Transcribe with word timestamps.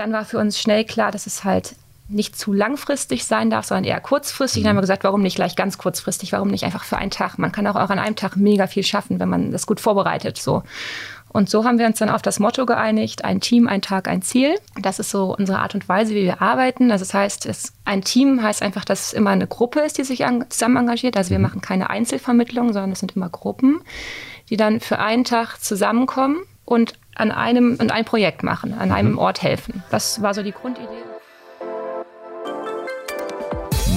dann 0.00 0.12
war 0.12 0.24
für 0.24 0.38
uns 0.38 0.58
schnell 0.58 0.84
klar, 0.84 1.12
dass 1.12 1.26
es 1.26 1.44
halt 1.44 1.76
nicht 2.08 2.36
zu 2.36 2.52
langfristig 2.52 3.24
sein 3.24 3.50
darf, 3.50 3.66
sondern 3.66 3.84
eher 3.84 4.00
kurzfristig. 4.00 4.62
Mhm. 4.62 4.64
Dann 4.64 4.70
haben 4.70 4.76
wir 4.78 4.82
gesagt, 4.82 5.04
warum 5.04 5.22
nicht 5.22 5.36
gleich 5.36 5.54
ganz 5.54 5.78
kurzfristig? 5.78 6.32
Warum 6.32 6.48
nicht 6.48 6.64
einfach 6.64 6.82
für 6.82 6.96
einen 6.96 7.10
Tag? 7.10 7.38
Man 7.38 7.52
kann 7.52 7.66
auch, 7.66 7.76
auch 7.76 7.90
an 7.90 7.98
einem 7.98 8.16
Tag 8.16 8.36
mega 8.36 8.66
viel 8.66 8.82
schaffen, 8.82 9.20
wenn 9.20 9.28
man 9.28 9.52
das 9.52 9.66
gut 9.66 9.78
vorbereitet. 9.78 10.38
So. 10.38 10.64
Und 11.28 11.48
so 11.48 11.64
haben 11.64 11.78
wir 11.78 11.86
uns 11.86 11.98
dann 11.98 12.10
auf 12.10 12.22
das 12.22 12.40
Motto 12.40 12.66
geeinigt, 12.66 13.24
ein 13.24 13.40
Team, 13.40 13.68
ein 13.68 13.82
Tag, 13.82 14.08
ein 14.08 14.22
Ziel. 14.22 14.56
Das 14.80 14.98
ist 14.98 15.10
so 15.10 15.36
unsere 15.38 15.60
Art 15.60 15.74
und 15.74 15.88
Weise, 15.88 16.14
wie 16.14 16.24
wir 16.24 16.42
arbeiten. 16.42 16.90
Also 16.90 17.04
das 17.04 17.14
heißt, 17.14 17.46
es, 17.46 17.72
ein 17.84 18.02
Team 18.02 18.42
heißt 18.42 18.62
einfach, 18.62 18.84
dass 18.84 19.08
es 19.08 19.12
immer 19.12 19.30
eine 19.30 19.46
Gruppe 19.46 19.80
ist, 19.80 19.98
die 19.98 20.04
sich 20.04 20.24
an, 20.24 20.46
zusammen 20.48 20.78
engagiert. 20.78 21.16
Also 21.16 21.30
wir 21.30 21.38
mhm. 21.38 21.44
machen 21.44 21.60
keine 21.60 21.90
Einzelvermittlung, 21.90 22.72
sondern 22.72 22.92
es 22.92 22.98
sind 22.98 23.14
immer 23.14 23.28
Gruppen, 23.28 23.82
die 24.48 24.56
dann 24.56 24.80
für 24.80 24.98
einen 24.98 25.24
Tag 25.24 25.58
zusammenkommen 25.58 26.38
und 26.64 26.94
an 27.20 27.30
einem 27.30 27.76
und 27.78 27.92
ein 27.92 28.04
Projekt 28.04 28.42
machen, 28.42 28.72
an 28.72 28.90
einem 28.90 29.12
mhm. 29.12 29.18
Ort 29.18 29.42
helfen. 29.42 29.84
Das 29.90 30.22
war 30.22 30.34
so 30.34 30.42
die 30.42 30.52
Grundidee. 30.52 30.88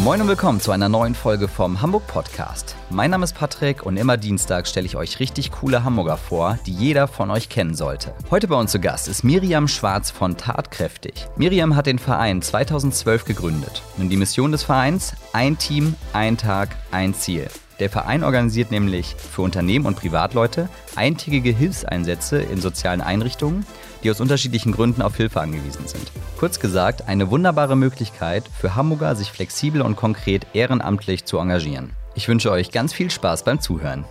Moin 0.03 0.19
und 0.19 0.27
willkommen 0.27 0.59
zu 0.59 0.71
einer 0.71 0.89
neuen 0.89 1.15
Folge 1.15 1.47
vom 1.47 1.81
Hamburg 1.81 2.05
Podcast. 2.07 2.75
Mein 2.89 3.11
Name 3.11 3.23
ist 3.23 3.37
Patrick 3.37 3.85
und 3.85 3.95
immer 3.95 4.17
Dienstag 4.17 4.67
stelle 4.67 4.85
ich 4.85 4.97
euch 4.97 5.21
richtig 5.21 5.51
coole 5.51 5.85
Hamburger 5.85 6.17
vor, 6.17 6.59
die 6.65 6.73
jeder 6.73 7.07
von 7.07 7.31
euch 7.31 7.47
kennen 7.47 7.73
sollte. 7.73 8.13
Heute 8.29 8.49
bei 8.49 8.57
uns 8.57 8.73
zu 8.73 8.81
Gast 8.81 9.07
ist 9.07 9.23
Miriam 9.23 9.69
Schwarz 9.69 10.11
von 10.11 10.35
Tatkräftig. 10.35 11.13
Miriam 11.37 11.77
hat 11.77 11.85
den 11.85 11.99
Verein 11.99 12.41
2012 12.41 13.23
gegründet. 13.23 13.81
Und 13.97 14.09
die 14.09 14.17
Mission 14.17 14.51
des 14.51 14.63
Vereins? 14.63 15.13
Ein 15.31 15.57
Team, 15.57 15.95
ein 16.11 16.35
Tag, 16.35 16.75
ein 16.91 17.13
Ziel. 17.13 17.47
Der 17.79 17.89
Verein 17.89 18.23
organisiert 18.23 18.71
nämlich 18.71 19.15
für 19.15 19.41
Unternehmen 19.41 19.85
und 19.85 19.95
Privatleute 19.95 20.69
eintägige 20.95 21.49
Hilfseinsätze 21.49 22.39
in 22.39 22.61
sozialen 22.61 23.01
Einrichtungen, 23.01 23.65
die 24.03 24.11
aus 24.11 24.21
unterschiedlichen 24.21 24.71
Gründen 24.71 25.01
auf 25.01 25.15
Hilfe 25.15 25.41
angewiesen 25.41 25.87
sind. 25.87 26.11
Kurz 26.37 26.59
gesagt, 26.59 27.07
eine 27.07 27.31
wunderbare 27.31 27.75
Möglichkeit 27.75 28.43
für 28.59 28.75
Hamburger, 28.75 29.15
sich 29.15 29.31
flexibel 29.31 29.81
und 29.81 29.95
konkret 29.95 30.45
ehrenamtlich 30.53 31.25
zu 31.25 31.39
engagieren. 31.39 31.91
Ich 32.15 32.27
wünsche 32.27 32.51
euch 32.51 32.71
ganz 32.71 32.93
viel 32.93 33.09
Spaß 33.09 33.43
beim 33.43 33.59
Zuhören. 33.59 34.05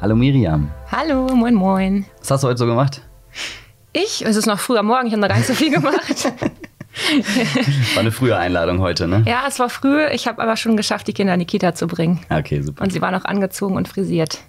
Hallo 0.00 0.14
Miriam. 0.14 0.70
Hallo, 0.90 1.26
moin 1.34 1.54
moin. 1.54 2.06
Was 2.20 2.30
hast 2.30 2.44
du 2.44 2.48
heute 2.48 2.58
so 2.58 2.66
gemacht? 2.66 3.02
Ich? 3.92 4.24
Es 4.24 4.36
ist 4.36 4.46
noch 4.46 4.58
früh 4.58 4.76
am 4.76 4.86
Morgen, 4.86 5.06
ich 5.06 5.12
habe 5.12 5.20
noch 5.20 5.28
gar 5.28 5.36
nicht 5.36 5.46
so 5.46 5.54
viel 5.54 5.70
gemacht. 5.74 6.32
War 7.94 8.00
eine 8.00 8.12
frühe 8.12 8.36
Einladung 8.36 8.80
heute, 8.80 9.06
ne? 9.06 9.24
Ja, 9.26 9.44
es 9.46 9.58
war 9.58 9.68
früh. 9.68 10.06
Ich 10.08 10.26
habe 10.26 10.42
aber 10.42 10.56
schon 10.56 10.76
geschafft, 10.76 11.06
die 11.06 11.12
Kinder 11.12 11.34
in 11.34 11.40
die 11.40 11.46
Kita 11.46 11.74
zu 11.74 11.86
bringen. 11.86 12.20
Okay, 12.30 12.62
super. 12.62 12.82
Und 12.82 12.92
sie 12.92 13.00
waren 13.00 13.14
auch 13.14 13.24
angezogen 13.24 13.76
und 13.76 13.88
frisiert. 13.88 14.40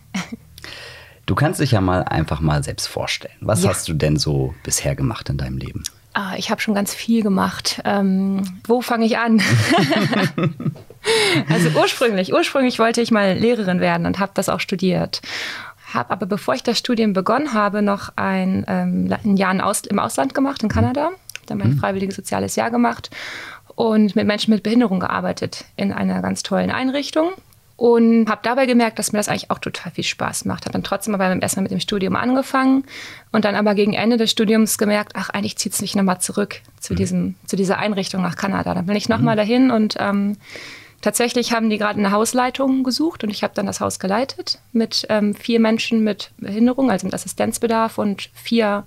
Du 1.26 1.36
kannst 1.36 1.60
dich 1.60 1.72
ja 1.72 1.82
mal 1.82 2.04
einfach 2.04 2.40
mal 2.40 2.64
selbst 2.64 2.88
vorstellen. 2.88 3.36
Was 3.42 3.64
ja. 3.64 3.70
hast 3.70 3.88
du 3.90 3.94
denn 3.94 4.18
so 4.18 4.56
bisher 4.64 4.96
gemacht 4.96 5.30
in 5.30 5.38
deinem 5.38 5.58
Leben? 5.58 5.84
Ah, 6.14 6.34
ich 6.38 6.50
habe 6.50 6.62
schon 6.62 6.74
ganz 6.74 6.96
viel 6.96 7.22
gemacht. 7.22 7.82
Ähm, 7.84 8.62
wo 8.66 8.82
fange 8.82 9.06
ich 9.06 9.18
an? 9.18 9.42
also 11.50 11.70
ursprünglich, 11.78 12.34
ursprünglich 12.34 12.80
wollte 12.80 13.02
ich 13.02 13.12
mal 13.12 13.34
Lehrerin 13.38 13.82
werden 13.82 14.08
und 14.08 14.20
habe 14.20 14.32
das 14.34 14.48
auch 14.48 14.62
studiert. 14.62 15.22
Habe 15.94 16.12
aber, 16.12 16.26
bevor 16.26 16.56
ich 16.56 16.64
das 16.64 16.80
Studium 16.80 17.14
begonnen 17.14 17.54
habe, 17.54 17.82
noch 17.82 18.14
ein, 18.16 18.66
ähm, 18.68 19.14
ein 19.24 19.38
Jahr 19.38 19.52
im 19.52 20.00
Ausland 20.00 20.34
gemacht, 20.34 20.64
in 20.64 20.70
Kanada 20.70 21.12
dann 21.50 21.58
mein 21.58 21.72
mhm. 21.72 21.78
freiwilliges 21.80 22.16
soziales 22.16 22.56
Jahr 22.56 22.72
gemacht 22.72 23.10
und 23.76 24.16
mit 24.16 24.26
Menschen 24.26 24.54
mit 24.54 24.64
Behinderung 24.64 25.00
gearbeitet 25.00 25.66
in 25.76 25.94
einer 25.94 26.22
ganz 26.22 26.44
tollen 26.44 26.72
Einrichtung. 26.72 27.30
Und 27.78 28.28
habe 28.28 28.42
dabei 28.42 28.66
gemerkt, 28.66 28.98
dass 28.98 29.12
mir 29.12 29.20
das 29.20 29.30
eigentlich 29.30 29.52
auch 29.52 29.60
total 29.60 29.92
viel 29.92 30.04
Spaß 30.04 30.46
macht. 30.46 30.66
Habe 30.66 30.74
dann 30.74 30.84
trotzdem 30.84 31.14
aber 31.14 31.40
erstmal 31.40 31.62
mit 31.62 31.72
dem 31.72 31.80
Studium 31.80 32.16
angefangen 32.16 32.86
und 33.32 33.46
dann 33.46 33.54
aber 33.54 33.76
gegen 33.76 33.94
Ende 33.94 34.18
des 34.18 34.32
Studiums 34.32 34.80
gemerkt, 34.80 35.12
ach, 35.14 35.30
eigentlich 35.30 35.58
zieht 35.58 35.74
es 35.74 35.82
mich 35.82 35.96
nochmal 35.96 36.20
zurück 36.20 36.62
zu, 36.80 36.94
mhm. 36.94 36.98
diesem, 36.98 37.36
zu 37.46 37.56
dieser 37.56 37.78
Einrichtung 37.78 38.24
nach 38.24 38.36
Kanada. 38.36 38.74
Dann 38.74 38.88
bin 38.88 38.96
ich 38.96 39.10
nochmal 39.10 39.36
mhm. 39.36 39.38
dahin 39.38 39.70
und 39.72 39.96
ähm, 40.00 40.38
tatsächlich 41.02 41.54
haben 41.54 41.70
die 41.70 41.78
gerade 41.78 42.00
eine 42.00 42.12
Hausleitung 42.12 42.84
gesucht 42.84 43.24
und 43.24 43.30
ich 43.30 43.44
habe 43.44 43.54
dann 43.54 43.68
das 43.68 43.80
Haus 43.80 44.00
geleitet 44.00 44.58
mit 44.72 45.06
ähm, 45.10 45.36
vier 45.36 45.60
Menschen 45.60 46.04
mit 46.04 46.32
Behinderung, 46.40 46.90
also 46.90 47.06
mit 47.06 47.14
Assistenzbedarf 47.14 48.00
und 48.00 48.32
vier 48.34 48.86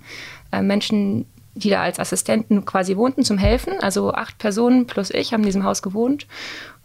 äh, 0.51 0.61
Menschen, 0.61 1.27
die 1.55 1.69
da 1.69 1.81
als 1.81 1.99
Assistenten 1.99 2.65
quasi 2.65 2.95
wohnten 2.97 3.23
zum 3.23 3.37
Helfen. 3.37 3.73
Also 3.81 4.13
acht 4.13 4.37
Personen 4.37 4.87
plus 4.87 5.11
ich 5.11 5.33
haben 5.33 5.41
in 5.41 5.47
diesem 5.47 5.63
Haus 5.63 5.81
gewohnt. 5.81 6.27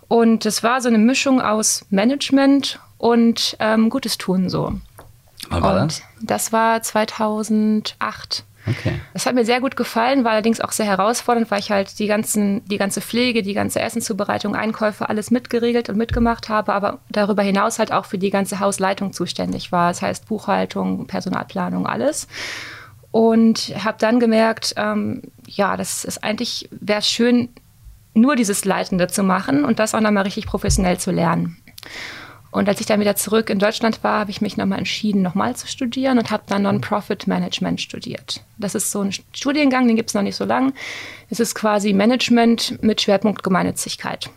Und 0.09 0.47
es 0.47 0.63
war 0.63 0.81
so 0.81 0.89
eine 0.89 0.99
Mischung 0.99 1.41
aus 1.41 1.85
Management 1.91 2.79
und 2.99 3.57
ähm, 3.61 3.91
Gutes 3.91 4.19
tun 4.19 4.49
so. 4.49 4.73
Wann 5.49 5.63
war 5.63 5.83
und 5.83 5.93
das? 5.93 6.03
Das 6.21 6.53
war 6.53 6.83
2008. 6.83 8.45
Okay. 8.69 9.01
Das 9.13 9.27
hat 9.27 9.35
mir 9.35 9.45
sehr 9.45 9.61
gut 9.61 9.77
gefallen, 9.77 10.25
war 10.25 10.33
allerdings 10.33 10.61
auch 10.61 10.73
sehr 10.73 10.87
herausfordernd, 10.87 11.51
weil 11.51 11.61
ich 11.61 11.71
halt 11.71 11.99
die, 12.01 12.09
ganzen, 12.09 12.65
die 12.65 12.79
ganze 12.79 13.01
Pflege, 13.01 13.43
die 13.43 13.55
ganze 13.55 13.81
Essenszubereitung, 13.81 14.57
Einkäufe, 14.57 15.09
alles 15.09 15.31
mitgeregelt 15.31 15.89
und 15.89 15.97
mitgemacht 15.97 16.49
habe, 16.49 16.73
aber 16.73 16.99
darüber 17.09 17.43
hinaus 17.43 17.79
halt 17.79 17.93
auch 17.93 18.07
für 18.07 18.19
die 18.19 18.31
ganze 18.31 18.59
Hausleitung 18.59 19.13
zuständig 19.13 19.71
war. 19.71 19.91
Das 19.91 20.03
heißt 20.03 20.27
Buchhaltung, 20.27 21.07
Personalplanung, 21.07 21.87
alles. 21.87 22.27
Und 23.17 23.73
habe 23.83 23.97
dann 23.99 24.21
gemerkt, 24.21 24.75
ähm, 24.77 25.23
ja, 25.47 25.79
das 25.79 26.05
ist 26.05 26.23
eigentlich, 26.23 26.69
wäre 26.71 27.01
schön, 27.01 27.49
nur 28.13 28.37
dieses 28.37 28.67
Leitende 28.67 29.07
zu 29.07 29.23
machen 29.23 29.65
und 29.65 29.79
das 29.79 29.95
auch 29.95 30.03
nochmal 30.03 30.25
richtig 30.25 30.45
professionell 30.45 30.99
zu 30.99 31.13
lernen. 31.13 31.57
Und 32.51 32.69
als 32.69 32.79
ich 32.79 32.85
dann 32.85 33.01
wieder 33.01 33.17
zurück 33.17 33.49
in 33.49 33.59
Deutschland 33.59 34.05
war, 34.05 34.21
habe 34.21 34.31
ich 34.31 34.43
mich 34.43 34.59
nochmal 34.59 34.81
entschieden, 34.81 35.23
nochmal 35.23 35.57
zu 35.57 35.67
studieren 35.67 36.19
und 36.19 36.31
habe 36.31 36.43
dann 36.47 36.61
Non-Profit 36.61 37.27
Management 37.27 37.81
studiert. 37.81 38.45
Das 38.59 38.75
ist 38.75 38.91
so 38.91 39.01
ein 39.01 39.13
Studiengang, 39.33 39.87
den 39.87 39.97
gibt 39.97 40.11
es 40.11 40.15
noch 40.15 40.21
nicht 40.21 40.37
so 40.37 40.45
lange. 40.45 40.75
Es 41.31 41.41
ist 41.41 41.55
quasi 41.55 41.95
Management 41.95 42.83
mit 42.83 43.01
Schwerpunkt 43.01 43.43
Gemeinnützigkeit. 43.43 44.29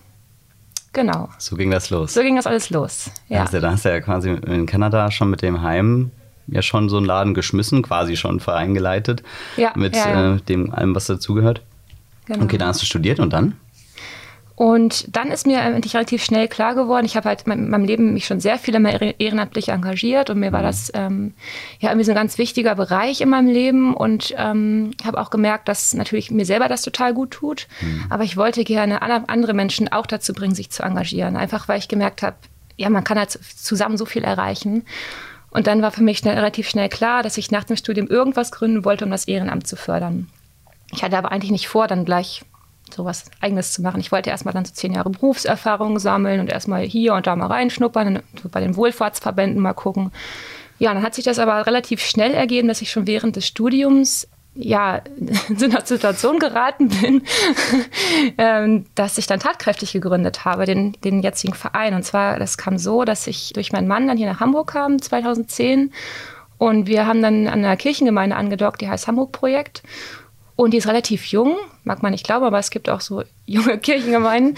Genau. 0.94 1.28
So 1.38 1.58
ging 1.58 1.70
das 1.70 1.90
los. 1.90 2.14
So 2.14 2.22
ging 2.22 2.38
das 2.38 2.48
alles 2.48 2.70
los. 2.70 3.12
Ja. 3.28 3.42
Also, 3.42 3.60
da 3.60 3.74
hast 3.74 3.84
du 3.84 3.90
ja 3.90 4.00
quasi 4.00 4.30
in 4.30 4.66
Kanada 4.66 5.12
schon 5.12 5.30
mit 5.30 5.42
dem 5.42 5.64
Heim 5.64 6.12
ja 6.52 6.62
schon 6.62 6.90
so 6.90 6.98
einen 6.98 7.06
Laden 7.06 7.34
geschmissen, 7.34 7.82
quasi 7.82 8.16
schon 8.16 8.32
einen 8.32 8.40
Verein 8.40 8.74
geleitet. 8.74 9.24
Ja, 9.58 9.74
mit 9.76 9.96
ja, 9.96 10.10
ja. 10.10 10.36
Äh, 10.36 10.42
dem 10.42 10.74
allem, 10.74 10.96
was 10.96 11.06
dazugehört. 11.06 11.62
Genau. 12.26 12.44
Okay, 12.44 12.58
dann 12.58 12.70
hast 12.70 12.82
du 12.82 12.86
studiert 12.86 13.20
und 13.20 13.34
dann? 13.34 13.56
Und 14.60 15.16
dann 15.16 15.32
ist 15.32 15.48
mir 15.48 15.62
eigentlich 15.62 15.94
relativ 15.94 16.22
schnell 16.22 16.50
klar 16.50 16.76
geworden, 16.76 17.06
ich 17.06 17.16
habe 17.16 17.30
halt 17.30 17.44
in 17.44 17.70
meinem 17.70 17.86
Leben 17.86 18.14
mich 18.14 18.26
schon 18.26 18.42
sehr 18.42 18.58
viel 18.58 18.76
ehrenamtlich 19.18 19.70
engagiert 19.70 20.30
und 20.30 20.38
mir 20.38 20.52
war 20.52 20.60
mhm. 20.60 20.66
das 20.66 20.92
ähm, 20.94 21.34
ja 21.80 21.92
irgendwie 21.92 22.04
so 22.04 22.12
ein 22.12 22.16
ganz 22.16 22.38
wichtiger 22.38 22.76
Bereich 22.76 23.22
in 23.22 23.30
meinem 23.30 23.48
Leben 23.48 23.94
und 23.94 24.36
ähm, 24.38 24.92
habe 25.06 25.22
auch 25.22 25.30
gemerkt, 25.30 25.70
dass 25.70 25.94
natürlich 25.94 26.30
mir 26.30 26.44
selber 26.44 26.68
das 26.68 26.82
total 26.82 27.14
gut 27.14 27.32
tut, 27.32 27.68
mhm. 27.80 28.04
aber 28.10 28.26
ich 28.26 28.36
wollte 28.36 28.66
gerne 28.66 29.02
andere 29.02 29.54
Menschen 29.54 29.94
auch 29.94 30.06
dazu 30.06 30.34
bringen, 30.34 30.56
sich 30.56 30.70
zu 30.72 30.84
engagieren, 30.84 31.38
einfach 31.38 31.70
weil 31.70 31.80
ich 31.80 31.88
gemerkt 31.88 32.22
habe, 32.22 32.36
ja, 32.76 32.90
man 32.90 33.06
kann 33.06 33.18
halt 33.18 33.32
zusammen 33.32 33.96
so 33.96 34.04
viel 34.04 34.26
erreichen. 34.26 34.84
Und 35.52 35.68
dann 35.68 35.82
war 35.82 35.92
für 35.92 36.04
mich 36.04 36.20
schnell, 36.20 36.36
relativ 36.36 36.70
schnell 36.70 36.90
klar, 36.90 37.24
dass 37.24 37.38
ich 37.38 37.52
nach 37.52 37.64
dem 37.64 37.76
Studium 37.76 38.08
irgendwas 38.08 38.52
gründen 38.52 38.86
wollte, 38.86 39.06
um 39.06 39.12
das 39.12 39.28
Ehrenamt 39.28 39.68
zu 39.68 39.76
fördern. 39.76 40.28
Ich 40.92 41.04
hatte 41.04 41.18
aber 41.18 41.32
eigentlich 41.32 41.52
nicht 41.52 41.68
vor, 41.68 41.88
dann 41.88 42.06
gleich 42.06 42.44
sowas 42.94 43.26
Eigenes 43.42 43.74
zu 43.74 43.82
machen. 43.82 44.00
Ich 44.00 44.12
wollte 44.12 44.30
erstmal 44.30 44.54
dann 44.54 44.66
so 44.66 44.74
zehn 44.74 44.94
Jahre 44.94 45.10
Berufserfahrung 45.10 46.00
sammeln 46.00 46.40
und 46.40 46.50
erstmal 46.50 46.84
hier 46.84 47.14
und 47.14 47.28
da 47.28 47.36
mal 47.36 47.48
reinschnuppern, 47.48 48.22
bei 48.52 48.60
den 48.60 48.76
Wohlfahrtsverbänden 48.76 49.62
mal 49.62 49.74
gucken. 49.74 50.12
Ja, 50.80 50.94
dann 50.94 51.04
hat 51.04 51.14
sich 51.14 51.26
das 51.26 51.40
aber 51.40 51.66
relativ 51.68 52.02
schnell 52.02 52.34
ergeben, 52.34 52.68
dass 52.68 52.82
ich 52.82 52.92
schon 52.92 53.06
während 53.06 53.36
des 53.36 53.46
Studiums 53.46 54.28
ja, 54.60 55.02
in 55.50 55.64
einer 55.64 55.86
Situation 55.86 56.40
geraten 56.40 56.90
bin, 56.90 57.24
ähm, 58.38 58.86
dass 58.96 59.18
ich 59.18 59.28
dann 59.28 59.40
tatkräftig 59.40 59.94
gegründet 59.94 60.46
habe, 60.46 60.66
den, 60.66 60.94
den 61.04 61.22
jetzigen 61.22 61.54
Verein. 61.54 61.94
Und 61.94 62.04
zwar, 62.04 62.40
das 62.40 62.58
kam 62.58 62.78
so, 62.78 63.06
dass 63.06 63.26
ich 63.28 63.54
durch 63.54 63.72
meinen 63.72 63.88
Mann 63.88 64.08
dann 64.08 64.18
hier 64.18 64.28
nach 64.28 64.40
Hamburg 64.40 64.72
kam, 64.72 65.02
2010. 65.02 65.92
Und 66.58 66.88
wir 66.88 67.08
haben 67.08 67.22
dann 67.22 67.48
an 67.48 67.60
einer 67.60 67.78
Kirchengemeinde 67.78 68.36
angedockt, 68.36 68.82
die 68.82 68.90
heißt 68.90 69.08
Hamburg 69.08 69.32
Projekt. 69.32 69.82
Und 70.58 70.72
die 70.74 70.78
ist 70.78 70.88
relativ 70.88 71.28
jung, 71.28 71.56
mag 71.86 72.04
man 72.04 72.12
nicht 72.12 72.26
glauben, 72.26 72.44
aber 72.44 72.60
es 72.60 72.70
gibt 72.70 72.90
auch 72.90 73.00
so 73.00 73.24
junge 73.46 73.78
Kirchengemeinden. 73.78 74.58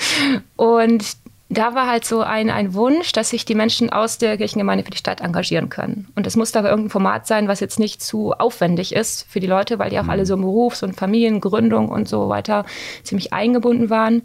Und 0.55 1.05
da 1.51 1.75
war 1.75 1.85
halt 1.85 2.05
so 2.05 2.21
ein, 2.21 2.49
ein 2.49 2.73
Wunsch, 2.73 3.11
dass 3.11 3.29
sich 3.29 3.43
die 3.43 3.55
Menschen 3.55 3.89
aus 3.91 4.17
der 4.17 4.37
Kirchengemeinde 4.37 4.85
für 4.85 4.91
die 4.91 4.97
Stadt 4.97 5.19
engagieren 5.19 5.67
können. 5.67 6.07
Und 6.15 6.25
es 6.25 6.37
musste 6.37 6.57
aber 6.57 6.69
irgendein 6.69 6.91
Format 6.91 7.27
sein, 7.27 7.49
was 7.49 7.59
jetzt 7.59 7.77
nicht 7.77 8.01
zu 8.01 8.31
aufwendig 8.31 8.95
ist 8.95 9.25
für 9.29 9.41
die 9.41 9.47
Leute, 9.47 9.77
weil 9.77 9.89
die 9.89 9.99
auch 9.99 10.07
alle 10.07 10.25
so 10.25 10.35
im 10.35 10.41
Berufs- 10.41 10.81
und 10.81 10.95
Familiengründung 10.95 11.89
und 11.89 12.07
so 12.07 12.29
weiter 12.29 12.65
ziemlich 13.03 13.33
eingebunden 13.33 13.89
waren. 13.89 14.21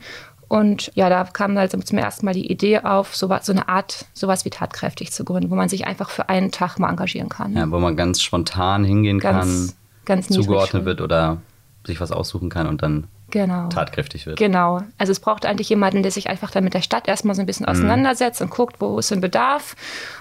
Und 0.47 0.93
ja, 0.95 1.09
da 1.09 1.25
kam 1.25 1.59
halt 1.59 1.73
zum 1.73 1.99
ersten 1.99 2.25
Mal 2.25 2.35
die 2.35 2.49
Idee 2.49 2.79
auf, 2.79 3.17
so, 3.17 3.29
so 3.43 3.53
eine 3.53 3.69
Art, 3.69 4.07
sowas 4.15 4.45
wie 4.45 4.51
tatkräftig 4.51 5.11
zu 5.11 5.25
gründen, 5.25 5.51
wo 5.51 5.57
man 5.57 5.69
sich 5.69 5.85
einfach 5.85 6.11
für 6.11 6.29
einen 6.29 6.53
Tag 6.53 6.79
mal 6.79 6.91
engagieren 6.91 7.29
kann. 7.29 7.57
Ja, 7.57 7.69
wo 7.69 7.81
man 7.81 7.97
ganz 7.97 8.23
spontan 8.23 8.85
hingehen 8.85 9.19
ganz, 9.19 9.75
kann, 10.05 10.17
ganz 10.21 10.29
zugeordnet 10.29 10.85
wird 10.85 11.01
oder 11.01 11.39
sich 11.85 12.01
was 12.01 12.13
aussuchen 12.13 12.51
kann 12.51 12.69
und 12.69 12.83
dann 12.83 13.09
genau. 13.31 13.69
tatkräftig 13.69 14.27
wird. 14.27 14.39
Genau. 14.39 14.83
Also 14.99 15.13
es 15.13 15.21
braucht 15.21 15.47
eigentlich 15.47 15.69
jemanden, 15.69 16.03
der 16.03 16.13
sich 16.13 16.29
einfach 16.29 16.51
dann 16.51 16.65
mit 16.65 16.75
der 16.75 16.83
Stadt 16.83 17.09
erstmal 17.09 17.35
so 17.35 17.41
ein 17.41 17.47
bisschen 17.47 17.67
mhm. 17.67 17.73
auseinandersetzt 17.73 18.41
und 18.43 18.51
guckt, 18.51 18.77
wo 18.81 18.99
ist 18.99 19.13
ein 19.13 19.21
Bedarf 19.21 19.77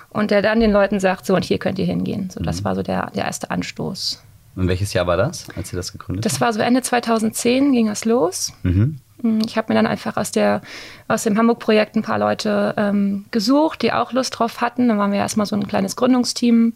und 0.10 0.32
der 0.32 0.42
dann 0.42 0.60
den 0.60 0.72
Leuten 0.72 1.00
sagt, 1.00 1.26
so 1.26 1.36
und 1.36 1.44
hier 1.44 1.58
könnt 1.58 1.80
ihr 1.80 1.86
hingehen. 1.86 2.30
So, 2.30 2.42
das 2.42 2.62
mhm. 2.62 2.66
war 2.66 2.76
so 2.76 2.84
der, 2.84 3.12
der 3.12 3.26
erste 3.26 3.52
Anstoß. 3.52 4.24
Und 4.56 4.68
welches 4.68 4.94
Jahr 4.94 5.06
war 5.06 5.18
das, 5.18 5.48
als 5.56 5.74
ihr 5.74 5.78
das 5.78 5.92
gegründet 5.92 6.26
Das 6.26 6.34
habt? 6.34 6.42
war 6.42 6.54
so 6.54 6.62
Ende 6.62 6.82
2010 6.82 7.74
ging 7.74 7.88
das 7.88 8.06
los. 8.06 8.54
Mhm. 8.64 9.00
Ich 9.46 9.58
habe 9.58 9.74
mir 9.74 9.76
dann 9.76 9.88
einfach 9.88 10.18
aus, 10.18 10.32
der, 10.32 10.62
aus 11.08 11.24
dem 11.24 11.38
Hamburg-Projekt 11.38 11.96
ein 11.96 12.04
paar 12.04 12.20
Leute 12.20 12.74
ähm, 12.78 13.26
gesucht, 13.32 13.82
die 13.82 13.92
auch 13.92 14.12
Lust 14.12 14.38
drauf 14.38 14.62
hatten. 14.62 14.88
Dann 14.88 14.98
waren 14.98 15.12
wir 15.12 15.20
erstmal 15.20 15.46
so 15.46 15.56
ein 15.56 15.68
kleines 15.68 15.96
Gründungsteam 15.96 16.74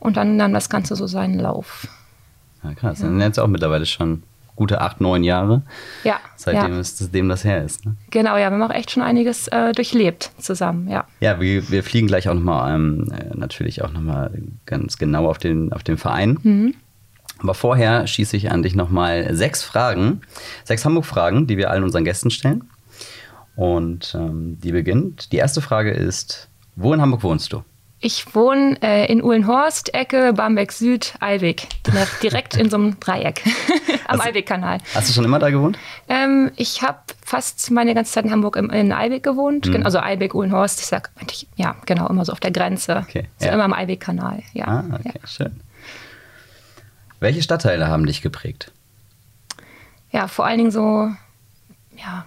und 0.00 0.16
dann 0.16 0.36
nahm 0.36 0.52
das 0.52 0.68
Ganze 0.68 0.96
so 0.96 1.06
seinen 1.06 1.38
Lauf. 1.38 1.86
Ja, 2.62 2.72
krass. 2.74 3.00
Dann 3.00 3.10
sind 3.10 3.20
jetzt 3.20 3.38
auch 3.38 3.46
mittlerweile 3.46 3.86
schon 3.86 4.22
gute 4.56 4.80
acht, 4.80 5.00
neun 5.00 5.24
Jahre, 5.24 5.62
Ja, 6.04 6.20
seitdem 6.36 6.74
ja. 6.74 6.78
es 6.78 7.10
dem 7.10 7.28
das 7.28 7.44
her 7.44 7.64
ist. 7.64 7.84
Ne? 7.84 7.96
genau, 8.10 8.36
ja, 8.36 8.50
wir 8.50 8.58
haben 8.58 8.62
auch 8.62 8.74
echt 8.74 8.90
schon 8.90 9.02
einiges 9.02 9.48
äh, 9.48 9.72
durchlebt 9.72 10.30
zusammen, 10.38 10.88
ja. 10.88 11.04
Ja, 11.20 11.40
wir, 11.40 11.68
wir 11.70 11.82
fliegen 11.82 12.06
gleich 12.06 12.28
auch 12.28 12.34
nochmal, 12.34 12.74
ähm, 12.74 13.12
äh, 13.12 13.36
natürlich 13.36 13.82
auch 13.82 13.92
nochmal 13.92 14.30
ganz 14.66 14.98
genau 14.98 15.28
auf 15.28 15.38
den, 15.38 15.72
auf 15.72 15.82
den 15.82 15.96
Verein. 15.96 16.38
Mhm. 16.42 16.74
Aber 17.38 17.54
vorher 17.54 18.06
schieße 18.06 18.36
ich 18.36 18.50
an 18.50 18.62
dich 18.62 18.74
nochmal 18.74 19.34
sechs 19.34 19.62
Fragen, 19.62 20.20
sechs 20.62 20.84
Hamburg-Fragen, 20.84 21.46
die 21.46 21.56
wir 21.56 21.70
allen 21.70 21.82
unseren 21.82 22.04
Gästen 22.04 22.30
stellen. 22.30 22.64
Und 23.56 24.14
ähm, 24.18 24.58
die 24.62 24.72
beginnt. 24.72 25.32
Die 25.32 25.36
erste 25.36 25.60
Frage 25.60 25.90
ist, 25.90 26.48
wo 26.76 26.92
in 26.94 27.00
Hamburg 27.00 27.22
wohnst 27.22 27.52
du? 27.52 27.62
Ich 28.06 28.34
wohne 28.34 28.76
äh, 28.82 29.10
in 29.10 29.22
Uhlenhorst, 29.24 29.94
Ecke, 29.94 30.34
Barmbek 30.34 30.72
Süd, 30.72 31.14
Eibig. 31.20 31.66
Direkt- 32.22 32.54
in 32.54 32.68
so 32.68 32.76
einem 32.76 33.00
Dreieck 33.00 33.42
am 34.08 34.20
Eibig-Kanal. 34.20 34.76
Hast 34.94 35.08
du 35.08 35.14
schon 35.14 35.24
immer 35.24 35.38
da 35.38 35.48
gewohnt? 35.48 35.78
Ähm, 36.10 36.50
ich 36.56 36.82
habe 36.82 36.98
fast 37.24 37.70
meine 37.70 37.94
ganze 37.94 38.12
Zeit 38.12 38.26
in 38.26 38.30
Hamburg 38.30 38.56
im, 38.56 38.68
in 38.68 38.92
Eibig 38.92 39.22
gewohnt. 39.22 39.64
Gen- 39.72 39.86
Also 39.86 40.00
Eibig, 40.00 40.34
Uhlenhorst. 40.34 40.80
Ich 40.80 40.86
sag, 40.86 41.10
ja, 41.56 41.76
genau, 41.86 42.06
immer 42.08 42.26
so 42.26 42.32
auf 42.32 42.40
der 42.40 42.50
Grenze. 42.50 43.06
Okay, 43.08 43.26
So 43.38 43.46
ja. 43.46 43.52
immer 43.54 43.64
am 43.64 43.72
Eibig-Kanal, 43.72 44.42
ja. 44.52 44.66
Ah, 44.66 44.84
okay, 44.92 45.12
ja. 45.22 45.26
schön. 45.26 45.60
Welche 47.20 47.42
Stadtteile 47.42 47.88
haben 47.88 48.04
dich 48.04 48.20
geprägt? 48.20 48.70
ja, 50.10 50.28
vor 50.28 50.44
allen 50.44 50.58
Dingen 50.58 50.70
so, 50.70 51.08
ja, 51.96 52.26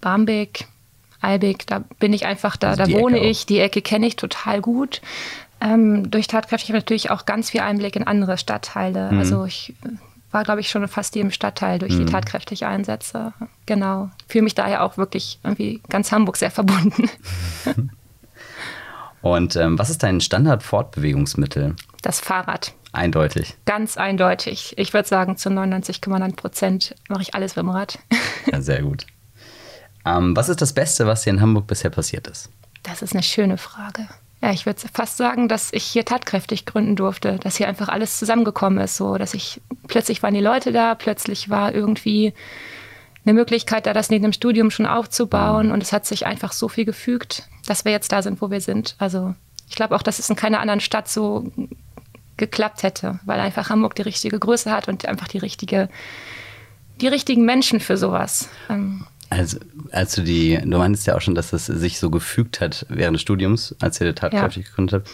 Barmbek, 0.00 0.64
Eibig, 1.22 1.66
da 1.66 1.84
bin 1.98 2.12
ich 2.12 2.26
einfach, 2.26 2.56
da, 2.56 2.70
Also 2.70 2.84
da 2.84 2.92
wohne 2.92 3.18
Ecke 3.18 3.28
ich, 3.28 3.46
die 3.46 3.58
Ecke 3.60 3.80
kenne 3.82 4.06
ich 4.06 4.16
total 4.16 4.60
gut. 4.60 5.00
Ähm, 5.60 6.10
durch 6.10 6.26
Tatkräfte 6.26 6.68
habe 6.68 6.76
ich 6.76 6.82
natürlich 6.82 7.10
auch 7.10 7.24
ganz 7.24 7.50
viel 7.50 7.60
Einblick 7.60 7.94
in 7.96 8.06
andere 8.06 8.36
Stadtteile. 8.36 9.12
Mhm. 9.12 9.18
Also 9.20 9.44
ich 9.44 9.74
war, 10.32 10.42
glaube 10.44 10.60
ich, 10.60 10.70
schon 10.70 10.82
in 10.82 10.88
fast 10.88 11.14
jedem 11.14 11.30
Stadtteil 11.30 11.78
durch 11.78 11.92
Mhm. 11.94 12.06
die 12.06 12.12
tatkräftige 12.12 12.66
Einsätze. 12.66 13.32
Genau. 13.66 14.10
Fühle 14.28 14.42
mich 14.44 14.54
daher 14.54 14.82
auch 14.82 14.96
wirklich 14.96 15.38
irgendwie 15.44 15.80
ganz 15.88 16.10
Hamburg 16.10 16.36
sehr 16.36 16.50
verbunden. 16.50 17.08
Und 19.20 19.54
ähm, 19.54 19.78
was 19.78 19.88
ist 19.88 20.02
dein 20.02 20.20
Standard-Fortbewegungsmittel? 20.20 21.76
Das 22.02 22.18
Fahrrad. 22.18 22.72
Eindeutig. 22.92 23.54
Ganz 23.64 23.96
eindeutig. 23.96 24.74
Ich 24.76 24.92
würde 24.92 25.08
sagen, 25.08 25.36
zu 25.36 25.48
99,9 25.48 26.34
Prozent 26.36 26.94
mache 27.08 27.22
ich 27.22 27.34
alles 27.34 27.54
mit 27.56 27.62
dem 27.64 27.70
Rad. 27.70 27.98
Ja, 28.50 28.60
sehr 28.60 28.82
gut. 28.82 29.06
Ähm, 30.04 30.36
was 30.36 30.48
ist 30.48 30.60
das 30.60 30.72
Beste, 30.72 31.06
was 31.06 31.22
dir 31.22 31.30
in 31.30 31.40
Hamburg 31.40 31.66
bisher 31.66 31.90
passiert 31.90 32.26
ist? 32.26 32.50
Das 32.82 33.02
ist 33.02 33.12
eine 33.12 33.22
schöne 33.22 33.58
Frage. 33.58 34.08
Ja, 34.42 34.50
ich 34.50 34.66
würde 34.66 34.80
fast 34.92 35.16
sagen, 35.16 35.48
dass 35.48 35.72
ich 35.72 35.84
hier 35.84 36.04
tatkräftig 36.04 36.66
gründen 36.66 36.96
durfte, 36.96 37.38
dass 37.38 37.56
hier 37.56 37.68
einfach 37.68 37.88
alles 37.88 38.18
zusammengekommen 38.18 38.80
ist, 38.82 38.96
so 38.96 39.16
dass 39.16 39.34
ich 39.34 39.60
plötzlich 39.86 40.22
waren 40.24 40.34
die 40.34 40.40
Leute 40.40 40.72
da, 40.72 40.96
plötzlich 40.96 41.48
war 41.48 41.72
irgendwie 41.72 42.34
eine 43.24 43.34
Möglichkeit 43.34 43.86
da, 43.86 43.92
das 43.92 44.10
neben 44.10 44.24
dem 44.24 44.32
Studium 44.32 44.72
schon 44.72 44.86
aufzubauen 44.86 45.70
und 45.70 45.80
es 45.80 45.92
hat 45.92 46.06
sich 46.06 46.26
einfach 46.26 46.50
so 46.50 46.68
viel 46.68 46.84
gefügt, 46.84 47.48
dass 47.66 47.84
wir 47.84 47.92
jetzt 47.92 48.10
da 48.10 48.20
sind, 48.20 48.42
wo 48.42 48.50
wir 48.50 48.60
sind. 48.60 48.96
Also 48.98 49.36
ich 49.68 49.76
glaube 49.76 49.94
auch, 49.94 50.02
dass 50.02 50.18
es 50.18 50.28
in 50.28 50.34
keiner 50.34 50.58
anderen 50.58 50.80
Stadt 50.80 51.08
so 51.08 51.52
geklappt 52.36 52.82
hätte, 52.82 53.20
weil 53.24 53.38
einfach 53.38 53.70
Hamburg 53.70 53.94
die 53.94 54.02
richtige 54.02 54.40
Größe 54.40 54.72
hat 54.72 54.88
und 54.88 55.06
einfach 55.06 55.28
die 55.28 55.38
richtige, 55.38 55.88
die 57.00 57.06
richtigen 57.06 57.44
Menschen 57.44 57.78
für 57.78 57.96
sowas. 57.96 58.48
Also, 59.38 59.56
als 59.92 60.14
du 60.14 60.20
die, 60.22 60.58
du 60.62 60.76
meinst 60.76 61.06
ja 61.06 61.16
auch 61.16 61.22
schon, 61.22 61.34
dass 61.34 61.54
es 61.54 61.64
sich 61.66 61.98
so 61.98 62.10
gefügt 62.10 62.60
hat 62.60 62.84
während 62.90 63.14
des 63.14 63.22
Studiums, 63.22 63.74
als 63.80 63.98
ihr 64.00 64.14
tatkräftig 64.14 64.66
gegründet 64.66 64.94
habt. 64.94 65.10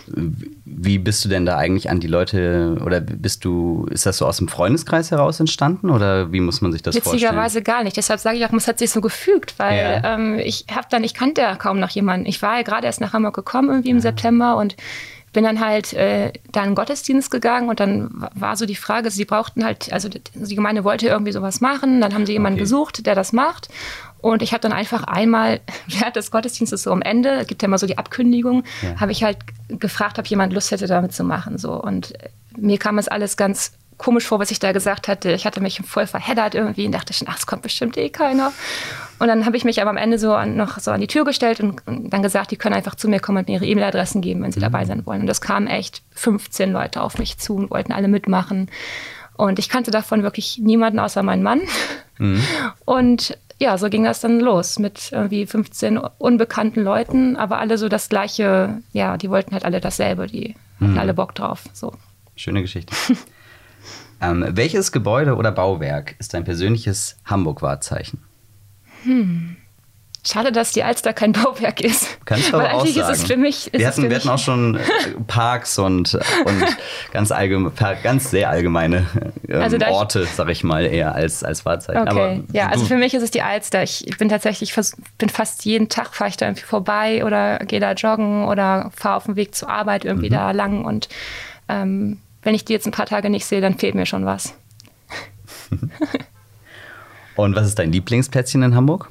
Wie 0.64 0.98
bist 0.98 1.24
du 1.24 1.28
denn 1.28 1.46
da 1.46 1.56
eigentlich 1.56 1.88
an 1.88 2.00
die 2.00 2.08
Leute 2.08 2.78
oder 2.84 3.00
bist 3.00 3.44
du, 3.44 3.86
ist 3.90 4.06
das 4.06 4.18
so 4.18 4.26
aus 4.26 4.38
dem 4.38 4.48
Freundeskreis 4.48 5.12
heraus 5.12 5.38
entstanden 5.38 5.88
oder 5.90 6.32
wie 6.32 6.40
muss 6.40 6.60
man 6.60 6.72
sich 6.72 6.82
das 6.82 6.96
vorstellen? 6.96 7.14
Witzigerweise 7.22 7.62
gar 7.62 7.84
nicht. 7.84 7.96
Deshalb 7.96 8.18
sage 8.18 8.38
ich 8.38 8.44
auch, 8.44 8.52
es 8.52 8.66
hat 8.66 8.80
sich 8.80 8.90
so 8.90 9.00
gefügt, 9.00 9.54
weil 9.58 10.00
Ja. 10.02 10.14
ähm, 10.14 10.38
ich 10.40 10.66
habe 10.74 10.88
dann, 10.90 11.04
ich 11.04 11.14
kannte 11.14 11.40
ja 11.42 11.54
kaum 11.54 11.78
noch 11.78 11.90
jemanden. 11.90 12.26
Ich 12.26 12.42
war 12.42 12.56
ja 12.56 12.62
gerade 12.62 12.86
erst 12.86 13.00
nach 13.00 13.12
Hamburg 13.12 13.34
gekommen, 13.36 13.68
irgendwie 13.68 13.90
im 13.90 14.00
September 14.00 14.56
und 14.56 14.74
bin 15.34 15.44
dann 15.44 15.60
halt 15.60 15.92
äh, 15.92 16.32
da 16.52 16.62
in 16.62 16.70
den 16.70 16.74
Gottesdienst 16.74 17.30
gegangen 17.30 17.68
und 17.68 17.80
dann 17.80 18.08
wa- 18.12 18.30
war 18.34 18.56
so 18.56 18.64
die 18.64 18.74
Frage, 18.74 19.10
sie 19.10 19.26
brauchten 19.26 19.62
halt, 19.62 19.92
also 19.92 20.08
die 20.08 20.22
die 20.34 20.54
Gemeinde 20.54 20.84
wollte 20.84 21.06
irgendwie 21.06 21.32
sowas 21.32 21.60
machen, 21.60 22.00
dann 22.00 22.14
haben 22.14 22.24
sie 22.24 22.32
jemanden 22.32 22.54
Okay. 22.56 22.62
gesucht, 22.62 23.04
der 23.06 23.14
das 23.14 23.34
macht. 23.34 23.68
Und 24.20 24.42
ich 24.42 24.52
habe 24.52 24.60
dann 24.60 24.72
einfach 24.72 25.04
einmal 25.04 25.60
während 25.86 26.16
des 26.16 26.30
Gottesdienstes 26.30 26.82
so 26.82 26.92
am 26.92 27.02
Ende, 27.02 27.30
es 27.40 27.46
gibt 27.46 27.62
ja 27.62 27.66
immer 27.66 27.78
so 27.78 27.86
die 27.86 27.98
Abkündigung, 27.98 28.64
Ja. 28.82 29.00
habe 29.00 29.12
ich 29.12 29.22
halt 29.22 29.38
gefragt, 29.68 30.18
ob 30.18 30.26
jemand 30.26 30.52
Lust 30.52 30.70
hätte, 30.70 30.86
damit 30.86 31.12
zu 31.14 31.24
machen. 31.24 31.58
So. 31.58 31.72
Und 31.72 32.14
mir 32.56 32.78
kam 32.78 32.98
es 32.98 33.08
alles 33.08 33.36
ganz 33.36 33.72
komisch 33.96 34.26
vor, 34.26 34.38
was 34.38 34.52
ich 34.52 34.60
da 34.60 34.70
gesagt 34.70 35.08
hatte. 35.08 35.32
Ich 35.32 35.44
hatte 35.44 35.60
mich 35.60 35.80
voll 35.84 36.06
verheddert 36.06 36.54
irgendwie 36.54 36.86
und 36.86 36.92
dachte 36.92 37.12
schon, 37.12 37.26
ach, 37.28 37.38
es 37.38 37.46
kommt 37.46 37.62
bestimmt 37.62 37.96
eh 37.96 38.10
keiner. 38.10 38.52
Und 39.18 39.26
dann 39.26 39.44
habe 39.44 39.56
ich 39.56 39.64
mich 39.64 39.80
aber 39.82 39.90
am 39.90 39.96
Ende 39.96 40.20
so 40.20 40.34
an, 40.34 40.54
noch 40.56 40.78
so 40.78 40.92
an 40.92 41.00
die 41.00 41.08
Tür 41.08 41.24
gestellt 41.24 41.58
und, 41.58 41.84
und 41.86 42.10
dann 42.10 42.22
gesagt, 42.22 42.52
die 42.52 42.56
können 42.56 42.76
einfach 42.76 42.94
zu 42.94 43.08
mir 43.08 43.18
kommen 43.18 43.38
und 43.38 43.48
mir 43.48 43.54
ihre 43.54 43.66
E-Mail-Adressen 43.66 44.20
geben, 44.20 44.42
wenn 44.44 44.52
sie 44.52 44.60
dabei 44.60 44.84
sein 44.84 45.04
wollen. 45.04 45.22
Und 45.22 45.26
das 45.26 45.40
kamen 45.40 45.66
echt 45.66 46.02
15 46.14 46.70
Leute 46.70 47.02
auf 47.02 47.18
mich 47.18 47.38
zu 47.38 47.56
und 47.56 47.70
wollten 47.72 47.92
alle 47.92 48.06
mitmachen. 48.06 48.70
Und 49.36 49.58
ich 49.58 49.68
kannte 49.68 49.90
davon 49.90 50.22
wirklich 50.22 50.58
niemanden 50.58 51.00
außer 51.00 51.24
meinen 51.24 51.42
Mann. 51.42 51.62
Und 52.84 53.36
ja, 53.58 53.76
so 53.76 53.88
ging 53.88 54.04
das 54.04 54.20
dann 54.20 54.40
los 54.40 54.78
mit 54.78 55.10
irgendwie 55.12 55.46
15 55.46 55.98
unbekannten 55.98 56.82
Leuten, 56.82 57.36
aber 57.36 57.58
alle 57.58 57.76
so 57.76 57.88
das 57.88 58.08
gleiche, 58.08 58.82
ja, 58.92 59.16
die 59.16 59.30
wollten 59.30 59.52
halt 59.52 59.64
alle 59.64 59.80
dasselbe, 59.80 60.26
die 60.26 60.54
hatten 60.80 60.98
alle 60.98 61.14
Bock 61.14 61.34
drauf. 61.34 61.64
So. 61.72 61.92
Schöne 62.36 62.62
Geschichte. 62.62 62.94
ähm, 64.20 64.44
welches 64.50 64.92
Gebäude 64.92 65.34
oder 65.34 65.50
Bauwerk 65.50 66.14
ist 66.18 66.34
dein 66.34 66.44
persönliches 66.44 67.16
Hamburg-Wahrzeichen? 67.24 68.22
Schade, 70.30 70.52
dass 70.52 70.72
die 70.72 70.82
Alster 70.82 71.12
kein 71.14 71.32
Bauwerk 71.32 71.80
ist. 71.80 72.18
Kannst 72.26 72.50
du 72.52 72.56
aber 72.56 72.64
Weil 72.64 72.70
eigentlich 72.76 72.96
ist 72.96 73.08
es 73.08 73.24
für 73.24 73.36
mich. 73.36 73.70
Wir 73.72 73.86
hatten, 73.86 74.08
wir 74.10 74.16
hatten 74.16 74.28
auch 74.28 74.38
schon 74.38 74.74
äh, 74.74 74.80
Parks 75.26 75.78
und, 75.78 76.14
und 76.14 76.64
ganz, 77.12 77.32
allgeme, 77.32 77.72
ganz 78.02 78.30
sehr 78.30 78.50
allgemeine 78.50 79.06
ähm, 79.48 79.62
Also 79.62 79.76
ich- 79.76 79.86
Orte, 79.86 80.26
sag 80.26 80.48
ich 80.50 80.64
mal, 80.64 80.84
eher 80.84 81.14
als, 81.14 81.42
als 81.42 81.64
Wahrzeichen. 81.64 82.02
Okay, 82.02 82.10
Aber 82.10 82.40
ja, 82.52 82.68
also 82.68 82.84
für 82.84 82.96
mich 82.96 83.14
ist 83.14 83.22
es 83.22 83.30
die 83.30 83.42
Alster. 83.42 83.82
Ich, 83.82 84.06
ich 84.06 84.18
bin 84.18 84.28
tatsächlich, 84.28 84.72
vers- 84.72 84.96
bin 85.16 85.28
fast 85.30 85.64
jeden 85.64 85.88
Tag 85.88 86.14
fahre 86.14 86.28
ich 86.30 86.36
da 86.36 86.46
irgendwie 86.46 86.64
vorbei 86.66 87.24
oder 87.24 87.58
gehe 87.60 87.80
da 87.80 87.92
joggen 87.92 88.46
oder 88.48 88.90
fahre 88.94 89.16
auf 89.16 89.24
dem 89.24 89.36
Weg 89.36 89.54
zur 89.54 89.70
Arbeit 89.70 90.04
Mhm. 90.04 90.10
irgendwie 90.10 90.28
da 90.28 90.50
lang 90.50 90.84
und 90.84 91.08
ähm, 91.68 92.18
wenn 92.42 92.54
ich 92.54 92.64
die 92.64 92.72
jetzt 92.72 92.86
ein 92.86 92.92
paar 92.92 93.06
Tage 93.06 93.30
nicht 93.30 93.46
sehe, 93.46 93.60
dann 93.60 93.78
fehlt 93.78 93.94
mir 93.94 94.06
schon 94.06 94.24
was. 94.26 94.54
Und 97.36 97.54
was 97.54 97.66
ist 97.66 97.78
dein 97.78 97.92
Lieblingsplätzchen 97.92 98.62
in 98.62 98.74
Hamburg? 98.74 99.10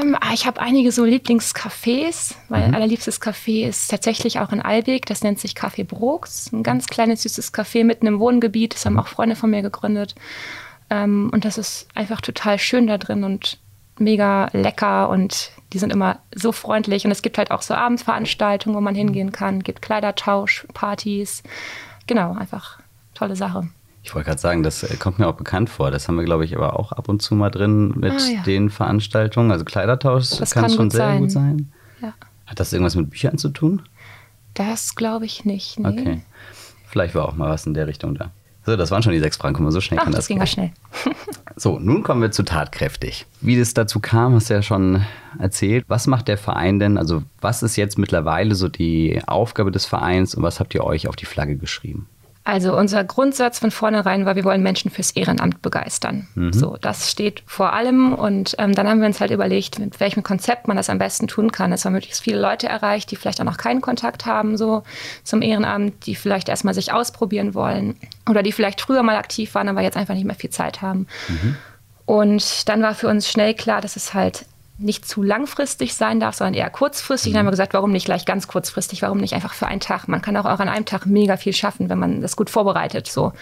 Ähm, 0.00 0.16
ich 0.32 0.46
habe 0.46 0.60
einige 0.60 0.92
so 0.92 1.04
Lieblingscafés. 1.04 2.34
Mein 2.48 2.74
allerliebstes 2.74 3.20
Café 3.20 3.66
ist 3.66 3.90
tatsächlich 3.90 4.38
auch 4.38 4.52
in 4.52 4.60
Albig. 4.60 5.06
Das 5.06 5.22
nennt 5.22 5.38
sich 5.38 5.52
Café 5.52 5.84
Brooks. 5.84 6.52
Ein 6.52 6.62
ganz 6.62 6.86
kleines, 6.86 7.22
süßes 7.22 7.52
Café 7.52 7.84
mitten 7.84 8.06
im 8.06 8.18
Wohngebiet. 8.18 8.74
Das 8.74 8.86
haben 8.86 8.98
auch 8.98 9.08
Freunde 9.08 9.36
von 9.36 9.50
mir 9.50 9.62
gegründet. 9.62 10.14
Ähm, 10.90 11.30
und 11.32 11.44
das 11.44 11.58
ist 11.58 11.88
einfach 11.94 12.20
total 12.20 12.58
schön 12.58 12.86
da 12.86 12.98
drin 12.98 13.24
und 13.24 13.58
mega 13.98 14.48
lecker. 14.52 15.08
Und 15.08 15.52
die 15.72 15.78
sind 15.78 15.92
immer 15.92 16.20
so 16.34 16.52
freundlich. 16.52 17.04
Und 17.04 17.10
es 17.10 17.22
gibt 17.22 17.38
halt 17.38 17.50
auch 17.50 17.62
so 17.62 17.74
Abendveranstaltungen, 17.74 18.76
wo 18.76 18.80
man 18.80 18.94
hingehen 18.94 19.32
kann. 19.32 19.62
gibt 19.62 19.82
Kleidertausch, 19.82 20.66
Partys. 20.74 21.42
Genau, 22.06 22.34
einfach 22.34 22.80
tolle 23.14 23.36
Sache. 23.36 23.68
Ich 24.02 24.14
wollte 24.14 24.28
gerade 24.28 24.40
sagen, 24.40 24.62
das 24.62 24.82
äh, 24.82 24.96
kommt 24.96 25.18
mir 25.18 25.28
auch 25.28 25.34
bekannt 25.36 25.68
vor. 25.68 25.90
Das 25.90 26.08
haben 26.08 26.16
wir, 26.16 26.24
glaube 26.24 26.44
ich, 26.44 26.56
aber 26.56 26.78
auch 26.78 26.92
ab 26.92 27.08
und 27.08 27.20
zu 27.20 27.34
mal 27.34 27.50
drin 27.50 27.92
mit 27.96 28.12
Ah, 28.12 28.30
ja. 28.36 28.42
den 28.42 28.70
Veranstaltungen. 28.70 29.50
Also 29.52 29.64
Kleidertausch 29.64 30.30
Das 30.38 30.52
kann, 30.52 30.62
kann 30.64 30.70
schon 30.72 30.84
gut 30.86 30.92
sehr 30.92 31.06
sein. 31.06 31.20
gut 31.20 31.30
sein. 31.30 31.72
Ja. 32.00 32.14
Hat 32.46 32.58
das 32.60 32.72
irgendwas 32.72 32.94
mit 32.96 33.10
Büchern 33.10 33.36
zu 33.38 33.50
tun? 33.50 33.82
Das 34.54 34.94
glaube 34.96 35.26
ich 35.26 35.44
nicht. 35.44 35.78
Nee. 35.78 35.88
Okay. 35.88 36.22
Vielleicht 36.86 37.14
war 37.14 37.28
auch 37.28 37.36
mal 37.36 37.50
was 37.50 37.66
in 37.66 37.74
der 37.74 37.86
Richtung 37.86 38.14
da. 38.14 38.30
So, 38.66 38.76
das 38.76 38.90
waren 38.90 39.02
schon 39.02 39.12
die 39.12 39.20
sechs 39.20 39.36
Fragen. 39.36 39.54
Guck 39.54 39.64
mal, 39.64 39.70
so 39.72 39.80
schnell 39.80 39.98
Ach, 40.00 40.04
kann 40.04 40.12
das 40.12 40.20
das 40.20 40.28
ging 40.28 40.38
ja 40.38 40.46
schnell. 40.46 40.72
So, 41.56 41.78
nun 41.78 42.02
kommen 42.02 42.22
wir 42.22 42.30
zu 42.30 42.42
tatkräftig. 42.42 43.26
Wie 43.42 43.58
das 43.58 43.74
dazu 43.74 44.00
kam, 44.00 44.34
hast 44.34 44.48
du 44.48 44.54
ja 44.54 44.62
schon 44.62 45.04
erzählt. 45.38 45.84
Was 45.88 46.06
macht 46.06 46.26
der 46.28 46.38
Verein 46.38 46.78
denn? 46.78 46.96
Also, 46.96 47.22
was 47.42 47.62
ist 47.62 47.76
jetzt 47.76 47.98
mittlerweile 47.98 48.54
so 48.54 48.68
die 48.68 49.20
Aufgabe 49.26 49.70
des 49.70 49.84
Vereins 49.84 50.34
und 50.34 50.42
was 50.42 50.58
habt 50.58 50.74
ihr 50.74 50.84
euch 50.84 51.06
auf 51.06 51.16
die 51.16 51.26
Flagge 51.26 51.56
geschrieben? 51.56 52.06
Also 52.42 52.74
unser 52.74 53.04
Grundsatz 53.04 53.58
von 53.58 53.70
vornherein 53.70 54.24
war, 54.24 54.34
wir 54.34 54.44
wollen 54.44 54.62
Menschen 54.62 54.90
fürs 54.90 55.10
Ehrenamt 55.10 55.60
begeistern. 55.60 56.26
Mhm. 56.34 56.54
So, 56.54 56.78
das 56.80 57.10
steht 57.10 57.42
vor 57.46 57.74
allem. 57.74 58.14
Und 58.14 58.54
ähm, 58.58 58.74
dann 58.74 58.88
haben 58.88 59.00
wir 59.00 59.06
uns 59.06 59.20
halt 59.20 59.30
überlegt, 59.30 59.78
mit 59.78 60.00
welchem 60.00 60.22
Konzept 60.22 60.66
man 60.66 60.76
das 60.76 60.88
am 60.88 60.98
besten 60.98 61.28
tun 61.28 61.52
kann. 61.52 61.70
Es 61.70 61.84
haben 61.84 61.92
möglichst 61.92 62.22
viele 62.22 62.40
Leute 62.40 62.66
erreicht, 62.66 63.10
die 63.10 63.16
vielleicht 63.16 63.40
auch 63.40 63.44
noch 63.44 63.58
keinen 63.58 63.82
Kontakt 63.82 64.24
haben 64.24 64.56
so 64.56 64.82
zum 65.22 65.42
Ehrenamt, 65.42 66.06
die 66.06 66.14
vielleicht 66.14 66.48
erstmal 66.48 66.72
sich 66.72 66.92
ausprobieren 66.92 67.54
wollen 67.54 67.96
oder 68.28 68.42
die 68.42 68.52
vielleicht 68.52 68.80
früher 68.80 69.02
mal 69.02 69.16
aktiv 69.16 69.54
waren, 69.54 69.68
aber 69.68 69.82
jetzt 69.82 69.98
einfach 69.98 70.14
nicht 70.14 70.26
mehr 70.26 70.34
viel 70.34 70.50
Zeit 70.50 70.80
haben. 70.80 71.06
Mhm. 71.28 71.56
Und 72.06 72.68
dann 72.68 72.82
war 72.82 72.94
für 72.94 73.06
uns 73.06 73.30
schnell 73.30 73.54
klar, 73.54 73.80
dass 73.80 73.96
es 73.96 74.14
halt 74.14 74.46
nicht 74.80 75.06
zu 75.06 75.22
langfristig 75.22 75.94
sein 75.94 76.20
darf, 76.20 76.34
sondern 76.34 76.54
eher 76.54 76.70
kurzfristig. 76.70 77.30
Mhm. 77.30 77.34
Dann 77.34 77.38
haben 77.40 77.46
wir 77.46 77.52
gesagt, 77.52 77.74
warum 77.74 77.92
nicht 77.92 78.06
gleich 78.06 78.24
ganz 78.24 78.48
kurzfristig, 78.48 79.02
warum 79.02 79.18
nicht 79.18 79.34
einfach 79.34 79.52
für 79.52 79.66
einen 79.66 79.80
Tag? 79.80 80.08
Man 80.08 80.22
kann 80.22 80.36
auch, 80.36 80.46
auch 80.46 80.60
an 80.60 80.68
einem 80.68 80.86
Tag 80.86 81.06
mega 81.06 81.36
viel 81.36 81.52
schaffen, 81.52 81.88
wenn 81.90 81.98
man 81.98 82.20
das 82.20 82.36
gut 82.36 82.50
vorbereitet. 82.50 83.06
So. 83.06 83.32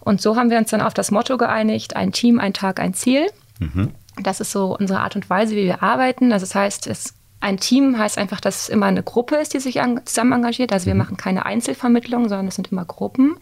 Und 0.00 0.20
so 0.20 0.36
haben 0.36 0.50
wir 0.50 0.58
uns 0.58 0.70
dann 0.70 0.80
auf 0.80 0.94
das 0.94 1.10
Motto 1.10 1.38
geeinigt, 1.38 1.94
ein 1.94 2.12
Team, 2.12 2.40
ein 2.40 2.52
Tag, 2.52 2.80
ein 2.80 2.94
Ziel. 2.94 3.26
Mhm. 3.60 3.92
Das 4.22 4.40
ist 4.40 4.50
so 4.50 4.76
unsere 4.76 5.00
Art 5.00 5.16
und 5.16 5.30
Weise, 5.30 5.54
wie 5.54 5.64
wir 5.64 5.82
arbeiten. 5.82 6.32
Also 6.32 6.44
das 6.44 6.54
heißt, 6.54 6.86
es, 6.88 7.14
ein 7.40 7.58
Team 7.58 7.98
heißt 7.98 8.18
einfach, 8.18 8.40
dass 8.40 8.62
es 8.62 8.68
immer 8.68 8.86
eine 8.86 9.02
Gruppe 9.02 9.36
ist, 9.36 9.54
die 9.54 9.60
sich 9.60 9.80
an, 9.80 10.00
zusammen 10.04 10.32
engagiert. 10.32 10.72
Also 10.72 10.86
wir 10.86 10.94
mhm. 10.94 10.98
machen 10.98 11.16
keine 11.16 11.46
Einzelvermittlung, 11.46 12.28
sondern 12.28 12.48
es 12.48 12.56
sind 12.56 12.72
immer 12.72 12.84
Gruppen, 12.84 13.36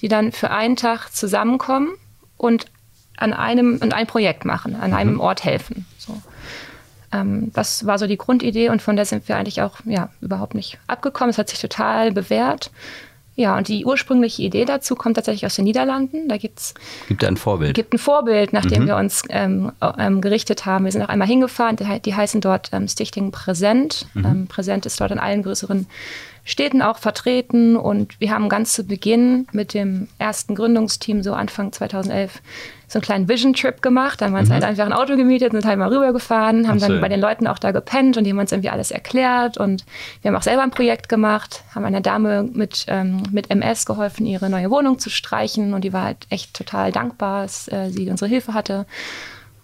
die 0.00 0.08
dann 0.08 0.32
für 0.32 0.50
einen 0.50 0.76
Tag 0.76 1.08
zusammenkommen 1.10 1.90
und 2.36 2.66
an 3.16 3.32
einem 3.32 3.78
und 3.82 3.92
ein 3.94 4.06
Projekt 4.06 4.44
machen, 4.44 4.76
an 4.76 4.94
einem 4.94 5.14
mhm. 5.14 5.20
Ort 5.20 5.44
helfen. 5.44 5.86
So. 5.98 6.22
Ähm, 7.12 7.50
das 7.54 7.86
war 7.86 7.98
so 7.98 8.06
die 8.06 8.18
Grundidee 8.18 8.68
und 8.68 8.82
von 8.82 8.96
der 8.96 9.04
sind 9.04 9.28
wir 9.28 9.36
eigentlich 9.36 9.62
auch 9.62 9.76
ja, 9.84 10.10
überhaupt 10.20 10.54
nicht 10.54 10.78
abgekommen. 10.86 11.30
Es 11.30 11.38
hat 11.38 11.48
sich 11.48 11.60
total 11.60 12.12
bewährt. 12.12 12.70
Ja, 13.38 13.56
und 13.56 13.68
die 13.68 13.84
ursprüngliche 13.84 14.42
Idee 14.42 14.64
dazu 14.64 14.96
kommt 14.96 15.14
tatsächlich 15.14 15.46
aus 15.46 15.54
den 15.54 15.64
Niederlanden. 15.64 16.28
Da 16.28 16.38
gibt's 16.38 16.74
gibt 17.06 17.24
ein 17.24 17.36
Vorbild. 17.36 17.74
Gibt 17.74 17.94
ein 17.94 17.98
Vorbild, 17.98 18.52
nach 18.52 18.66
dem 18.66 18.82
mhm. 18.82 18.86
wir 18.88 18.96
uns 18.96 19.22
ähm, 19.28 19.70
ähm, 19.96 20.20
gerichtet 20.20 20.66
haben. 20.66 20.86
Wir 20.86 20.90
sind 20.90 21.02
auch 21.02 21.08
einmal 21.08 21.28
hingefahren. 21.28 21.76
Die, 21.76 22.00
die 22.00 22.16
heißen 22.16 22.40
dort 22.40 22.70
ähm, 22.72 22.88
Stichting 22.88 23.30
Präsent. 23.30 24.08
Mhm. 24.14 24.24
Ähm, 24.24 24.46
Präsent 24.48 24.86
ist 24.86 25.00
dort 25.00 25.12
in 25.12 25.20
allen 25.20 25.44
größeren 25.44 25.86
Städten 26.48 26.80
auch 26.80 26.96
vertreten. 26.96 27.76
Und 27.76 28.18
wir 28.20 28.30
haben 28.30 28.48
ganz 28.48 28.72
zu 28.72 28.84
Beginn 28.84 29.46
mit 29.52 29.74
dem 29.74 30.08
ersten 30.18 30.54
Gründungsteam, 30.54 31.22
so 31.22 31.34
Anfang 31.34 31.72
2011, 31.72 32.40
so 32.88 32.98
einen 32.98 33.04
kleinen 33.04 33.28
Vision-Trip 33.28 33.82
gemacht. 33.82 34.22
Dann 34.22 34.28
haben 34.28 34.34
wir 34.34 34.40
uns 34.40 34.48
mhm. 34.48 34.54
halt 34.54 34.64
einfach 34.64 34.86
ein 34.86 34.94
Auto 34.94 35.16
gemietet, 35.16 35.52
sind 35.52 35.66
halt 35.66 35.78
mal 35.78 35.92
rübergefahren, 35.92 36.66
haben 36.66 36.80
so, 36.80 36.88
dann 36.88 37.02
bei 37.02 37.10
den 37.10 37.20
Leuten 37.20 37.46
auch 37.46 37.58
da 37.58 37.70
gepennt 37.70 38.16
und 38.16 38.24
die 38.24 38.30
haben 38.30 38.38
uns 38.38 38.50
irgendwie 38.50 38.70
alles 38.70 38.90
erklärt. 38.90 39.58
Und 39.58 39.84
wir 40.22 40.30
haben 40.30 40.36
auch 40.36 40.42
selber 40.42 40.62
ein 40.62 40.70
Projekt 40.70 41.10
gemacht, 41.10 41.64
haben 41.74 41.84
einer 41.84 42.00
Dame 42.00 42.48
mit, 42.50 42.86
ähm, 42.88 43.24
mit 43.30 43.50
MS 43.50 43.84
geholfen, 43.84 44.24
ihre 44.24 44.48
neue 44.48 44.70
Wohnung 44.70 44.98
zu 44.98 45.10
streichen. 45.10 45.74
Und 45.74 45.82
die 45.82 45.92
war 45.92 46.04
halt 46.04 46.26
echt 46.30 46.54
total 46.54 46.92
dankbar, 46.92 47.42
dass 47.42 47.70
äh, 47.70 47.90
sie 47.90 48.08
unsere 48.08 48.30
Hilfe 48.30 48.54
hatte 48.54 48.86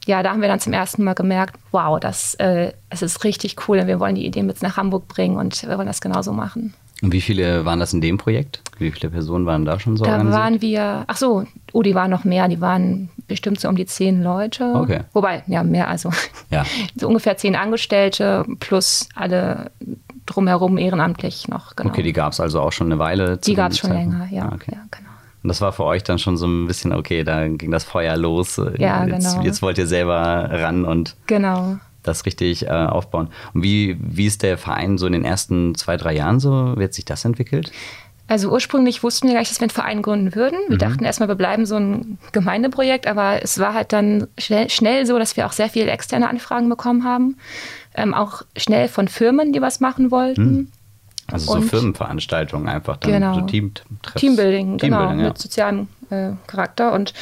ja, 0.07 0.23
da 0.23 0.31
haben 0.31 0.41
wir 0.41 0.49
dann 0.49 0.61
zum 0.61 0.73
ersten 0.73 1.05
Mal 1.05 1.15
gemerkt, 1.15 1.57
wow, 1.71 1.99
das, 1.99 2.35
äh, 2.37 2.73
das 2.91 3.03
ist 3.03 3.25
richtig 3.25 3.57
cool 3.69 3.79
und 3.79 3.87
wir 3.87 4.01
wollen 4.01 4.15
die 4.15 4.27
Idee 4.27 4.43
mit 4.43 4.63
nach 4.63 4.77
Hamburg 4.77 5.09
bringen 5.09 5.37
und 5.37 5.63
wir 5.67 5.77
wollen 5.77 5.87
das 5.87 6.01
genauso 6.01 6.33
machen. 6.33 6.75
Und 7.03 7.13
wie 7.13 7.21
viele 7.21 7.65
waren 7.65 7.81
das 7.81 7.93
in 7.93 8.01
dem 8.01 8.19
Projekt? 8.19 8.63
Wie 8.79 8.91
viele 8.91 9.11
Personen 9.11 9.47
waren 9.47 9.65
da 9.65 9.79
schon 9.79 9.97
so? 9.97 10.05
Da 10.05 10.25
waren 10.31 10.63
wir, 10.63 11.05
ach 11.07 11.17
so, 11.17 11.45
oh, 11.73 11.83
die 11.83 11.95
waren 11.95 12.11
noch 12.11 12.25
mehr, 12.25 12.49
die 12.49 12.61
waren 12.61 13.11
bestimmt 13.27 13.61
so 13.61 13.69
um 13.69 13.77
die 13.77 13.87
zehn 13.87 14.23
Leute. 14.23 14.73
Okay. 14.75 15.01
Wobei, 15.13 15.43
ja, 15.47 15.63
mehr, 15.63 15.89
also 15.89 16.11
ja. 16.51 16.65
so 16.97 17.09
ungefähr 17.09 17.37
zehn 17.37 17.57
Angestellte 17.57 18.45
plus 18.61 19.09
alle 19.15 19.71
drumherum 20.27 20.79
ehrenamtlich 20.79 21.49
noch. 21.49 21.77
Genau. 21.77 21.91
Okay, 21.91 22.03
die 22.03 22.13
gab 22.13 22.33
es 22.33 22.41
also 22.41 22.61
auch 22.61 22.73
schon 22.73 22.87
eine 22.87 22.99
Weile. 22.99 23.37
Die 23.39 23.55
gab 23.55 23.73
es 23.73 23.79
schon 23.79 23.93
länger, 23.93 24.29
ja, 24.31 24.45
ah, 24.45 24.55
okay. 24.55 24.73
ja, 24.73 24.81
genau. 24.91 25.11
Und 25.45 25.49
das 25.49 25.61
war 25.61 25.73
für 25.73 25.85
euch 25.85 26.03
dann 26.03 26.19
schon 26.19 26.37
so 26.37 26.47
ein 26.47 26.67
bisschen, 26.67 26.93
okay, 26.93 27.23
da 27.23 27.47
ging 27.47 27.71
das 27.71 27.85
Feuer 27.85 28.17
los. 28.17 28.57
Ja, 28.79 29.05
jetzt, 29.05 29.35
genau. 29.35 29.45
Jetzt 29.45 29.63
wollt 29.63 29.79
ihr 29.79 29.87
selber 29.87 30.49
ran 30.51 30.85
und. 30.85 31.15
Genau 31.27 31.77
das 32.03 32.27
richtig 32.27 32.67
äh, 32.67 32.69
aufbauen. 32.69 33.31
Und 33.55 33.63
wie, 33.63 33.97
wie 33.99 34.27
ist 34.27 34.43
der 34.43 34.59
Verein 34.59 34.99
so 34.99 35.07
in 35.07 35.15
den 35.15 35.25
ersten 35.25 35.75
zwei, 35.75 35.97
drei 35.97 36.15
Jahren 36.15 36.39
so? 36.39 36.75
Wie 36.77 36.85
hat 36.85 36.93
sich 36.93 37.07
das 37.07 37.25
entwickelt? 37.25 37.73
Also 38.27 38.51
ursprünglich 38.51 39.03
wussten 39.03 39.29
wir 39.29 39.35
gleich, 39.35 39.49
dass 39.49 39.61
wir 39.61 39.65
einen 39.65 39.71
Verein 39.71 40.03
gründen 40.03 40.35
würden. 40.35 40.59
Wir 40.69 40.77
mhm. 40.77 40.79
dachten 40.79 41.05
erstmal, 41.05 41.29
wir 41.29 41.35
bleiben 41.35 41.67
so 41.67 41.77
ein 41.77 42.19
Gemeindeprojekt, 42.33 43.07
aber 43.07 43.43
es 43.43 43.59
war 43.59 43.75
halt 43.75 43.93
dann 43.93 44.29
schnell, 44.39 44.71
schnell 44.71 45.05
so, 45.05 45.19
dass 45.19 45.37
wir 45.37 45.47
auch 45.47 45.53
sehr 45.53 45.69
viele 45.69 45.91
externe 45.91 46.29
Anfragen 46.29 46.69
bekommen 46.69 47.05
haben. 47.05 47.37
Ähm, 47.95 48.15
auch 48.15 48.43
schnell 48.57 48.89
von 48.89 49.09
Firmen, 49.09 49.53
die 49.53 49.61
was 49.61 49.81
machen 49.81 50.11
wollten. 50.11 50.45
Mhm. 50.45 50.69
Also 51.31 51.52
so 51.52 51.59
Und, 51.59 51.64
Firmenveranstaltungen 51.64 52.69
einfach 52.69 52.97
dann, 52.99 53.12
genau. 53.12 53.35
so 53.35 53.40
Team 53.43 53.73
Teambuilding, 54.14 54.78
Teambuilding, 54.78 54.78
genau, 54.78 55.09
ja. 55.09 55.14
mit 55.14 55.38
sozialem 55.38 55.88
äh, 56.11 56.33
Charakter. 56.47 56.93
Und 56.93 57.14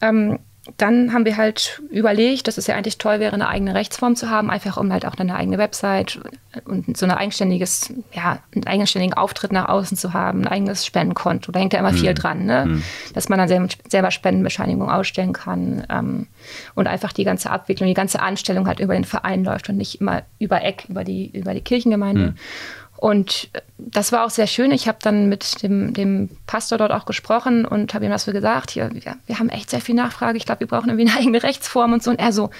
ähm, 0.00 0.38
dann 0.76 1.12
haben 1.12 1.24
wir 1.24 1.36
halt 1.36 1.80
überlegt, 1.90 2.46
dass 2.46 2.58
es 2.58 2.66
ja 2.66 2.76
eigentlich 2.76 2.98
toll 2.98 3.20
wäre, 3.20 3.32
eine 3.32 3.48
eigene 3.48 3.74
Rechtsform 3.74 4.16
zu 4.16 4.28
haben, 4.28 4.50
einfach 4.50 4.76
um 4.76 4.92
halt 4.92 5.06
auch 5.06 5.14
eine 5.16 5.34
eigene 5.34 5.56
Website 5.56 6.20
und 6.64 6.96
so 6.96 7.06
ein 7.06 7.10
eigenständiges, 7.10 7.92
ja, 8.12 8.40
einen 8.54 8.66
eigenständigen 8.66 9.16
Auftritt 9.16 9.52
nach 9.52 9.68
außen 9.68 9.96
zu 9.96 10.12
haben, 10.12 10.42
ein 10.42 10.48
eigenes 10.48 10.84
Spendenkonto. 10.84 11.52
Da 11.52 11.60
hängt 11.60 11.72
ja 11.72 11.78
immer 11.78 11.92
mhm. 11.92 11.96
viel 11.96 12.14
dran, 12.14 12.44
ne? 12.44 12.66
Mhm. 12.66 12.82
Dass 13.14 13.28
man 13.28 13.38
dann 13.38 13.68
selber 13.88 14.10
Spendenbescheinigung 14.10 14.90
ausstellen 14.90 15.32
kann 15.32 15.86
ähm, 15.88 16.26
und 16.74 16.86
einfach 16.86 17.12
die 17.12 17.24
ganze 17.24 17.50
Abwicklung, 17.50 17.88
die 17.88 17.94
ganze 17.94 18.20
Anstellung 18.20 18.66
halt 18.66 18.80
über 18.80 18.94
den 18.94 19.04
Verein 19.04 19.44
läuft 19.44 19.68
und 19.68 19.76
nicht 19.76 20.00
immer 20.00 20.22
über 20.38 20.62
Eck, 20.62 20.84
über 20.88 21.04
die, 21.04 21.30
über 21.30 21.54
die 21.54 21.62
Kirchengemeinde. 21.62 22.28
Mhm. 22.28 22.34
Und 22.98 23.50
das 23.78 24.10
war 24.10 24.26
auch 24.26 24.30
sehr 24.30 24.48
schön. 24.48 24.72
Ich 24.72 24.88
habe 24.88 24.98
dann 25.00 25.28
mit 25.28 25.62
dem, 25.62 25.94
dem 25.94 26.30
Pastor 26.48 26.78
dort 26.78 26.90
auch 26.90 27.06
gesprochen 27.06 27.64
und 27.64 27.94
habe 27.94 28.04
ihm 28.04 28.10
das 28.10 28.24
so 28.24 28.32
gesagt, 28.32 28.72
hier, 28.72 28.90
wir, 28.92 29.16
wir 29.24 29.38
haben 29.38 29.50
echt 29.50 29.70
sehr 29.70 29.80
viel 29.80 29.94
Nachfrage. 29.94 30.36
Ich 30.36 30.44
glaube, 30.44 30.60
wir 30.60 30.66
brauchen 30.66 30.88
irgendwie 30.88 31.08
eine 31.08 31.18
eigene 31.20 31.40
Rechtsform 31.40 31.92
und 31.92 32.02
so. 32.02 32.10
Und 32.10 32.18
er 32.18 32.32
so, 32.32 32.50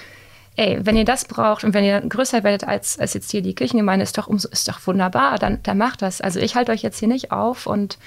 ey, 0.55 0.79
wenn 0.81 0.95
ihr 0.95 1.03
das 1.03 1.25
braucht 1.25 1.65
und 1.65 1.73
wenn 1.73 1.83
ihr 1.83 1.99
größer 1.99 2.45
werdet 2.45 2.63
als, 2.63 2.97
als 2.97 3.13
jetzt 3.15 3.31
hier 3.31 3.41
die 3.41 3.53
Kirchengemeinde, 3.53 4.03
ist 4.03 4.17
doch, 4.17 4.27
umso, 4.27 4.47
ist 4.47 4.69
doch 4.69 4.79
wunderbar, 4.87 5.39
dann, 5.39 5.61
dann 5.63 5.77
macht 5.77 6.01
das. 6.01 6.21
Also 6.21 6.39
ich 6.39 6.55
halte 6.55 6.71
euch 6.71 6.83
jetzt 6.83 6.99
hier 6.99 7.09
nicht 7.09 7.33
auf 7.33 7.67
und 7.67 7.97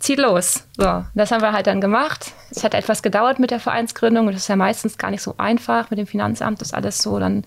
zieht 0.00 0.18
los. 0.18 0.64
So, 0.76 1.04
das 1.14 1.30
haben 1.30 1.42
wir 1.42 1.52
halt 1.52 1.68
dann 1.68 1.80
gemacht. 1.80 2.32
Es 2.50 2.64
hat 2.64 2.74
etwas 2.74 3.00
gedauert 3.00 3.38
mit 3.38 3.52
der 3.52 3.60
Vereinsgründung 3.60 4.26
und 4.26 4.32
das 4.32 4.42
ist 4.42 4.48
ja 4.48 4.56
meistens 4.56 4.98
gar 4.98 5.12
nicht 5.12 5.22
so 5.22 5.34
einfach 5.38 5.90
mit 5.90 6.00
dem 6.00 6.08
Finanzamt, 6.08 6.60
das 6.60 6.74
alles 6.74 6.98
so 6.98 7.20
dann 7.20 7.44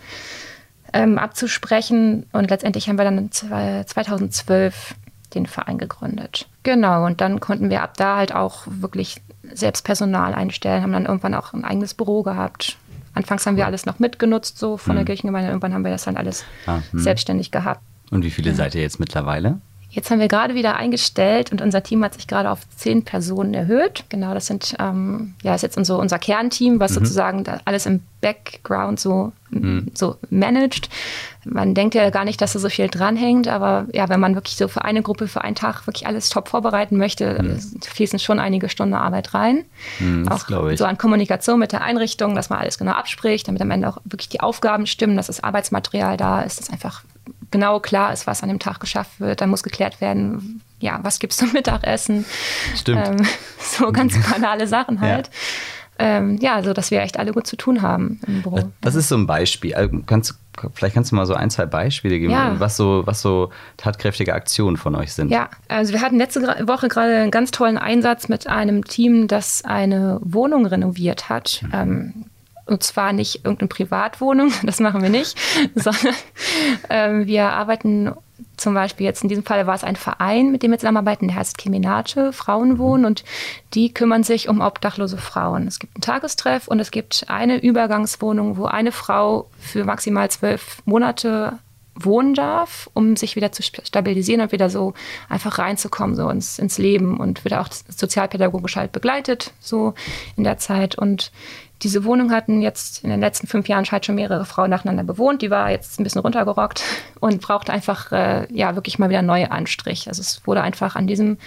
ähm, 0.93 1.17
abzusprechen. 1.17 2.25
Und 2.31 2.49
letztendlich 2.49 2.89
haben 2.89 2.97
wir 2.97 3.05
dann 3.05 3.31
2012 3.31 4.95
den 5.33 5.45
Verein 5.45 5.77
gegründet. 5.77 6.47
Genau, 6.63 7.05
und 7.05 7.21
dann 7.21 7.39
konnten 7.39 7.69
wir 7.69 7.81
ab 7.81 7.95
da 7.97 8.17
halt 8.17 8.35
auch 8.35 8.63
wirklich 8.67 9.21
selbst 9.53 9.83
Personal 9.83 10.33
einstellen, 10.33 10.83
haben 10.83 10.93
dann 10.93 11.05
irgendwann 11.05 11.33
auch 11.33 11.53
ein 11.53 11.65
eigenes 11.65 11.93
Büro 11.93 12.23
gehabt. 12.23 12.77
Anfangs 13.13 13.45
haben 13.45 13.57
wir 13.57 13.65
alles 13.65 13.85
noch 13.85 13.99
mitgenutzt, 13.99 14.57
so 14.57 14.77
von 14.77 14.91
hm. 14.91 14.97
der 14.97 15.05
Kirchengemeinde. 15.05 15.49
Irgendwann 15.49 15.73
haben 15.73 15.83
wir 15.83 15.91
das 15.91 16.03
dann 16.03 16.17
alles 16.17 16.45
ah, 16.65 16.79
hm. 16.91 16.99
selbstständig 16.99 17.51
gehabt. 17.51 17.81
Und 18.09 18.23
wie 18.23 18.29
viele 18.29 18.51
ja. 18.51 18.55
seid 18.55 18.75
ihr 18.75 18.81
jetzt 18.81 18.99
mittlerweile? 18.99 19.59
Jetzt 19.91 20.09
haben 20.09 20.19
wir 20.19 20.29
gerade 20.29 20.55
wieder 20.55 20.77
eingestellt 20.77 21.51
und 21.51 21.61
unser 21.61 21.83
Team 21.83 22.01
hat 22.03 22.13
sich 22.13 22.25
gerade 22.25 22.49
auf 22.49 22.61
zehn 22.77 23.03
Personen 23.03 23.53
erhöht. 23.53 24.05
Genau, 24.07 24.33
das 24.33 24.45
sind 24.45 24.73
ähm, 24.79 25.35
ja 25.43 25.53
ist 25.53 25.63
jetzt 25.63 25.77
unser, 25.77 25.99
unser 25.99 26.17
Kernteam, 26.17 26.79
was 26.79 26.91
mhm. 26.91 26.95
sozusagen 26.95 27.43
alles 27.65 27.85
im 27.85 27.99
Background 28.21 29.01
so, 29.01 29.33
mhm. 29.49 29.91
so 29.93 30.15
managt. 30.29 30.89
Man 31.43 31.73
denkt 31.73 31.93
ja 31.93 32.09
gar 32.09 32.23
nicht, 32.23 32.39
dass 32.39 32.53
da 32.53 32.59
so 32.59 32.69
viel 32.69 32.87
dranhängt, 32.87 33.49
aber 33.49 33.87
ja, 33.91 34.07
wenn 34.07 34.21
man 34.21 34.35
wirklich 34.35 34.55
so 34.55 34.69
für 34.69 34.85
eine 34.85 35.01
Gruppe, 35.01 35.27
für 35.27 35.41
einen 35.41 35.55
Tag 35.55 35.85
wirklich 35.87 36.07
alles 36.07 36.29
top 36.29 36.47
vorbereiten 36.47 36.95
möchte, 36.95 37.43
mhm. 37.43 37.59
fließen 37.81 38.19
schon 38.19 38.39
einige 38.39 38.69
Stunden 38.69 38.93
Arbeit 38.93 39.33
rein. 39.33 39.65
Mhm, 39.99 40.29
auch 40.29 40.47
so 40.75 40.85
an 40.85 40.97
Kommunikation 40.97 41.59
mit 41.59 41.73
der 41.73 41.81
Einrichtung, 41.81 42.33
dass 42.33 42.49
man 42.49 42.59
alles 42.59 42.77
genau 42.77 42.91
abspricht, 42.91 43.49
damit 43.49 43.61
am 43.61 43.71
Ende 43.71 43.89
auch 43.89 43.97
wirklich 44.05 44.29
die 44.29 44.39
Aufgaben 44.39 44.85
stimmen, 44.87 45.17
dass 45.17 45.27
das 45.27 45.43
Arbeitsmaterial 45.43 46.15
da 46.15 46.41
ist, 46.43 46.61
dass 46.61 46.69
einfach 46.69 47.03
genau 47.51 47.79
klar 47.79 48.13
ist, 48.13 48.27
was 48.27 48.43
an 48.43 48.49
dem 48.49 48.59
Tag 48.59 48.79
geschafft 48.79 49.19
wird. 49.19 49.41
Dann 49.41 49.49
muss 49.49 49.63
geklärt 49.63 50.01
werden, 50.01 50.61
ja, 50.79 50.99
was 51.03 51.19
gibt 51.19 51.33
es 51.33 51.39
zum 51.39 51.51
Mittagessen? 51.53 52.25
Stimmt. 52.75 53.07
Ähm, 53.07 53.27
so 53.59 53.91
ganz 53.91 54.17
banale 54.29 54.67
Sachen 54.67 55.01
halt. 55.01 55.27
Ja. 55.27 55.33
Ähm, 55.99 56.37
ja, 56.37 56.63
so 56.63 56.73
dass 56.73 56.89
wir 56.89 57.01
echt 57.01 57.19
alle 57.19 57.31
gut 57.31 57.45
zu 57.45 57.55
tun 57.55 57.83
haben 57.83 58.19
im 58.25 58.41
Büro. 58.41 58.59
Das 58.81 58.95
ist 58.95 59.09
so 59.09 59.15
ein 59.15 59.27
Beispiel. 59.27 59.75
Also, 59.75 59.99
kannst, 60.07 60.33
vielleicht 60.73 60.95
kannst 60.95 61.11
du 61.11 61.15
mal 61.15 61.27
so 61.27 61.35
ein, 61.35 61.51
zwei 61.51 61.67
Beispiele 61.67 62.17
geben, 62.17 62.31
ja. 62.31 62.59
was, 62.59 62.75
so, 62.75 63.03
was 63.05 63.21
so 63.21 63.51
tatkräftige 63.77 64.33
Aktionen 64.33 64.77
von 64.77 64.95
euch 64.95 65.13
sind. 65.13 65.29
Ja, 65.29 65.49
also 65.67 65.93
wir 65.93 66.01
hatten 66.01 66.17
letzte 66.17 66.41
Woche 66.67 66.87
gerade 66.87 67.17
einen 67.17 67.29
ganz 67.29 67.51
tollen 67.51 67.77
Einsatz 67.77 68.29
mit 68.29 68.47
einem 68.47 68.83
Team, 68.83 69.27
das 69.27 69.63
eine 69.63 70.19
Wohnung 70.23 70.65
renoviert 70.65 71.29
hat. 71.29 71.61
Mhm. 71.61 71.69
Ähm, 71.71 72.25
und 72.71 72.83
zwar 72.83 73.13
nicht 73.13 73.45
irgendeine 73.45 73.67
Privatwohnung, 73.67 74.51
das 74.63 74.79
machen 74.79 75.01
wir 75.01 75.09
nicht, 75.09 75.37
sondern 75.75 76.15
äh, 76.89 77.25
wir 77.25 77.49
arbeiten 77.49 78.13
zum 78.57 78.73
Beispiel 78.73 79.05
jetzt 79.05 79.23
in 79.23 79.29
diesem 79.29 79.43
Fall 79.43 79.65
war 79.65 79.75
es 79.75 79.83
ein 79.83 79.95
Verein, 79.95 80.51
mit 80.51 80.61
dem 80.61 80.71
wir 80.71 80.77
zusammenarbeiten, 80.77 81.27
der 81.27 81.37
heißt 81.37 81.57
Keminate, 81.57 82.31
Frauenwohnen 82.31 83.05
und 83.05 83.23
die 83.73 83.93
kümmern 83.93 84.23
sich 84.23 84.49
um 84.49 84.61
obdachlose 84.61 85.17
Frauen. 85.17 85.67
Es 85.67 85.79
gibt 85.79 85.95
einen 85.95 86.01
Tagestreff 86.01 86.67
und 86.67 86.79
es 86.79 86.91
gibt 86.91 87.25
eine 87.27 87.61
Übergangswohnung, 87.61 88.57
wo 88.57 88.65
eine 88.65 88.91
Frau 88.91 89.49
für 89.59 89.83
maximal 89.83 90.29
zwölf 90.29 90.81
Monate 90.85 91.59
wohnen 91.95 92.33
darf, 92.33 92.89
um 92.93 93.15
sich 93.15 93.35
wieder 93.35 93.51
zu 93.51 93.63
stabilisieren 93.63 94.41
und 94.41 94.51
wieder 94.51 94.69
so 94.69 94.93
einfach 95.27 95.59
reinzukommen, 95.59 96.15
so 96.15 96.29
ins, 96.29 96.57
ins 96.57 96.77
Leben 96.77 97.19
und 97.19 97.43
wird 97.43 97.55
auch 97.55 97.67
sozialpädagogisch 97.71 98.75
halt 98.75 98.91
begleitet, 98.91 99.53
so 99.59 99.93
in 100.37 100.43
der 100.43 100.57
Zeit. 100.57 100.95
Und 100.95 101.31
diese 101.83 102.03
Wohnung 102.03 102.31
hatten 102.31 102.61
jetzt 102.61 103.03
in 103.03 103.09
den 103.09 103.19
letzten 103.19 103.47
fünf 103.47 103.67
Jahren 103.67 103.85
halt 103.85 104.05
schon 104.05 104.15
mehrere 104.15 104.45
Frauen 104.45 104.69
nacheinander 104.69 105.03
bewohnt. 105.03 105.41
Die 105.41 105.49
war 105.49 105.71
jetzt 105.71 105.99
ein 105.99 106.03
bisschen 106.03 106.21
runtergerockt 106.21 106.83
und 107.19 107.41
brauchte 107.41 107.71
einfach 107.71 108.11
äh, 108.11 108.47
ja 108.53 108.75
wirklich 108.75 108.99
mal 108.99 109.09
wieder 109.09 109.19
einen 109.19 109.27
neuen 109.27 109.51
Anstrich. 109.51 110.07
Also 110.07 110.21
es 110.21 110.41
wurde 110.45 110.61
einfach 110.61 110.95
an 110.95 111.07
diesem 111.07 111.37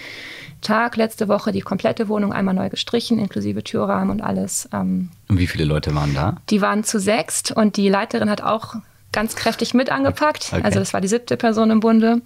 Tag 0.60 0.96
letzte 0.96 1.28
Woche 1.28 1.52
die 1.52 1.60
komplette 1.60 2.08
Wohnung 2.08 2.32
einmal 2.32 2.54
neu 2.54 2.70
gestrichen, 2.70 3.18
inklusive 3.18 3.62
Türrahmen 3.62 4.10
und 4.10 4.22
alles. 4.22 4.68
Ähm, 4.72 5.10
und 5.28 5.38
wie 5.38 5.46
viele 5.46 5.64
Leute 5.64 5.94
waren 5.94 6.14
da? 6.14 6.36
Die 6.50 6.60
waren 6.60 6.84
zu 6.84 6.98
sechst 6.98 7.52
und 7.52 7.76
die 7.76 7.88
Leiterin 7.88 8.30
hat 8.30 8.42
auch 8.42 8.74
ganz 9.12 9.36
kräftig 9.36 9.74
mit 9.74 9.90
angepackt. 9.90 10.50
Okay. 10.52 10.62
Also 10.62 10.80
das 10.80 10.92
war 10.92 11.00
die 11.00 11.08
siebte 11.08 11.36
Person 11.36 11.70
im 11.70 11.80
Bunde. 11.80 12.22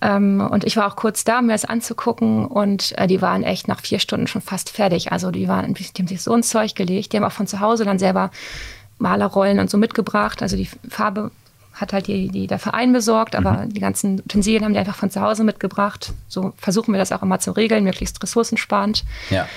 Ähm, 0.00 0.40
und 0.40 0.64
ich 0.64 0.76
war 0.76 0.86
auch 0.86 0.96
kurz 0.96 1.24
da, 1.24 1.40
um 1.40 1.46
mir 1.46 1.52
das 1.52 1.64
anzugucken. 1.64 2.46
Und 2.46 2.96
äh, 2.98 3.06
die 3.06 3.20
waren 3.22 3.42
echt 3.42 3.68
nach 3.68 3.80
vier 3.80 3.98
Stunden 3.98 4.26
schon 4.26 4.42
fast 4.42 4.70
fertig. 4.70 5.12
Also 5.12 5.30
die 5.30 5.48
waren, 5.48 5.74
die 5.74 5.84
haben 5.84 6.08
sich 6.08 6.22
so 6.22 6.34
ins 6.34 6.48
Zeug 6.48 6.74
gelegt. 6.74 7.12
Die 7.12 7.16
haben 7.16 7.24
auch 7.24 7.32
von 7.32 7.46
zu 7.46 7.60
Hause 7.60 7.84
dann 7.84 7.98
selber 7.98 8.30
Malerrollen 8.98 9.58
und 9.58 9.70
so 9.70 9.78
mitgebracht. 9.78 10.42
Also 10.42 10.56
die 10.56 10.68
Farbe 10.88 11.30
hat 11.72 11.92
halt 11.92 12.08
die, 12.08 12.28
die 12.28 12.46
der 12.46 12.58
Verein 12.58 12.92
besorgt, 12.92 13.36
aber 13.36 13.64
mhm. 13.64 13.72
die 13.72 13.80
ganzen 13.80 14.20
Utensilien 14.20 14.64
haben 14.64 14.72
die 14.72 14.78
einfach 14.78 14.96
von 14.96 15.10
zu 15.10 15.20
Hause 15.20 15.44
mitgebracht. 15.44 16.12
So 16.26 16.52
versuchen 16.56 16.92
wir 16.92 16.98
das 16.98 17.12
auch 17.12 17.22
immer 17.22 17.38
zu 17.38 17.52
regeln, 17.52 17.84
möglichst 17.84 18.22
ressourcensparend. 18.22 19.04
Ja. 19.30 19.48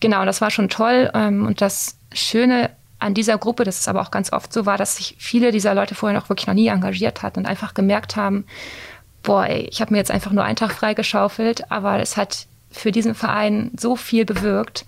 Genau, 0.00 0.24
das 0.24 0.40
war 0.40 0.50
schon 0.50 0.68
toll. 0.68 1.10
Ähm, 1.14 1.46
und 1.46 1.60
das 1.60 1.96
Schöne 2.12 2.70
an 2.98 3.14
dieser 3.14 3.38
Gruppe, 3.38 3.64
das 3.64 3.78
ist 3.78 3.88
aber 3.88 4.00
auch 4.00 4.10
ganz 4.10 4.32
oft 4.32 4.52
so 4.52 4.66
war, 4.66 4.78
dass 4.78 4.96
sich 4.96 5.16
viele 5.18 5.52
dieser 5.52 5.74
Leute 5.74 5.94
vorher 5.94 6.18
noch 6.18 6.28
wirklich 6.28 6.46
noch 6.46 6.54
nie 6.54 6.68
engagiert 6.68 7.22
hatten 7.22 7.40
und 7.40 7.46
einfach 7.46 7.74
gemerkt 7.74 8.16
haben, 8.16 8.44
boah, 9.26 9.44
ey, 9.44 9.68
ich 9.70 9.80
habe 9.82 9.92
mir 9.92 9.98
jetzt 9.98 10.10
einfach 10.10 10.32
nur 10.32 10.44
einen 10.44 10.56
Tag 10.56 10.72
freigeschaufelt, 10.72 11.70
aber 11.70 11.98
es 12.00 12.16
hat 12.16 12.46
für 12.70 12.92
diesen 12.92 13.14
Verein 13.14 13.72
so 13.76 13.96
viel 13.96 14.24
bewirkt. 14.24 14.86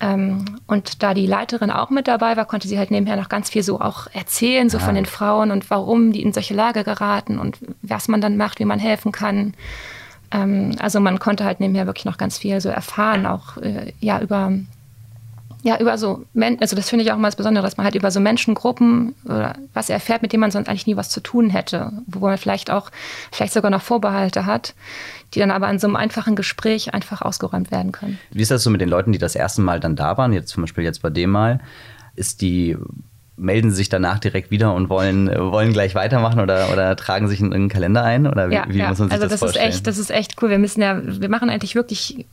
Ähm, 0.00 0.44
und 0.66 1.02
da 1.02 1.14
die 1.14 1.26
Leiterin 1.26 1.70
auch 1.70 1.90
mit 1.90 2.08
dabei 2.08 2.36
war, 2.36 2.46
konnte 2.46 2.68
sie 2.68 2.78
halt 2.78 2.90
nebenher 2.90 3.16
noch 3.16 3.28
ganz 3.28 3.50
viel 3.50 3.62
so 3.62 3.80
auch 3.80 4.08
erzählen, 4.12 4.68
so 4.68 4.78
ah. 4.78 4.80
von 4.80 4.94
den 4.94 5.06
Frauen 5.06 5.50
und 5.50 5.70
warum 5.70 6.12
die 6.12 6.22
in 6.22 6.32
solche 6.32 6.54
Lage 6.54 6.84
geraten 6.84 7.38
und 7.38 7.58
was 7.82 8.08
man 8.08 8.20
dann 8.20 8.36
macht, 8.36 8.58
wie 8.58 8.64
man 8.64 8.78
helfen 8.78 9.12
kann. 9.12 9.54
Ähm, 10.32 10.76
also 10.80 10.98
man 10.98 11.18
konnte 11.18 11.44
halt 11.44 11.60
nebenher 11.60 11.86
wirklich 11.86 12.06
noch 12.06 12.18
ganz 12.18 12.38
viel 12.38 12.60
so 12.60 12.70
erfahren, 12.70 13.26
auch 13.26 13.58
äh, 13.58 13.92
ja 14.00 14.20
über 14.20 14.52
ja, 15.66 15.80
über 15.80 15.98
so, 15.98 16.24
also 16.60 16.76
das 16.76 16.88
finde 16.88 17.04
ich 17.04 17.10
auch 17.10 17.16
immer 17.16 17.26
das 17.26 17.34
Besondere, 17.34 17.64
dass 17.64 17.76
man 17.76 17.82
halt 17.82 17.96
über 17.96 18.12
so 18.12 18.20
Menschengruppen 18.20 19.16
oder 19.24 19.56
was 19.74 19.90
erfährt, 19.90 20.22
mit 20.22 20.32
denen 20.32 20.42
man 20.42 20.52
sonst 20.52 20.68
eigentlich 20.68 20.86
nie 20.86 20.96
was 20.96 21.10
zu 21.10 21.18
tun 21.18 21.50
hätte, 21.50 21.92
wo 22.06 22.20
man 22.20 22.38
vielleicht 22.38 22.70
auch, 22.70 22.92
vielleicht 23.32 23.52
sogar 23.52 23.72
noch 23.72 23.82
Vorbehalte 23.82 24.46
hat, 24.46 24.74
die 25.34 25.40
dann 25.40 25.50
aber 25.50 25.68
in 25.68 25.80
so 25.80 25.88
einem 25.88 25.96
einfachen 25.96 26.36
Gespräch 26.36 26.94
einfach 26.94 27.20
ausgeräumt 27.20 27.72
werden 27.72 27.90
können. 27.90 28.20
Wie 28.30 28.42
ist 28.42 28.52
das 28.52 28.62
so 28.62 28.70
mit 28.70 28.80
den 28.80 28.88
Leuten, 28.88 29.10
die 29.10 29.18
das 29.18 29.34
erste 29.34 29.60
Mal 29.60 29.80
dann 29.80 29.96
da 29.96 30.16
waren, 30.16 30.32
jetzt 30.32 30.50
zum 30.50 30.62
Beispiel 30.62 30.84
jetzt 30.84 31.02
bei 31.02 31.10
dem 31.10 31.30
Mal? 31.30 31.58
Ist 32.14 32.42
die 32.42 32.76
melden 33.36 33.70
sie 33.70 33.76
sich 33.76 33.88
danach 33.88 34.20
direkt 34.20 34.52
wieder 34.52 34.72
und 34.72 34.88
wollen, 34.88 35.28
wollen 35.28 35.72
gleich 35.72 35.94
weitermachen 35.96 36.40
oder, 36.40 36.72
oder 36.72 36.94
tragen 36.96 37.28
sich 37.28 37.40
in 37.40 37.52
einen 37.52 37.68
Kalender 37.68 38.02
ein? 38.04 38.26
Oder 38.26 38.50
wie, 38.50 38.54
ja, 38.54 38.64
wie 38.68 38.78
ja. 38.78 38.88
muss 38.88 38.98
man 38.98 39.08
sich 39.08 39.12
also 39.12 39.24
das, 39.24 39.32
das 39.32 39.40
vorstellen? 39.40 39.68
Ist 39.68 39.76
echt, 39.76 39.86
das 39.88 39.98
ist 39.98 40.10
echt 40.10 40.40
cool. 40.40 40.48
Wir 40.48 40.58
müssen 40.58 40.80
ja, 40.80 41.02
wir 41.02 41.28
machen 41.28 41.50
eigentlich 41.50 41.74
wirklich 41.74 42.24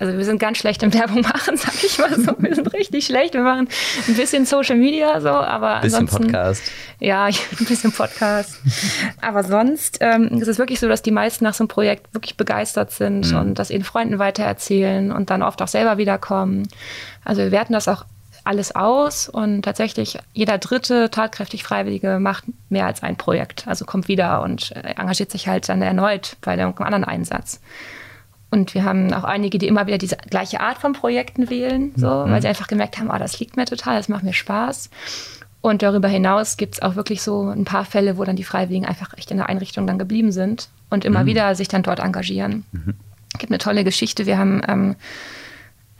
also 0.00 0.16
wir 0.16 0.24
sind 0.24 0.38
ganz 0.38 0.56
schlecht 0.58 0.82
im 0.82 0.94
Werbung 0.94 1.20
machen, 1.20 1.56
sag 1.58 1.74
ich 1.84 1.98
mal 1.98 2.18
so. 2.18 2.34
Wir 2.38 2.54
sind 2.54 2.72
richtig 2.72 3.04
schlecht. 3.04 3.34
Wir 3.34 3.42
machen 3.42 3.68
ein 4.08 4.14
bisschen 4.14 4.46
Social 4.46 4.76
Media 4.76 5.20
so, 5.20 5.28
aber 5.28 5.76
ein 5.76 5.82
bisschen 5.82 6.06
Podcast. 6.06 6.62
Ja, 6.98 7.24
ein 7.26 7.66
bisschen 7.66 7.92
Podcast. 7.92 8.58
aber 9.20 9.44
sonst 9.44 9.98
ähm, 10.00 10.28
ist 10.40 10.48
es 10.48 10.58
wirklich 10.58 10.80
so, 10.80 10.88
dass 10.88 11.02
die 11.02 11.10
meisten 11.10 11.44
nach 11.44 11.54
so 11.54 11.64
einem 11.64 11.68
Projekt 11.68 12.12
wirklich 12.14 12.38
begeistert 12.38 12.92
sind 12.92 13.30
mhm. 13.30 13.38
und 13.38 13.58
das 13.58 13.70
ihren 13.70 13.84
Freunden 13.84 14.18
weitererzählen 14.18 15.12
und 15.12 15.28
dann 15.28 15.42
oft 15.42 15.60
auch 15.60 15.68
selber 15.68 15.98
wiederkommen. 15.98 16.66
Also 17.22 17.42
wir 17.42 17.52
werten 17.52 17.74
das 17.74 17.86
auch 17.86 18.06
alles 18.42 18.74
aus 18.74 19.28
und 19.28 19.62
tatsächlich 19.62 20.18
jeder 20.32 20.56
dritte 20.56 21.10
tatkräftig 21.10 21.62
Freiwillige 21.62 22.18
macht 22.20 22.44
mehr 22.70 22.86
als 22.86 23.02
ein 23.02 23.16
Projekt. 23.16 23.68
Also 23.68 23.84
kommt 23.84 24.08
wieder 24.08 24.40
und 24.40 24.72
äh, 24.72 24.94
engagiert 24.96 25.30
sich 25.30 25.46
halt 25.46 25.68
dann 25.68 25.82
erneut 25.82 26.38
bei 26.40 26.52
einem 26.52 26.72
anderen 26.78 27.04
Einsatz. 27.04 27.60
Und 28.50 28.74
wir 28.74 28.84
haben 28.84 29.12
auch 29.12 29.24
einige, 29.24 29.58
die 29.58 29.68
immer 29.68 29.86
wieder 29.86 29.98
diese 29.98 30.16
gleiche 30.16 30.60
Art 30.60 30.78
von 30.78 30.92
Projekten 30.92 31.50
wählen, 31.50 31.92
so, 31.96 32.08
mhm. 32.08 32.30
weil 32.30 32.42
sie 32.42 32.48
einfach 32.48 32.66
gemerkt 32.66 32.98
haben, 32.98 33.10
oh, 33.10 33.18
das 33.18 33.38
liegt 33.38 33.56
mir 33.56 33.64
total, 33.64 33.96
das 33.96 34.08
macht 34.08 34.24
mir 34.24 34.32
Spaß. 34.32 34.90
Und 35.60 35.82
darüber 35.82 36.08
hinaus 36.08 36.56
gibt 36.56 36.74
es 36.74 36.82
auch 36.82 36.96
wirklich 36.96 37.22
so 37.22 37.48
ein 37.48 37.64
paar 37.64 37.84
Fälle, 37.84 38.16
wo 38.16 38.24
dann 38.24 38.36
die 38.36 38.44
Freiwilligen 38.44 38.86
einfach 38.86 39.16
echt 39.16 39.30
in 39.30 39.36
der 39.36 39.48
Einrichtung 39.48 39.86
dann 39.86 39.98
geblieben 39.98 40.32
sind 40.32 40.68
und 40.88 41.04
immer 41.04 41.22
mhm. 41.22 41.26
wieder 41.26 41.54
sich 41.54 41.68
dann 41.68 41.82
dort 41.82 42.00
engagieren. 42.00 42.64
Mhm. 42.72 42.94
Es 43.32 43.38
gibt 43.38 43.52
eine 43.52 43.58
tolle 43.58 43.84
Geschichte. 43.84 44.26
Wir 44.26 44.38
haben 44.38 44.62
ähm, 44.66 44.96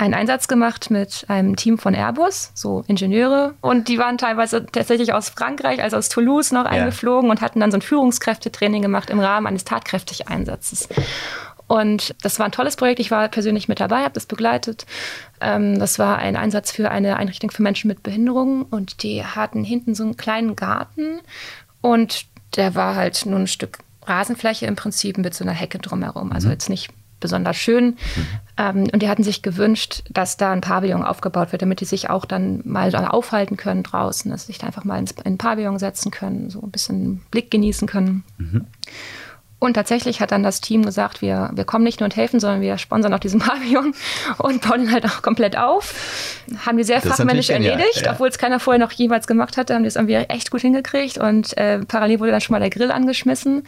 einen 0.01 0.15
Einsatz 0.15 0.49
gemacht 0.49 0.91
mit 0.91 1.27
einem 1.29 1.57
Team 1.57 1.77
von 1.77 1.95
Airbus, 1.95 2.53
so 2.55 2.85
Ingenieure. 2.87 3.55
Und 3.61 3.89
die 3.89 3.99
waren 3.99 4.17
teilweise 4.17 4.65
tatsächlich 4.65 5.13
aus 5.13 5.29
Frankreich, 5.29 5.83
also 5.83 5.99
aus 5.99 6.09
Toulouse 6.09 6.53
noch 6.53 6.65
ja. 6.65 6.71
eingeflogen 6.71 7.29
und 7.31 7.43
hatten 7.43 7.61
dann 7.61 7.71
so 7.71 7.77
ein 7.77 7.83
Führungskräftetraining 7.83 8.81
gemacht 8.81 9.11
im 9.11 9.21
Rahmen 9.21 9.47
eines 9.47 9.65
Tatkräftig-Einsatzes. 9.65 10.89
Und 11.71 12.17
das 12.23 12.41
war 12.41 12.47
ein 12.47 12.53
tolles 12.53 12.75
Projekt. 12.75 12.99
Ich 12.99 13.13
war 13.13 13.29
persönlich 13.29 13.69
mit 13.69 13.79
dabei, 13.79 13.99
habe 13.99 14.15
das 14.15 14.27
begleitet. 14.27 14.87
Ähm, 15.41 15.79
das 15.79 16.01
war 16.01 16.19
ein 16.19 16.35
Einsatz 16.35 16.73
für 16.73 16.91
eine 16.91 17.17
Einrichtung 17.17 17.53
für 17.53 17.63
Menschen 17.63 17.87
mit 17.87 18.03
Behinderungen. 18.03 18.65
Und 18.65 19.05
die 19.05 19.25
hatten 19.25 19.63
hinten 19.63 19.95
so 19.95 20.03
einen 20.03 20.17
kleinen 20.17 20.57
Garten. 20.57 21.21
Und 21.81 22.27
der 22.57 22.75
war 22.75 22.97
halt 22.97 23.25
nur 23.25 23.39
ein 23.39 23.47
Stück 23.47 23.79
Rasenfläche 24.05 24.67
im 24.67 24.75
Prinzip 24.75 25.17
mit 25.17 25.33
so 25.33 25.45
einer 25.45 25.53
Hecke 25.53 25.79
drumherum. 25.79 26.33
Also 26.33 26.49
mhm. 26.49 26.55
jetzt 26.55 26.69
nicht 26.69 26.91
besonders 27.21 27.57
schön. 27.57 27.85
Mhm. 27.85 27.97
Ähm, 28.57 28.87
und 28.93 29.01
die 29.01 29.09
hatten 29.09 29.23
sich 29.23 29.41
gewünscht, 29.41 30.03
dass 30.11 30.37
da 30.37 30.51
ein 30.51 30.63
Pavillon 30.63 31.05
aufgebaut 31.05 31.53
wird, 31.53 31.63
damit 31.63 31.81
die 31.81 31.85
sich 31.85 32.11
auch 32.11 32.25
dann 32.25 32.63
mal 32.65 32.93
aufhalten 32.97 33.57
können 33.57 33.85
draußen, 33.85 34.29
dass 34.29 34.41
sie 34.41 34.47
sich 34.49 34.59
da 34.59 34.67
einfach 34.67 34.83
mal 34.83 34.99
ins, 34.99 35.13
in 35.13 35.35
ein 35.35 35.39
Pavillon 35.39 35.79
setzen 35.79 36.11
können, 36.11 36.51
so 36.51 36.61
ein 36.63 36.73
bisschen 36.73 37.19
Blick 37.31 37.49
genießen 37.53 37.87
können. 37.87 38.25
Mhm. 38.39 38.67
Und 39.61 39.75
tatsächlich 39.75 40.21
hat 40.21 40.33
dann 40.33 40.43
das 40.43 40.63
Team 40.63 40.85
gesagt, 40.85 41.21
wir, 41.21 41.51
wir 41.53 41.65
kommen 41.65 41.85
nicht 41.85 42.01
nur 42.01 42.07
und 42.07 42.17
helfen, 42.17 42.41
sondern 42.41 42.63
wir 42.63 42.79
sponsern 42.79 43.13
auch 43.13 43.21
diesen 43.21 43.41
Pavillon 43.41 43.95
und 44.39 44.63
bauen 44.63 44.85
ihn 44.85 44.93
halt 44.93 45.05
auch 45.05 45.21
komplett 45.21 45.57
auf. 45.57 45.95
Haben 46.65 46.79
die 46.79 46.85
sehr 46.85 47.01
das 47.01 47.17
fachmännisch 47.17 47.51
erledigt, 47.51 48.03
ja. 48.07 48.13
obwohl 48.13 48.29
es 48.29 48.39
keiner 48.39 48.59
vorher 48.59 48.81
noch 48.81 48.91
jemals 48.91 49.27
gemacht 49.27 49.59
hatte, 49.59 49.75
haben 49.75 49.83
die 49.83 49.89
es 49.89 49.97
irgendwie 49.97 50.15
echt 50.15 50.51
gut 50.51 50.63
hingekriegt. 50.63 51.19
Und 51.19 51.57
äh, 51.59 51.81
parallel 51.81 52.21
wurde 52.21 52.31
dann 52.33 52.41
schon 52.41 52.55
mal 52.55 52.61
der 52.61 52.71
Grill 52.71 52.91
angeschmissen. 52.91 53.65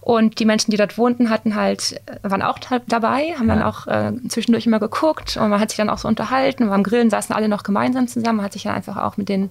Und 0.00 0.40
die 0.40 0.44
Menschen, 0.44 0.72
die 0.72 0.76
dort 0.76 0.98
wohnten, 0.98 1.30
hatten 1.30 1.54
halt, 1.54 2.00
waren 2.22 2.42
auch 2.42 2.58
dabei, 2.88 3.34
haben 3.38 3.48
ja. 3.48 3.54
dann 3.54 3.62
auch 3.62 3.86
äh, 3.86 4.12
zwischendurch 4.28 4.66
immer 4.66 4.80
geguckt 4.80 5.36
und 5.36 5.48
man 5.48 5.60
hat 5.60 5.70
sich 5.70 5.76
dann 5.76 5.90
auch 5.90 5.98
so 5.98 6.08
unterhalten. 6.08 6.68
Beim 6.68 6.82
Grillen 6.82 7.08
saßen 7.08 7.34
alle 7.34 7.48
noch 7.48 7.62
gemeinsam 7.62 8.08
zusammen, 8.08 8.38
man 8.38 8.46
hat 8.46 8.52
sich 8.52 8.64
dann 8.64 8.74
einfach 8.74 8.96
auch 8.96 9.16
mit 9.16 9.28
den 9.28 9.50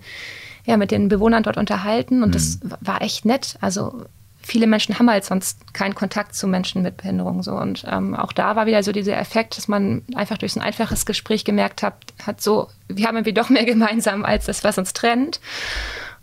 ja, 0.65 0.77
mit 0.77 0.91
den 0.91 1.09
Bewohnern 1.09 1.43
dort 1.43 1.57
unterhalten 1.57 2.23
und 2.23 2.29
mhm. 2.29 2.33
das 2.33 2.59
war 2.81 3.01
echt 3.01 3.23
nett. 3.23 3.55
Also 3.61 4.05
viele 4.45 4.67
Menschen 4.67 4.99
haben 4.99 5.09
halt 5.09 5.25
sonst 5.25 5.73
keinen 5.73 5.95
Kontakt 5.95 6.35
zu 6.35 6.47
Menschen 6.47 6.83
mit 6.83 6.97
Behinderung. 6.97 7.41
So. 7.41 7.53
Und 7.53 7.83
ähm, 7.89 8.13
auch 8.13 8.31
da 8.31 8.55
war 8.55 8.67
wieder 8.67 8.83
so 8.83 8.91
dieser 8.91 9.17
Effekt, 9.17 9.57
dass 9.57 9.67
man 9.67 10.03
einfach 10.13 10.37
durch 10.37 10.53
so 10.53 10.59
ein 10.59 10.65
einfaches 10.65 11.05
Gespräch 11.05 11.45
gemerkt 11.45 11.81
hat, 11.81 11.95
hat 12.25 12.41
so, 12.41 12.69
wir 12.87 13.07
haben 13.07 13.15
irgendwie 13.15 13.33
doch 13.33 13.49
mehr 13.49 13.65
gemeinsam 13.65 14.23
als 14.23 14.45
das, 14.45 14.63
was 14.63 14.77
uns 14.77 14.93
trennt. 14.93 15.39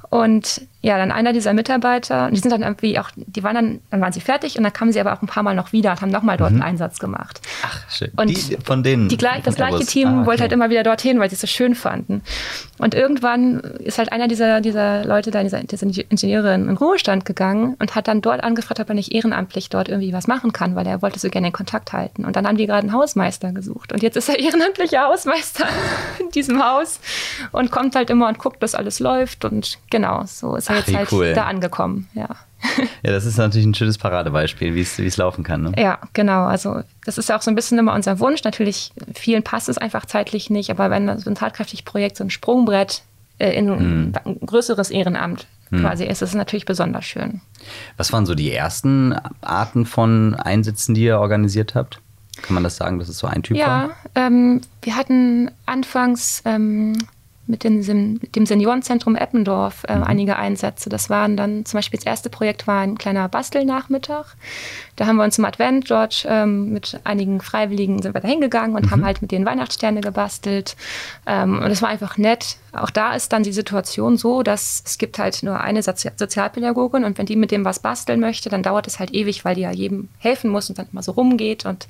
Und 0.08 0.62
ja, 0.84 0.98
dann 0.98 1.12
einer 1.12 1.32
dieser 1.32 1.54
Mitarbeiter, 1.54 2.28
die 2.32 2.40
sind 2.40 2.50
dann 2.50 2.62
irgendwie 2.62 2.98
auch, 2.98 3.10
die 3.14 3.44
waren 3.44 3.54
dann, 3.54 3.80
dann 3.90 4.00
waren 4.00 4.12
sie 4.12 4.20
fertig 4.20 4.58
und 4.58 4.64
dann 4.64 4.72
kamen 4.72 4.92
sie 4.92 5.00
aber 5.00 5.12
auch 5.12 5.22
ein 5.22 5.28
paar 5.28 5.44
Mal 5.44 5.54
noch 5.54 5.72
wieder 5.72 5.92
und 5.92 6.02
haben 6.02 6.10
nochmal 6.10 6.36
dort 6.36 6.50
mhm. 6.50 6.60
einen 6.60 6.70
Einsatz 6.72 6.98
gemacht. 6.98 7.40
Ach, 7.62 7.88
schön. 7.88 8.10
Und 8.16 8.28
die, 8.28 8.58
von 8.64 8.82
denen. 8.82 9.08
Die, 9.08 9.16
von 9.16 9.42
das 9.44 9.54
gleiche 9.54 9.86
Team 9.86 10.08
ah, 10.08 10.18
okay. 10.18 10.26
wollte 10.26 10.42
halt 10.42 10.52
immer 10.52 10.70
wieder 10.70 10.82
dorthin, 10.82 11.20
weil 11.20 11.30
sie 11.30 11.36
es 11.36 11.40
so 11.40 11.46
schön 11.46 11.76
fanden. 11.76 12.22
Und 12.78 12.94
irgendwann 12.96 13.60
ist 13.60 13.98
halt 13.98 14.10
einer 14.10 14.26
dieser, 14.26 14.60
dieser 14.60 15.04
Leute 15.04 15.30
da, 15.30 15.44
dieser, 15.44 15.62
dieser 15.62 15.86
Ingenieure 15.86 16.52
in 16.52 16.66
den 16.66 16.76
Ruhestand 16.76 17.24
gegangen 17.24 17.76
und 17.78 17.94
hat 17.94 18.08
dann 18.08 18.20
dort 18.20 18.42
angefragt, 18.42 18.80
ob 18.80 18.88
er 18.88 18.96
nicht 18.96 19.12
ehrenamtlich 19.12 19.68
dort 19.68 19.88
irgendwie 19.88 20.12
was 20.12 20.26
machen 20.26 20.52
kann, 20.52 20.74
weil 20.74 20.88
er 20.88 21.00
wollte 21.00 21.20
so 21.20 21.28
gerne 21.28 21.46
den 21.48 21.52
Kontakt 21.52 21.92
halten. 21.92 22.24
Und 22.24 22.34
dann 22.34 22.44
haben 22.44 22.56
die 22.56 22.66
gerade 22.66 22.80
einen 22.80 22.92
Hausmeister 22.92 23.52
gesucht. 23.52 23.92
Und 23.92 24.02
jetzt 24.02 24.16
ist 24.16 24.28
er 24.28 24.38
ehrenamtlicher 24.40 25.04
Hausmeister 25.06 25.64
in 26.18 26.30
diesem 26.30 26.60
Haus 26.60 26.98
und 27.52 27.70
kommt 27.70 27.94
halt 27.94 28.10
immer 28.10 28.26
und 28.26 28.40
guckt, 28.40 28.60
dass 28.64 28.74
alles 28.74 28.98
läuft. 28.98 29.44
Und 29.44 29.78
genau, 29.88 30.24
so 30.26 30.56
ist 30.56 30.71
er 30.72 30.78
jetzt 30.78 30.94
halt 30.94 31.12
cool. 31.12 31.32
da 31.34 31.44
angekommen, 31.44 32.08
ja. 32.14 32.28
Ja, 33.02 33.10
das 33.10 33.24
ist 33.24 33.36
natürlich 33.38 33.66
ein 33.66 33.74
schönes 33.74 33.98
Paradebeispiel, 33.98 34.74
wie 34.74 34.80
es 34.80 35.16
laufen 35.16 35.42
kann. 35.42 35.62
Ne? 35.62 35.72
Ja, 35.76 35.98
genau. 36.12 36.44
Also 36.44 36.82
das 37.04 37.18
ist 37.18 37.28
ja 37.28 37.36
auch 37.36 37.42
so 37.42 37.50
ein 37.50 37.56
bisschen 37.56 37.78
immer 37.78 37.94
unser 37.94 38.20
Wunsch. 38.20 38.44
Natürlich, 38.44 38.92
vielen 39.14 39.42
passt 39.42 39.68
es 39.68 39.78
einfach 39.78 40.06
zeitlich 40.06 40.50
nicht, 40.50 40.70
aber 40.70 40.90
wenn 40.90 41.18
so 41.18 41.28
ein 41.28 41.34
tatkräftig 41.34 41.84
Projekt, 41.84 42.16
so 42.16 42.24
ein 42.24 42.30
Sprungbrett 42.30 43.02
äh, 43.38 43.50
in 43.50 43.68
hm. 43.68 44.12
ein 44.24 44.38
größeres 44.46 44.90
Ehrenamt 44.90 45.46
hm. 45.70 45.80
quasi 45.80 46.04
ist, 46.04 46.22
ist 46.22 46.30
es 46.30 46.34
natürlich 46.34 46.64
besonders 46.64 47.04
schön. 47.04 47.40
Was 47.96 48.12
waren 48.12 48.26
so 48.26 48.34
die 48.34 48.52
ersten 48.52 49.14
Arten 49.40 49.86
von 49.86 50.34
Einsätzen, 50.34 50.94
die 50.94 51.02
ihr 51.02 51.18
organisiert 51.18 51.74
habt? 51.74 52.00
Kann 52.40 52.54
man 52.54 52.62
das 52.62 52.76
sagen, 52.76 52.98
dass 52.98 53.08
es 53.08 53.18
so 53.18 53.26
ein 53.26 53.42
Typ 53.42 53.56
ja, 53.56 53.66
war? 53.66 53.82
Ja, 54.16 54.26
ähm, 54.26 54.60
wir 54.82 54.96
hatten 54.96 55.50
anfangs 55.66 56.42
ähm, 56.44 56.96
mit 57.46 57.64
dem, 57.64 58.20
dem 58.20 58.46
Seniorenzentrum 58.46 59.16
Eppendorf 59.16 59.84
äh, 59.88 59.96
mhm. 59.96 60.04
einige 60.04 60.36
Einsätze. 60.36 60.88
Das 60.88 61.10
waren 61.10 61.36
dann 61.36 61.64
zum 61.64 61.78
Beispiel 61.78 61.98
das 61.98 62.06
erste 62.06 62.30
Projekt 62.30 62.66
war 62.66 62.80
ein 62.80 62.96
kleiner 62.98 63.28
Bastelnachmittag. 63.28 64.36
Da 64.96 65.06
haben 65.06 65.16
wir 65.16 65.24
uns 65.24 65.38
im 65.38 65.44
Advent 65.44 65.90
dort 65.90 66.24
ähm, 66.28 66.72
mit 66.72 67.00
einigen 67.04 67.40
Freiwilligen 67.40 68.00
sind 68.02 68.14
wir 68.14 68.20
da 68.20 68.28
hingegangen 68.28 68.76
und 68.76 68.86
mhm. 68.86 68.90
haben 68.90 69.04
halt 69.04 69.22
mit 69.22 69.32
den 69.32 69.44
Weihnachtssterne 69.44 70.00
gebastelt. 70.00 70.76
Ähm, 71.26 71.58
und 71.58 71.70
es 71.70 71.82
war 71.82 71.88
einfach 71.88 72.16
nett. 72.16 72.58
Auch 72.72 72.90
da 72.90 73.14
ist 73.14 73.32
dann 73.32 73.42
die 73.42 73.52
Situation 73.52 74.16
so, 74.16 74.42
dass 74.42 74.82
es 74.86 74.96
gibt 74.96 75.18
halt 75.18 75.42
nur 75.42 75.60
eine 75.60 75.82
Sozi 75.82 76.10
Sozialpädagogin 76.16 77.04
und 77.04 77.18
wenn 77.18 77.26
die 77.26 77.36
mit 77.36 77.50
dem 77.50 77.64
was 77.64 77.80
basteln 77.80 78.20
möchte, 78.20 78.48
dann 78.48 78.62
dauert 78.62 78.86
es 78.86 78.98
halt 78.98 79.12
ewig, 79.12 79.44
weil 79.44 79.54
die 79.54 79.62
ja 79.62 79.70
jedem 79.70 80.08
helfen 80.18 80.50
muss 80.50 80.70
und 80.70 80.78
dann 80.78 80.86
immer 80.92 81.02
so 81.02 81.12
rumgeht. 81.12 81.66
Und 81.66 81.86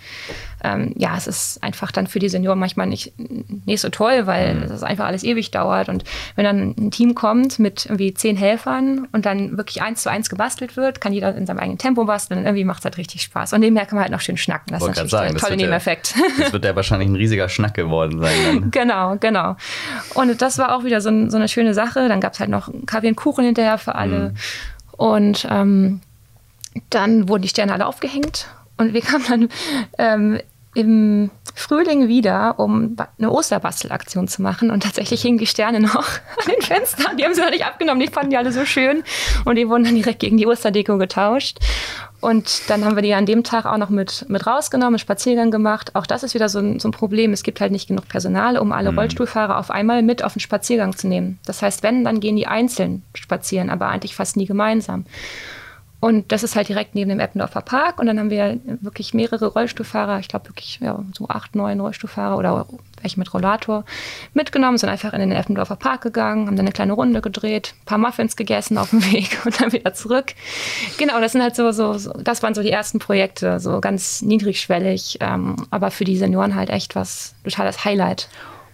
ähm, 0.64 0.92
ja, 0.96 1.16
es 1.16 1.26
ist 1.26 1.62
einfach 1.62 1.92
dann 1.92 2.06
für 2.06 2.18
die 2.18 2.28
Senioren 2.28 2.58
manchmal 2.58 2.86
nicht, 2.86 3.12
nicht 3.66 3.80
so 3.80 3.90
toll, 3.90 4.26
weil 4.26 4.54
mhm. 4.54 4.62
es 4.62 4.82
einfach 4.82 5.06
alles 5.06 5.22
ewig 5.22 5.41
dauert. 5.50 5.88
Und 5.88 6.04
wenn 6.36 6.44
dann 6.44 6.74
ein 6.78 6.90
Team 6.90 7.14
kommt 7.14 7.58
mit 7.58 7.86
irgendwie 7.86 8.14
zehn 8.14 8.36
Helfern 8.36 9.08
und 9.12 9.26
dann 9.26 9.56
wirklich 9.56 9.82
eins 9.82 10.02
zu 10.02 10.10
eins 10.10 10.30
gebastelt 10.30 10.76
wird, 10.76 11.00
kann 11.00 11.12
jeder 11.12 11.34
in 11.34 11.46
seinem 11.46 11.58
eigenen 11.58 11.78
Tempo 11.78 12.04
basteln 12.04 12.40
und 12.40 12.46
irgendwie 12.46 12.64
macht 12.64 12.80
es 12.80 12.84
halt 12.84 12.98
richtig 12.98 13.22
Spaß. 13.22 13.52
Und 13.52 13.60
nebenher 13.60 13.86
kann 13.86 13.96
man 13.96 14.04
halt 14.04 14.12
noch 14.12 14.20
schön 14.20 14.36
schnacken. 14.36 14.72
Das 14.72 14.82
ist 14.82 14.88
natürlich 14.88 15.10
sagen, 15.10 15.32
der 15.32 15.40
tolle 15.40 15.56
Nebeneffekt. 15.56 16.14
Ja, 16.16 16.44
das 16.44 16.52
wird 16.52 16.64
ja 16.64 16.76
wahrscheinlich 16.76 17.08
ein 17.08 17.16
riesiger 17.16 17.48
Schnack 17.48 17.74
geworden 17.74 18.20
sein. 18.20 18.32
Dann. 18.44 18.70
genau, 18.70 19.16
genau. 19.18 19.56
Und 20.14 20.40
das 20.40 20.58
war 20.58 20.76
auch 20.76 20.84
wieder 20.84 21.00
so, 21.00 21.10
ein, 21.10 21.30
so 21.30 21.36
eine 21.36 21.48
schöne 21.48 21.74
Sache. 21.74 22.08
Dann 22.08 22.20
gab 22.20 22.34
es 22.34 22.40
halt 22.40 22.50
noch 22.50 22.70
Kaffee 22.86 23.08
und 23.08 23.16
Kuchen 23.16 23.44
hinterher 23.44 23.78
für 23.78 23.94
alle. 23.94 24.30
Mhm. 24.30 24.36
Und 24.96 25.46
ähm, 25.50 26.00
dann 26.90 27.28
wurden 27.28 27.42
die 27.42 27.48
Sterne 27.48 27.72
alle 27.72 27.86
aufgehängt 27.86 28.48
und 28.76 28.94
wir 28.94 29.00
kamen 29.00 29.24
dann 29.28 29.48
ähm, 29.98 30.40
im 30.74 31.30
Frühling 31.54 32.08
wieder, 32.08 32.58
um 32.58 32.96
eine 33.18 33.30
Osterbastelaktion 33.30 34.26
zu 34.26 34.40
machen. 34.40 34.70
Und 34.70 34.82
tatsächlich 34.82 35.22
hingen 35.22 35.38
die 35.38 35.46
Sterne 35.46 35.80
noch 35.80 36.08
an 36.08 36.50
den 36.50 36.62
Fenstern. 36.62 37.16
Die 37.16 37.24
haben 37.24 37.34
sie 37.34 37.42
noch 37.42 37.50
nicht 37.50 37.64
abgenommen, 37.64 38.00
die 38.00 38.12
fanden 38.12 38.30
die 38.30 38.36
alle 38.36 38.52
so 38.52 38.64
schön. 38.64 39.02
Und 39.44 39.56
die 39.56 39.68
wurden 39.68 39.84
dann 39.84 39.94
direkt 39.94 40.20
gegen 40.20 40.38
die 40.38 40.46
Osterdeko 40.46 40.98
getauscht. 40.98 41.58
Und 42.20 42.70
dann 42.70 42.84
haben 42.84 42.94
wir 42.94 43.02
die 43.02 43.14
an 43.14 43.26
dem 43.26 43.42
Tag 43.42 43.66
auch 43.66 43.76
noch 43.76 43.90
mit, 43.90 44.26
mit 44.28 44.46
rausgenommen, 44.46 44.94
einen 44.94 44.98
Spaziergang 45.00 45.50
gemacht. 45.50 45.96
Auch 45.96 46.06
das 46.06 46.22
ist 46.22 46.34
wieder 46.34 46.48
so 46.48 46.60
ein, 46.60 46.78
so 46.78 46.88
ein 46.88 46.92
Problem. 46.92 47.32
Es 47.32 47.42
gibt 47.42 47.60
halt 47.60 47.72
nicht 47.72 47.88
genug 47.88 48.08
Personal, 48.08 48.56
um 48.58 48.70
alle 48.70 48.92
mhm. 48.92 48.98
Rollstuhlfahrer 48.98 49.58
auf 49.58 49.70
einmal 49.70 50.02
mit 50.02 50.22
auf 50.22 50.34
den 50.34 50.40
Spaziergang 50.40 50.96
zu 50.96 51.08
nehmen. 51.08 51.40
Das 51.44 51.62
heißt, 51.62 51.82
wenn, 51.82 52.04
dann 52.04 52.20
gehen 52.20 52.36
die 52.36 52.46
einzeln 52.46 53.02
spazieren, 53.14 53.70
aber 53.70 53.88
eigentlich 53.88 54.14
fast 54.14 54.36
nie 54.36 54.46
gemeinsam. 54.46 55.04
Und 56.02 56.32
das 56.32 56.42
ist 56.42 56.56
halt 56.56 56.68
direkt 56.68 56.96
neben 56.96 57.10
dem 57.10 57.20
Eppendorfer 57.20 57.60
Park. 57.60 58.00
Und 58.00 58.08
dann 58.08 58.18
haben 58.18 58.28
wir 58.28 58.58
wirklich 58.80 59.14
mehrere 59.14 59.46
Rollstuhlfahrer, 59.46 60.18
ich 60.18 60.26
glaube 60.26 60.48
wirklich 60.48 60.80
ja, 60.82 60.98
so 61.16 61.28
acht, 61.28 61.54
neun 61.54 61.78
Rollstuhlfahrer 61.78 62.36
oder 62.36 62.66
welche 63.00 63.20
mit 63.20 63.32
Rollator 63.32 63.84
mitgenommen, 64.34 64.78
sind 64.78 64.88
einfach 64.88 65.12
in 65.12 65.20
den 65.20 65.30
Eppendorfer 65.30 65.76
Park 65.76 66.00
gegangen, 66.00 66.48
haben 66.48 66.56
dann 66.56 66.66
eine 66.66 66.72
kleine 66.72 66.94
Runde 66.94 67.20
gedreht, 67.20 67.74
ein 67.82 67.84
paar 67.84 67.98
Muffins 67.98 68.34
gegessen 68.34 68.78
auf 68.78 68.90
dem 68.90 69.04
Weg 69.12 69.42
und 69.44 69.60
dann 69.60 69.70
wieder 69.72 69.94
zurück. 69.94 70.34
Genau, 70.98 71.20
das 71.20 71.32
sind 71.32 71.42
halt 71.42 71.54
so, 71.54 71.70
so, 71.70 71.96
so 71.96 72.12
das 72.14 72.42
waren 72.42 72.54
so 72.54 72.62
die 72.62 72.72
ersten 72.72 72.98
Projekte, 72.98 73.60
so 73.60 73.80
ganz 73.80 74.22
niedrigschwellig, 74.22 75.18
ähm, 75.20 75.54
aber 75.70 75.92
für 75.92 76.02
die 76.04 76.16
Senioren 76.16 76.56
halt 76.56 76.70
echt 76.70 76.96
was 76.96 77.36
totales 77.44 77.84
Highlight. 77.84 78.28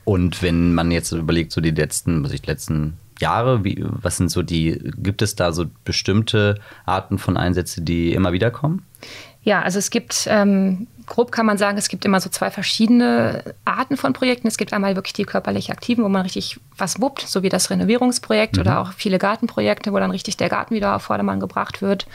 Und 0.06 0.42
wenn 0.42 0.72
man 0.72 0.90
jetzt 0.90 1.12
überlegt, 1.12 1.52
so 1.52 1.60
die 1.60 1.72
letzten, 1.72 2.24
was 2.24 2.32
ich 2.32 2.46
letzten 2.46 2.96
Jahre? 3.20 3.64
Wie, 3.64 3.84
was 3.86 4.16
sind 4.16 4.30
so 4.30 4.42
die, 4.42 4.78
gibt 4.96 5.22
es 5.22 5.36
da 5.36 5.52
so 5.52 5.66
bestimmte 5.84 6.60
Arten 6.84 7.18
von 7.18 7.36
Einsätzen, 7.36 7.84
die 7.84 8.12
immer 8.12 8.32
wieder 8.32 8.50
kommen? 8.50 8.84
Ja, 9.42 9.62
also 9.62 9.78
es 9.78 9.90
gibt 9.90 10.26
ähm, 10.30 10.86
grob 11.08 11.32
kann 11.32 11.46
man 11.46 11.58
sagen, 11.58 11.78
es 11.78 11.88
gibt 11.88 12.04
immer 12.04 12.20
so 12.20 12.28
zwei 12.30 12.50
verschiedene 12.50 13.42
Arten 13.64 13.96
von 13.96 14.12
Projekten. 14.12 14.46
Es 14.48 14.56
gibt 14.56 14.72
einmal 14.72 14.96
wirklich 14.96 15.12
die 15.12 15.24
körperlich 15.24 15.70
Aktiven, 15.70 16.04
wo 16.04 16.08
man 16.08 16.22
richtig 16.22 16.60
was 16.76 17.00
wuppt, 17.00 17.22
so 17.22 17.42
wie 17.42 17.48
das 17.48 17.70
Renovierungsprojekt 17.70 18.56
mhm. 18.56 18.60
oder 18.60 18.80
auch 18.80 18.92
viele 18.92 19.18
Gartenprojekte, 19.18 19.92
wo 19.92 19.98
dann 19.98 20.10
richtig 20.10 20.36
der 20.36 20.48
Garten 20.48 20.74
wieder 20.74 20.96
auf 20.96 21.02
Vordermann 21.02 21.40
gebracht 21.40 21.82
wird. 21.82 22.06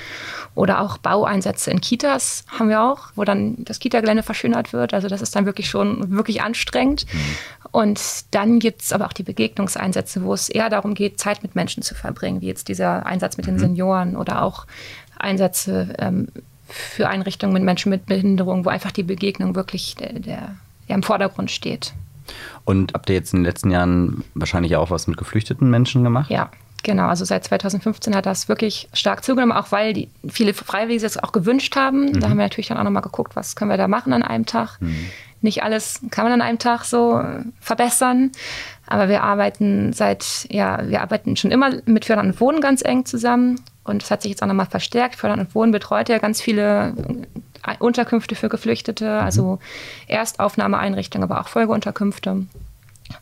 Oder 0.55 0.81
auch 0.81 0.97
Baueinsätze 0.97 1.71
in 1.71 1.81
Kitas 1.81 2.45
haben 2.47 2.69
wir 2.69 2.81
auch, 2.81 3.09
wo 3.15 3.23
dann 3.23 3.55
das 3.65 3.79
Kita-Gelände 3.79 4.23
verschönert 4.23 4.73
wird. 4.73 4.93
Also 4.93 5.07
das 5.07 5.21
ist 5.21 5.35
dann 5.35 5.45
wirklich 5.45 5.69
schon 5.69 6.11
wirklich 6.11 6.41
anstrengend. 6.41 7.05
Mhm. 7.11 7.19
Und 7.71 8.01
dann 8.31 8.59
gibt 8.59 8.83
es 8.83 8.93
aber 8.93 9.07
auch 9.07 9.13
die 9.13 9.23
Begegnungseinsätze, 9.23 10.23
wo 10.23 10.33
es 10.33 10.49
eher 10.49 10.69
darum 10.69 10.93
geht, 10.93 11.19
Zeit 11.19 11.41
mit 11.41 11.55
Menschen 11.55 11.81
zu 11.81 11.95
verbringen, 11.95 12.41
wie 12.41 12.47
jetzt 12.47 12.67
dieser 12.67 13.05
Einsatz 13.05 13.37
mit 13.37 13.47
den 13.47 13.55
mhm. 13.55 13.59
Senioren 13.59 14.15
oder 14.15 14.43
auch 14.43 14.67
Einsätze 15.17 15.95
ähm, 15.97 16.27
für 16.67 17.07
Einrichtungen 17.07 17.53
mit 17.53 17.63
Menschen 17.63 17.89
mit 17.89 18.05
Behinderung, 18.05 18.65
wo 18.65 18.69
einfach 18.69 18.91
die 18.91 19.03
Begegnung 19.03 19.55
wirklich 19.55 19.95
der, 19.95 20.13
der, 20.13 20.55
der 20.87 20.95
im 20.95 21.03
Vordergrund 21.03 21.51
steht. 21.51 21.93
Und 22.65 22.93
habt 22.93 23.09
ihr 23.09 23.15
jetzt 23.15 23.33
in 23.33 23.39
den 23.39 23.45
letzten 23.45 23.71
Jahren 23.71 24.23
wahrscheinlich 24.33 24.75
auch 24.75 24.89
was 24.89 25.07
mit 25.07 25.17
geflüchteten 25.17 25.69
Menschen 25.69 26.03
gemacht? 26.03 26.29
Ja, 26.29 26.49
Genau, 26.83 27.07
also 27.07 27.23
seit 27.23 27.45
2015 27.45 28.13
hat 28.13 28.25
das 28.25 28.49
wirklich 28.49 28.89
stark 28.91 29.23
zugenommen, 29.23 29.53
auch 29.53 29.71
weil 29.71 29.93
die, 29.93 30.09
viele 30.27 30.53
Freiwillige 30.53 31.05
es 31.05 31.17
auch 31.17 31.31
gewünscht 31.31 31.77
haben. 31.77 32.07
Mhm. 32.07 32.19
Da 32.19 32.29
haben 32.29 32.37
wir 32.37 32.43
natürlich 32.43 32.67
dann 32.67 32.77
auch 32.77 32.83
nochmal 32.83 33.01
geguckt, 33.01 33.37
was 33.37 33.55
können 33.55 33.71
wir 33.71 33.77
da 33.77 33.87
machen 33.87 34.11
an 34.11 34.21
einem 34.21 34.45
Tag. 34.45 34.81
Mhm. 34.81 35.09
Nicht 35.39 35.63
alles 35.63 36.01
kann 36.11 36.25
man 36.25 36.33
an 36.33 36.41
einem 36.41 36.59
Tag 36.59 36.83
so 36.83 37.21
verbessern, 37.59 38.31
aber 38.85 39.07
wir 39.07 39.23
arbeiten 39.23 39.93
seit, 39.93 40.45
ja, 40.49 40.87
wir 40.87 41.01
arbeiten 41.01 41.35
schon 41.35 41.51
immer 41.51 41.71
mit 41.85 42.05
Fördern 42.05 42.27
und 42.27 42.41
Wohnen 42.41 42.61
ganz 42.61 42.83
eng 42.83 43.05
zusammen 43.05 43.59
und 43.83 44.01
das 44.01 44.11
hat 44.11 44.21
sich 44.21 44.31
jetzt 44.31 44.41
auch 44.41 44.47
nochmal 44.47 44.65
verstärkt. 44.65 45.15
Fördern 45.15 45.39
und 45.39 45.55
Wohnen 45.55 45.71
betreut 45.71 46.09
ja 46.09 46.17
ganz 46.17 46.41
viele 46.41 46.93
äh, 47.65 47.75
Unterkünfte 47.79 48.35
für 48.35 48.49
Geflüchtete, 48.49 49.05
mhm. 49.05 49.25
also 49.25 49.59
Erstaufnahmeeinrichtungen, 50.07 51.29
aber 51.29 51.41
auch 51.41 51.47
Folgeunterkünfte. 51.47 52.45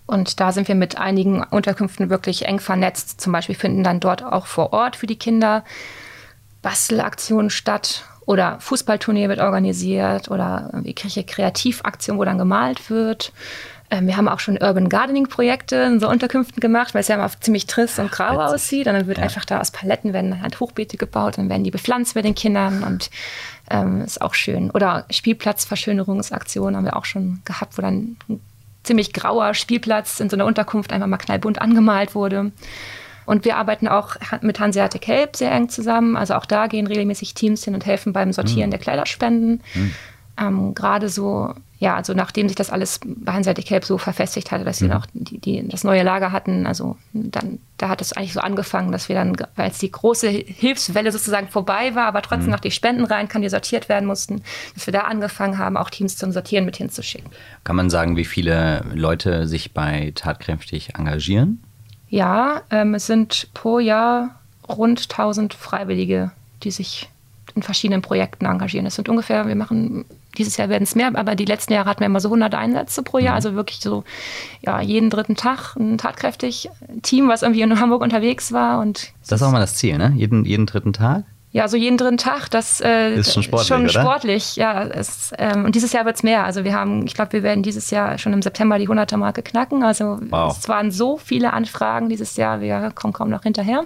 Und 0.06 0.40
da 0.40 0.52
sind 0.52 0.68
wir 0.68 0.76
mit 0.76 0.98
einigen 0.98 1.44
Unterkünften 1.44 2.10
wirklich 2.10 2.46
eng 2.46 2.60
vernetzt. 2.60 3.20
Zum 3.20 3.34
Beispiel 3.34 3.56
finden 3.56 3.84
dann 3.84 4.00
dort 4.00 4.24
auch 4.24 4.46
vor 4.46 4.74
Ort 4.74 4.96
für 4.96 5.08
die 5.08 5.18
Kinder 5.18 5.64
Bastelaktionen 6.62 7.50
statt 7.50 8.06
oder 8.26 8.60
Fußballturnier 8.60 9.30
wird 9.30 9.40
organisiert 9.40 10.30
oder 10.30 10.70
irgendwelche 10.74 11.24
Kreativaktionen, 11.24 12.20
wo 12.20 12.24
dann 12.24 12.38
gemalt 12.38 12.90
wird. 12.90 13.34
Ähm, 13.92 14.08
wir 14.08 14.16
haben 14.16 14.30
auch 14.30 14.40
schon 14.40 14.58
Urban 14.58 14.88
Gardening 14.88 15.28
Projekte 15.28 15.76
in 15.76 16.00
so 16.00 16.10
Unterkünften 16.10 16.62
gemacht, 16.62 16.94
weil 16.94 17.02
es 17.02 17.10
ja 17.10 17.16
immer 17.16 17.30
ziemlich 17.42 17.68
trist 17.68 18.00
und 18.00 18.10
grau 18.10 18.38
Witzig. 18.38 18.56
aussieht. 18.56 18.88
Und 18.88 18.94
dann 18.94 19.08
wird 19.08 19.18
ja. 19.18 19.26
einfach 19.26 19.44
da 19.44 19.60
aus 19.60 19.70
Paletten 19.70 20.14
werden 20.14 20.42
halt 20.42 20.60
Hochbeete 20.60 20.98
gebaut 20.98 21.38
und 21.38 21.50
werden 21.50 21.66
die 21.66 21.72
bepflanzt 21.72 22.14
bei 22.16 22.22
den 22.22 22.34
Kindern 22.34 22.84
und 22.84 23.12
ähm, 23.70 24.02
ist 24.02 24.22
auch 24.22 24.34
schön. 24.34 24.72
Oder 24.72 25.06
Spielplatzverschönerungsaktionen 25.10 26.78
haben 26.78 26.86
wir 26.86 26.96
auch 26.96 27.06
schon 27.06 27.42
gehabt, 27.44 27.78
wo 27.78 27.82
dann 27.82 28.16
ein 28.30 28.40
ziemlich 28.84 29.12
grauer 29.12 29.54
Spielplatz 29.54 30.22
in 30.22 30.30
so 30.30 30.38
einer 30.38 30.46
Unterkunft 30.46 30.94
einfach 30.94 31.08
mal 31.08 31.18
knallbunt 31.18 31.62
angemalt 31.62 32.16
wurde. 32.16 32.52
Und 33.26 33.46
wir 33.46 33.58
arbeiten 33.58 33.88
auch 33.88 34.16
mit 34.42 34.60
Hanseatic 34.60 35.06
Help 35.06 35.36
sehr 35.36 35.52
eng 35.52 35.70
zusammen. 35.70 36.16
Also 36.16 36.34
auch 36.36 36.46
da 36.46 36.68
gehen 36.68 36.88
regelmäßig 36.88 37.34
Teams 37.34 37.64
hin 37.64 37.74
und 37.74 37.86
helfen 37.86 38.14
beim 38.14 38.32
Sortieren 38.32 38.70
mhm. 38.70 38.72
der 38.72 38.80
Kleiderspenden. 38.80 39.62
Mhm. 39.74 39.94
Ähm, 40.38 40.74
Gerade 40.74 41.10
so 41.10 41.54
ja, 41.82 41.96
also 41.96 42.14
nachdem 42.14 42.48
sich 42.48 42.56
das 42.56 42.70
alles 42.70 43.00
bei 43.04 43.34
Hanseatic 43.34 43.72
Help 43.72 43.86
so 43.86 43.98
verfestigt 43.98 44.52
hatte, 44.52 44.64
dass 44.64 44.78
sie 44.78 44.86
mhm. 44.86 44.92
noch 44.92 45.08
die, 45.14 45.40
die, 45.40 45.68
das 45.68 45.84
neue 45.84 46.04
Lager 46.04 46.32
hatten, 46.32 46.68
also 46.68 46.96
dann, 47.12 47.58
da 47.80 47.90
hat 47.90 48.02
es 48.02 48.14
eigentlich 48.14 48.34
so 48.34 48.40
angefangen, 48.40 48.92
dass 48.92 49.10
wir 49.10 49.16
dann, 49.16 49.36
als 49.56 49.80
die 49.80 49.90
große 49.90 50.30
Hilfswelle 50.30 51.12
sozusagen 51.12 51.48
vorbei 51.48 51.96
war, 51.96 52.06
aber 52.06 52.22
trotzdem 52.22 52.46
mhm. 52.46 52.52
noch 52.52 52.60
die 52.60 52.70
Spenden 52.70 53.04
reinkamen, 53.04 53.42
die 53.42 53.50
sortiert 53.50 53.90
werden 53.90 54.06
mussten, 54.06 54.44
dass 54.76 54.86
wir 54.86 54.94
da 54.94 55.02
angefangen 55.02 55.58
haben, 55.58 55.76
auch 55.76 55.90
Teams 55.90 56.18
zum 56.18 56.32
Sortieren 56.32 56.66
mit 56.66 56.78
hinzuschicken. 56.78 57.32
Kann 57.64 57.76
man 57.76 57.90
sagen, 57.90 58.16
wie 58.16 58.26
viele 58.26 58.86
Leute 58.94 59.48
sich 59.48 59.74
bei 59.74 60.12
Tatkräftig 60.14 60.94
engagieren? 61.00 61.64
Ja, 62.10 62.62
ähm, 62.70 62.94
es 62.94 63.08
sind 63.08 63.50
pro 63.56 63.80
Jahr 63.80 64.40
rund 64.70 65.10
1000 65.10 65.56
Freiwillige, 65.56 66.30
die 66.62 66.70
sich 66.70 67.10
in 67.56 67.64
verschiedenen 67.64 68.04
Projekten 68.04 68.46
engagieren. 68.46 68.86
Es 68.86 68.94
sind 68.94 69.10
ungefähr, 69.10 69.48
wir 69.48 69.56
machen 69.56 70.06
dieses 70.38 70.58
Jahr 70.58 70.70
werden 70.70 70.84
es 70.84 70.96
mehr, 70.96 71.12
aber 71.14 71.36
die 71.36 71.46
letzten 71.46 71.74
Jahre 71.74 71.90
hatten 71.90 72.00
wir 72.02 72.08
immer 72.08 72.20
so 72.20 72.30
100 72.30 72.56
Einsätze 72.56 73.04
pro 73.04 73.18
Jahr, 73.18 73.34
mhm. 73.34 73.36
also 73.36 73.54
wirklich 73.56 73.80
so 73.80 74.04
ja, 74.62 74.82
jeden 74.82 75.10
dritten 75.10 75.36
Tag 75.36 75.76
ein 75.76 75.98
tatkräftig 75.98 76.70
Team, 77.02 77.28
was 77.28 77.42
irgendwie 77.42 77.62
in 77.62 77.80
Hamburg 77.80 78.02
unterwegs 78.02 78.52
war. 78.52 78.80
Und 78.80 79.12
das 79.28 79.42
ist 79.42 79.48
auch 79.48 79.52
mal 79.52 79.60
das 79.60 79.76
Ziel, 79.76 79.98
ne? 79.98 80.14
Jeden, 80.16 80.46
jeden 80.46 80.66
dritten 80.66 80.94
Tag? 80.94 81.24
Ja, 81.54 81.68
so 81.68 81.76
jeden 81.76 81.98
dritten 81.98 82.18
Tag, 82.18 82.48
das 82.50 82.80
äh, 82.80 83.14
ist 83.16 83.34
schon 83.34 83.44
sportlich. 83.44 83.68
Schon 83.68 83.90
sportlich, 83.90 84.56
ja. 84.56 84.86
Es, 84.86 85.34
ähm, 85.38 85.66
und 85.66 85.76
dieses 85.76 85.92
Jahr 85.92 86.06
wird 86.06 86.16
es 86.16 86.24
mehr. 86.24 86.46
Also 86.46 86.64
wir 86.64 86.74
haben, 86.74 87.06
ich 87.06 87.14
glaube, 87.14 87.34
wir 87.34 87.44
werden 87.44 87.62
dieses 87.62 87.92
Jahr 87.92 88.18
schon 88.18 88.32
im 88.32 88.42
September 88.42 88.80
die 88.80 88.88
100er 88.88 89.18
Marke 89.18 89.44
knacken. 89.44 89.84
Also 89.84 90.20
wow. 90.30 90.56
es 90.58 90.70
waren 90.70 90.92
so 90.92 91.18
viele 91.18 91.52
Anfragen 91.52 92.08
dieses 92.08 92.38
Jahr, 92.38 92.62
wir 92.62 92.92
kommen 92.96 93.12
kaum 93.12 93.30
noch 93.30 93.44
hinterher. 93.44 93.84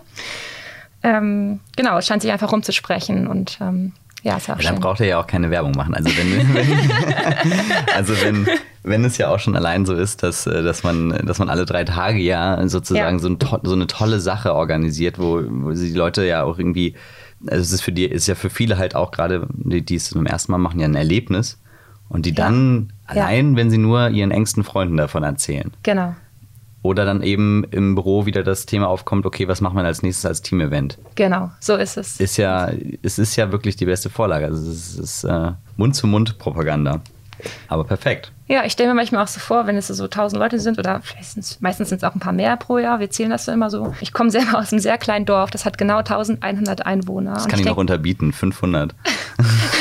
Ähm, 1.02 1.60
genau, 1.76 1.98
es 1.98 2.06
scheint 2.06 2.22
sich 2.22 2.32
einfach 2.32 2.52
rumzusprechen 2.52 3.26
und 3.28 3.58
ähm, 3.62 3.94
ja, 4.26 4.38
ist 4.38 4.50
auch 4.50 4.60
ja, 4.60 4.72
Dann 4.72 4.80
braucht 4.80 5.00
ihr 5.02 5.06
ja 5.06 5.20
auch 5.20 5.28
keine 5.28 5.52
Werbung 5.52 5.74
machen. 5.74 5.94
Also 5.94 6.10
wenn, 6.18 6.56
wenn 6.56 6.80
also 7.96 8.14
wenn, 8.24 8.48
wenn 8.82 9.06
es 9.06 9.20
ja 9.20 9.30
auch 9.30 9.38
schon 9.38 9.56
allein 9.56 9.86
so 9.86 9.94
ist, 9.94 10.24
dass, 10.24 10.48
äh, 10.48 10.64
dass, 10.64 10.82
man, 10.82 11.12
dass 11.28 11.38
man 11.38 11.48
alle 11.48 11.68
drei 11.68 11.84
Tage 11.84 12.18
ja 12.18 12.68
sozusagen 12.68 13.18
ja. 13.18 13.22
So, 13.22 13.30
ein, 13.30 13.38
so, 13.62 13.74
eine 13.74 13.86
tolle 13.86 14.20
Sache 14.20 14.56
organisiert, 14.56 15.20
wo, 15.20 15.44
wo 15.48 15.70
die 15.70 15.94
Leute 15.94 16.26
ja 16.26 16.42
auch 16.42 16.58
irgendwie, 16.58 16.96
also 17.46 17.62
es 17.62 17.72
ist 17.72 17.82
für 17.82 17.92
die, 17.92 18.06
ist 18.06 18.26
ja 18.26 18.34
für 18.34 18.50
viele 18.50 18.80
halt 18.80 18.96
auch 18.96 19.12
gerade, 19.12 19.46
die, 19.54 19.86
die 19.86 19.96
es 19.96 20.10
zum 20.10 20.26
ersten 20.26 20.52
Mal 20.52 20.58
machen, 20.58 20.80
ja 20.80 20.88
ein 20.88 20.96
Erlebnis. 20.96 21.62
Und 22.10 22.26
die 22.26 22.34
dann 22.34 22.94
ja. 23.14 23.22
allein, 23.22 23.56
wenn 23.56 23.70
sie 23.70 23.78
nur 23.78 24.10
ihren 24.10 24.32
engsten 24.32 24.64
Freunden 24.64 24.98
davon 24.98 25.22
erzählen. 25.22 25.72
Genau. 25.84 26.16
Oder 26.86 27.04
dann 27.04 27.24
eben 27.24 27.64
im 27.72 27.96
Büro 27.96 28.26
wieder 28.26 28.44
das 28.44 28.66
Thema 28.66 28.88
aufkommt, 28.88 29.26
okay, 29.26 29.48
was 29.48 29.60
macht 29.60 29.74
man 29.74 29.86
als 29.86 30.04
nächstes 30.04 30.26
als 30.26 30.42
Team-Event? 30.42 30.98
Genau, 31.16 31.50
so 31.60 31.76
ist 31.76 31.98
es. 31.98 32.20
Ist 32.20 32.38
ja, 32.38 32.70
es 33.02 33.18
ist 33.18 33.36
ja 33.36 33.52
wirklich 33.52 33.76
die 33.76 33.86
beste 33.86 34.10
Vorlage. 34.10 34.46
Also 34.46 34.72
es 34.72 34.96
ist 34.96 35.24
äh, 35.24 35.52
Mund-zu-Mund-Propaganda. 35.78 37.02
Aber 37.68 37.84
perfekt. 37.84 38.32
Ja, 38.48 38.64
ich 38.64 38.74
stelle 38.74 38.90
mir 38.90 38.96
manchmal 38.96 39.24
auch 39.24 39.28
so 39.28 39.40
vor, 39.40 39.66
wenn 39.68 39.76
es 39.76 39.88
so 39.88 40.08
tausend 40.08 40.40
Leute 40.40 40.60
sind 40.60 40.78
oder 40.78 41.02
meistens 41.60 41.90
sind 41.90 41.98
es 41.98 42.04
auch 42.04 42.14
ein 42.14 42.20
paar 42.20 42.34
mehr 42.34 42.56
pro 42.58 42.78
Jahr. 42.78 43.00
Wir 43.00 43.10
zählen 43.10 43.32
das 43.32 43.46
so 43.46 43.52
immer 43.52 43.70
so. 43.70 43.94
Ich 44.02 44.14
komme 44.14 44.30
selber 44.32 44.60
aus 44.60 44.72
einem 44.72 44.80
sehr 44.80 44.98
kleinen 44.98 45.26
Dorf, 45.26 45.50
das 45.50 45.66
hat 45.66 45.78
genau 45.78 45.98
1100 45.98 46.86
Einwohner. 46.86 47.34
Das 47.34 47.48
kann 47.48 47.60
ich, 47.60 47.66
ich 47.66 47.72
noch 47.72 47.78
unterbieten, 47.78 48.32
500. 48.32 48.94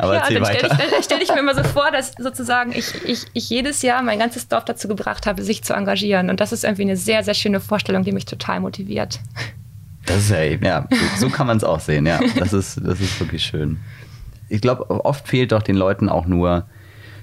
Aber 0.00 0.14
ja, 0.14 0.20
dann. 0.28 0.44
Stelle 0.44 0.98
ich, 0.98 1.04
stell 1.04 1.22
ich 1.22 1.28
mir 1.32 1.40
immer 1.40 1.54
so 1.54 1.64
vor, 1.64 1.90
dass 1.90 2.12
sozusagen 2.18 2.72
ich, 2.72 2.94
ich, 3.04 3.24
ich 3.32 3.50
jedes 3.50 3.82
Jahr 3.82 4.02
mein 4.02 4.18
ganzes 4.18 4.48
Dorf 4.48 4.64
dazu 4.64 4.88
gebracht 4.88 5.26
habe, 5.26 5.42
sich 5.42 5.64
zu 5.64 5.74
engagieren. 5.74 6.30
Und 6.30 6.40
das 6.40 6.52
ist 6.52 6.64
irgendwie 6.64 6.82
eine 6.82 6.96
sehr, 6.96 7.22
sehr 7.22 7.34
schöne 7.34 7.60
Vorstellung, 7.60 8.04
die 8.04 8.12
mich 8.12 8.24
total 8.24 8.60
motiviert. 8.60 9.20
Das 10.06 10.18
ist 10.18 10.30
ja, 10.30 10.44
ja 10.44 10.88
so 11.18 11.28
kann 11.28 11.46
man 11.46 11.56
es 11.56 11.64
auch 11.64 11.80
sehen, 11.80 12.06
ja. 12.06 12.20
Das 12.38 12.52
ist, 12.52 12.80
das 12.82 13.00
ist 13.00 13.18
wirklich 13.20 13.42
schön. 13.42 13.78
Ich 14.48 14.60
glaube, 14.60 14.88
oft 14.88 15.26
fehlt 15.26 15.52
doch 15.52 15.62
den 15.62 15.76
Leuten 15.76 16.08
auch 16.08 16.26
nur 16.26 16.66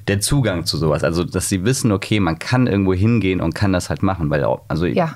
der 0.07 0.19
Zugang 0.19 0.65
zu 0.65 0.77
sowas. 0.77 1.03
Also, 1.03 1.23
dass 1.23 1.49
sie 1.49 1.63
wissen, 1.63 1.91
okay, 1.91 2.19
man 2.19 2.39
kann 2.39 2.67
irgendwo 2.67 2.93
hingehen 2.93 3.41
und 3.41 3.55
kann 3.55 3.71
das 3.71 3.89
halt 3.89 4.03
machen. 4.03 4.29
Weil, 4.29 4.45
also, 4.67 4.85
ja. 4.85 5.15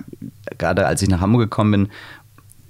gerade 0.57 0.85
als 0.85 1.01
ich 1.01 1.09
nach 1.09 1.19
Hamburg 1.19 1.41
gekommen 1.41 1.71
bin, 1.71 1.89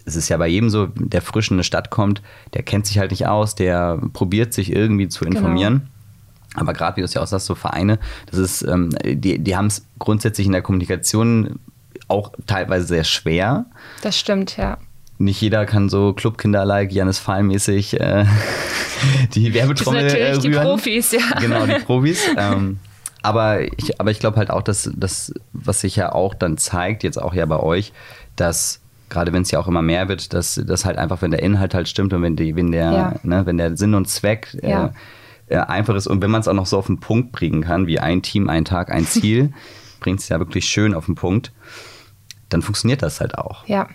es 0.07 0.15
ist 0.15 0.29
ja 0.29 0.37
bei 0.37 0.47
jedem 0.47 0.69
so, 0.69 0.87
der 0.95 1.21
frisch 1.21 1.51
in 1.51 1.55
eine 1.55 1.63
Stadt 1.63 1.89
kommt, 1.89 2.21
der 2.53 2.63
kennt 2.63 2.87
sich 2.87 2.97
halt 2.97 3.11
nicht 3.11 3.27
aus, 3.27 3.55
der 3.55 3.99
probiert 4.13 4.53
sich 4.53 4.71
irgendwie 4.71 5.09
zu 5.09 5.25
genau. 5.25 5.37
informieren. 5.37 5.73
Genau. 5.73 6.61
Aber 6.61 6.73
gerade 6.73 6.97
wie 6.97 7.01
du 7.01 7.05
es 7.05 7.13
ja 7.13 7.21
auch 7.21 7.27
sagst, 7.27 7.45
so 7.45 7.55
Vereine, 7.55 7.99
das 8.31 8.39
ist, 8.39 8.61
ähm, 8.63 8.89
die, 9.03 9.37
die 9.37 9.55
haben 9.55 9.67
es 9.67 9.85
grundsätzlich 9.99 10.47
in 10.47 10.53
der 10.53 10.61
Kommunikation 10.61 11.59
auch 12.07 12.31
teilweise 12.47 12.87
sehr 12.87 13.03
schwer. 13.03 13.65
Das 14.01 14.17
stimmt, 14.17 14.57
ja 14.57 14.77
nicht 15.19 15.41
jeder 15.41 15.65
kann 15.65 15.89
so 15.89 16.13
Clubkinder-like, 16.13 16.91
Janis 16.91 17.19
Fall-mäßig 17.19 17.93
äh, 17.99 18.25
die 19.33 19.53
Werbetrommel 19.53 20.03
das 20.03 20.11
sind 20.11 20.21
natürlich 20.21 20.43
rühren. 20.43 20.51
die 20.51 20.59
Profis, 20.59 21.11
ja. 21.11 21.39
Genau, 21.39 21.65
die 21.65 21.83
Profis. 21.83 22.21
ähm, 22.37 22.79
aber 23.23 23.61
ich, 23.61 23.99
aber 23.99 24.11
ich 24.11 24.19
glaube 24.19 24.37
halt 24.37 24.51
auch, 24.51 24.61
dass 24.61 24.89
das, 24.95 25.33
was 25.53 25.81
sich 25.81 25.95
ja 25.95 26.11
auch 26.11 26.33
dann 26.33 26.57
zeigt, 26.57 27.03
jetzt 27.03 27.21
auch 27.21 27.33
ja 27.33 27.45
bei 27.45 27.59
euch, 27.59 27.93
dass 28.35 28.79
gerade 29.09 29.33
wenn 29.33 29.41
es 29.41 29.51
ja 29.51 29.59
auch 29.59 29.67
immer 29.67 29.81
mehr 29.81 30.09
wird, 30.09 30.33
dass 30.33 30.61
das 30.65 30.85
halt 30.85 30.97
einfach, 30.97 31.21
wenn 31.21 31.31
der 31.31 31.41
Inhalt 31.41 31.73
halt 31.73 31.87
stimmt 31.87 32.13
und 32.13 32.21
wenn, 32.21 32.35
die, 32.35 32.55
wenn, 32.55 32.71
der, 32.71 32.91
ja. 32.91 33.15
ne, 33.23 33.45
wenn 33.45 33.57
der 33.57 33.77
Sinn 33.77 33.93
und 33.93 34.07
Zweck 34.07 34.57
äh, 34.61 34.69
ja. 34.69 34.93
äh, 35.47 35.57
einfach 35.57 35.95
ist 35.95 36.07
und 36.07 36.21
wenn 36.21 36.31
man 36.31 36.41
es 36.41 36.47
auch 36.47 36.53
noch 36.53 36.65
so 36.65 36.77
auf 36.77 36.87
den 36.87 36.99
Punkt 36.99 37.31
bringen 37.31 37.61
kann, 37.61 37.87
wie 37.87 37.99
ein 37.99 38.21
Team, 38.21 38.49
ein 38.49 38.65
Tag, 38.65 38.91
ein 38.91 39.05
Ziel, 39.07 39.53
bringt 39.99 40.19
es 40.19 40.29
ja 40.29 40.39
wirklich 40.39 40.65
schön 40.65 40.93
auf 40.93 41.05
den 41.05 41.15
Punkt, 41.15 41.53
dann 42.49 42.61
funktioniert 42.61 43.01
das 43.01 43.19
halt 43.19 43.37
auch. 43.37 43.65
Ja. 43.67 43.87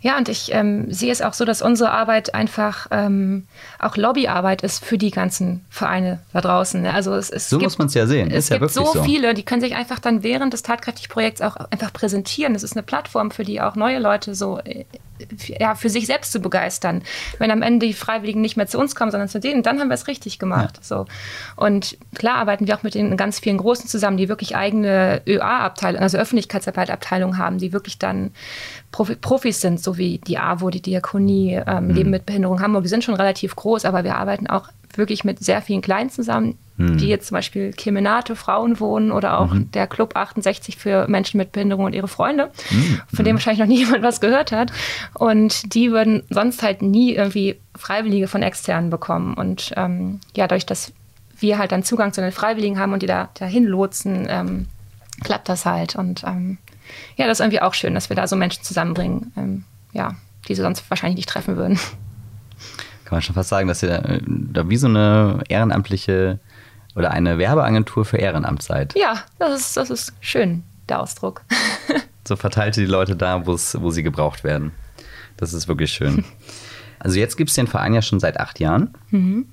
Ja, 0.00 0.16
und 0.16 0.28
ich 0.28 0.52
ähm, 0.52 0.92
sehe 0.92 1.12
es 1.12 1.22
auch 1.22 1.34
so, 1.34 1.44
dass 1.44 1.62
unsere 1.62 1.90
Arbeit 1.90 2.34
einfach 2.34 2.86
ähm, 2.90 3.46
auch 3.78 3.96
Lobbyarbeit 3.96 4.62
ist 4.62 4.84
für 4.84 4.98
die 4.98 5.10
ganzen 5.10 5.64
Vereine 5.70 6.20
da 6.32 6.40
draußen. 6.40 6.86
Also 6.86 7.14
es, 7.14 7.30
es 7.30 7.48
so 7.48 7.58
gibt, 7.58 7.66
muss 7.66 7.78
man 7.78 7.88
es 7.88 7.94
ja 7.94 8.06
sehen. 8.06 8.30
Es 8.30 8.44
ist 8.44 8.50
gibt 8.50 8.62
ja 8.62 8.68
so, 8.68 8.92
so 8.92 9.02
viele, 9.02 9.34
die 9.34 9.42
können 9.42 9.60
sich 9.60 9.74
einfach 9.74 9.98
dann 9.98 10.22
während 10.22 10.52
des 10.52 10.62
Tatkräftig-Projekts 10.62 11.42
auch 11.42 11.56
einfach 11.70 11.92
präsentieren. 11.92 12.54
Es 12.54 12.62
ist 12.62 12.76
eine 12.76 12.82
Plattform, 12.82 13.30
für 13.30 13.44
die 13.44 13.60
auch 13.60 13.76
neue 13.76 13.98
Leute 13.98 14.34
so 14.34 14.58
äh, 14.58 14.84
ja, 15.58 15.74
für 15.74 15.90
sich 15.90 16.06
selbst 16.06 16.32
zu 16.32 16.40
begeistern. 16.40 17.02
Wenn 17.38 17.50
am 17.50 17.62
Ende 17.62 17.86
die 17.86 17.92
Freiwilligen 17.92 18.40
nicht 18.40 18.56
mehr 18.56 18.66
zu 18.66 18.78
uns 18.78 18.94
kommen, 18.94 19.10
sondern 19.10 19.28
zu 19.28 19.40
denen, 19.40 19.62
dann 19.62 19.80
haben 19.80 19.88
wir 19.88 19.94
es 19.94 20.06
richtig 20.06 20.38
gemacht. 20.38 20.76
Ja. 20.76 20.82
So. 20.82 21.06
Und 21.56 21.98
klar 22.14 22.36
arbeiten 22.36 22.66
wir 22.66 22.76
auch 22.76 22.82
mit 22.82 22.94
den 22.94 23.16
ganz 23.16 23.38
vielen 23.38 23.58
Großen 23.58 23.88
zusammen, 23.88 24.16
die 24.16 24.28
wirklich 24.28 24.56
eigene 24.56 25.22
ÖA-Abteilungen, 25.26 26.02
also 26.02 26.18
Öffentlichkeitsarbeitabteilungen 26.18 27.38
haben, 27.38 27.58
die 27.58 27.72
wirklich 27.72 27.98
dann 27.98 28.32
Profis 28.90 29.60
sind, 29.60 29.67
so 29.76 29.98
wie 29.98 30.18
die 30.18 30.38
AWO, 30.38 30.70
die 30.70 30.80
Diakonie, 30.80 31.60
ähm, 31.66 31.88
mhm. 31.88 31.94
Leben 31.94 32.10
mit 32.10 32.24
Behinderung 32.24 32.60
Hamburg. 32.60 32.84
Die 32.84 32.88
sind 32.88 33.04
schon 33.04 33.14
relativ 33.14 33.56
groß, 33.56 33.84
aber 33.84 34.04
wir 34.04 34.16
arbeiten 34.16 34.46
auch 34.46 34.68
wirklich 34.94 35.24
mit 35.24 35.44
sehr 35.44 35.60
vielen 35.60 35.82
Kleinen 35.82 36.10
zusammen, 36.10 36.56
mhm. 36.76 36.98
die 36.98 37.08
jetzt 37.08 37.28
zum 37.28 37.34
Beispiel 37.36 37.72
Kemenate 37.72 38.36
Frauen 38.36 38.80
wohnen 38.80 39.12
oder 39.12 39.38
auch 39.38 39.52
mhm. 39.52 39.70
der 39.72 39.86
Club 39.86 40.16
68 40.16 40.76
für 40.76 41.06
Menschen 41.08 41.38
mit 41.38 41.52
Behinderung 41.52 41.84
und 41.84 41.94
ihre 41.94 42.08
Freunde, 42.08 42.50
mhm. 42.70 43.00
von 43.14 43.24
dem 43.24 43.36
wahrscheinlich 43.36 43.60
noch 43.60 43.66
nie 43.74 43.84
jemand 43.84 44.02
was 44.02 44.20
gehört 44.20 44.52
hat. 44.52 44.72
Und 45.14 45.74
die 45.74 45.90
würden 45.90 46.22
sonst 46.30 46.62
halt 46.62 46.82
nie 46.82 47.14
irgendwie 47.14 47.56
Freiwillige 47.76 48.28
von 48.28 48.42
externen 48.42 48.90
bekommen. 48.90 49.34
Und 49.34 49.72
ähm, 49.76 50.20
ja, 50.36 50.46
dadurch, 50.46 50.66
dass 50.66 50.92
wir 51.38 51.58
halt 51.58 51.72
dann 51.72 51.84
Zugang 51.84 52.12
zu 52.12 52.20
den 52.20 52.32
Freiwilligen 52.32 52.78
haben 52.78 52.92
und 52.92 53.02
die 53.02 53.06
da 53.06 53.28
dahin 53.34 53.64
lotsen, 53.64 54.26
ähm, 54.28 54.66
klappt 55.22 55.48
das 55.48 55.66
halt. 55.66 55.96
Und 55.96 56.24
ähm, 56.24 56.58
ja, 57.16 57.26
das 57.26 57.38
ist 57.38 57.44
irgendwie 57.44 57.62
auch 57.62 57.74
schön, 57.74 57.94
dass 57.94 58.08
wir 58.08 58.16
da 58.16 58.26
so 58.26 58.36
Menschen 58.36 58.62
zusammenbringen, 58.62 59.32
ähm, 59.36 59.64
ja, 59.92 60.14
die 60.48 60.54
sie 60.54 60.62
sonst 60.62 60.88
wahrscheinlich 60.90 61.16
nicht 61.16 61.28
treffen 61.28 61.56
würden 61.56 61.78
kann 63.08 63.16
man 63.16 63.22
schon 63.22 63.34
fast 63.34 63.48
sagen, 63.48 63.68
dass 63.68 63.82
ihr 63.82 63.88
da, 63.88 64.18
da 64.26 64.68
wie 64.68 64.76
so 64.76 64.86
eine 64.86 65.40
ehrenamtliche 65.48 66.38
oder 66.94 67.10
eine 67.10 67.38
Werbeagentur 67.38 68.04
für 68.04 68.18
Ehrenamt 68.18 68.62
seid. 68.62 68.94
Ja, 68.96 69.22
das 69.38 69.60
ist, 69.60 69.76
das 69.78 69.88
ist 69.88 70.12
schön, 70.20 70.62
der 70.90 71.00
Ausdruck. 71.00 71.42
so 72.28 72.36
verteilt 72.36 72.76
ihr 72.76 72.84
die 72.84 72.90
Leute 72.90 73.16
da, 73.16 73.46
wo 73.46 73.56
sie 73.56 74.02
gebraucht 74.02 74.44
werden. 74.44 74.72
Das 75.38 75.54
ist 75.54 75.68
wirklich 75.68 75.92
schön. 75.92 76.24
Also 77.00 77.16
jetzt 77.20 77.36
gibt 77.36 77.50
es 77.50 77.54
den 77.54 77.68
Verein 77.68 77.94
ja 77.94 78.02
schon 78.02 78.18
seit 78.18 78.40
acht 78.40 78.58
Jahren. 78.58 78.92
Mhm. 79.10 79.46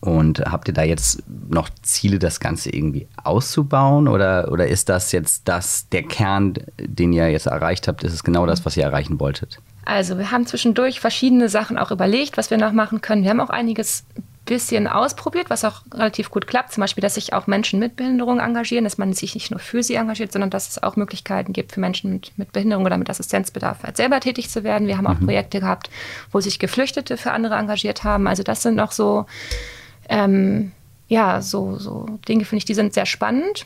Und 0.00 0.40
habt 0.40 0.66
ihr 0.68 0.74
da 0.74 0.82
jetzt 0.82 1.22
noch 1.48 1.68
Ziele, 1.82 2.18
das 2.18 2.40
Ganze 2.40 2.70
irgendwie 2.70 3.06
auszubauen? 3.22 4.08
Oder, 4.08 4.50
oder 4.50 4.66
ist 4.66 4.88
das 4.88 5.12
jetzt 5.12 5.46
das, 5.46 5.88
der 5.90 6.04
Kern, 6.04 6.54
den 6.78 7.12
ihr 7.12 7.30
jetzt 7.30 7.46
erreicht 7.46 7.86
habt, 7.86 8.02
ist 8.02 8.14
es 8.14 8.24
genau 8.24 8.46
das, 8.46 8.64
was 8.64 8.76
ihr 8.76 8.84
erreichen 8.84 9.20
wolltet? 9.20 9.60
Also 9.84 10.18
wir 10.18 10.30
haben 10.30 10.46
zwischendurch 10.46 11.00
verschiedene 11.00 11.48
Sachen 11.48 11.76
auch 11.76 11.90
überlegt, 11.90 12.36
was 12.38 12.50
wir 12.50 12.58
noch 12.58 12.72
machen 12.72 13.00
können. 13.00 13.24
Wir 13.24 13.30
haben 13.30 13.40
auch 13.40 13.50
einiges 13.50 14.04
bisschen 14.50 14.88
ausprobiert, 14.88 15.48
was 15.48 15.64
auch 15.64 15.82
relativ 15.94 16.30
gut 16.30 16.48
klappt. 16.48 16.72
Zum 16.72 16.80
Beispiel, 16.80 17.02
dass 17.02 17.14
sich 17.14 17.32
auch 17.32 17.46
Menschen 17.46 17.78
mit 17.78 17.94
Behinderung 17.94 18.40
engagieren, 18.40 18.82
dass 18.82 18.98
man 18.98 19.12
sich 19.12 19.34
nicht 19.34 19.52
nur 19.52 19.60
für 19.60 19.82
sie 19.84 19.94
engagiert, 19.94 20.32
sondern 20.32 20.50
dass 20.50 20.68
es 20.68 20.82
auch 20.82 20.96
Möglichkeiten 20.96 21.52
gibt 21.52 21.72
für 21.72 21.78
Menschen 21.78 22.12
mit, 22.12 22.32
mit 22.36 22.52
Behinderung 22.52 22.84
oder 22.84 22.98
mit 22.98 23.08
Assistenzbedarf, 23.08 23.84
halt 23.84 23.96
selber 23.96 24.18
tätig 24.18 24.50
zu 24.50 24.64
werden. 24.64 24.88
Wir 24.88 24.98
haben 24.98 25.06
auch 25.06 25.20
mhm. 25.20 25.26
Projekte 25.26 25.60
gehabt, 25.60 25.88
wo 26.32 26.40
sich 26.40 26.58
Geflüchtete 26.58 27.16
für 27.16 27.30
andere 27.30 27.54
engagiert 27.54 28.02
haben. 28.02 28.26
Also 28.26 28.42
das 28.42 28.62
sind 28.62 28.74
noch 28.74 28.90
so, 28.90 29.26
ähm, 30.10 30.72
ja, 31.08 31.40
so, 31.40 31.78
so 31.78 32.06
Dinge, 32.28 32.44
finde 32.44 32.58
ich, 32.58 32.64
die 32.66 32.74
sind 32.74 32.92
sehr 32.92 33.06
spannend. 33.06 33.64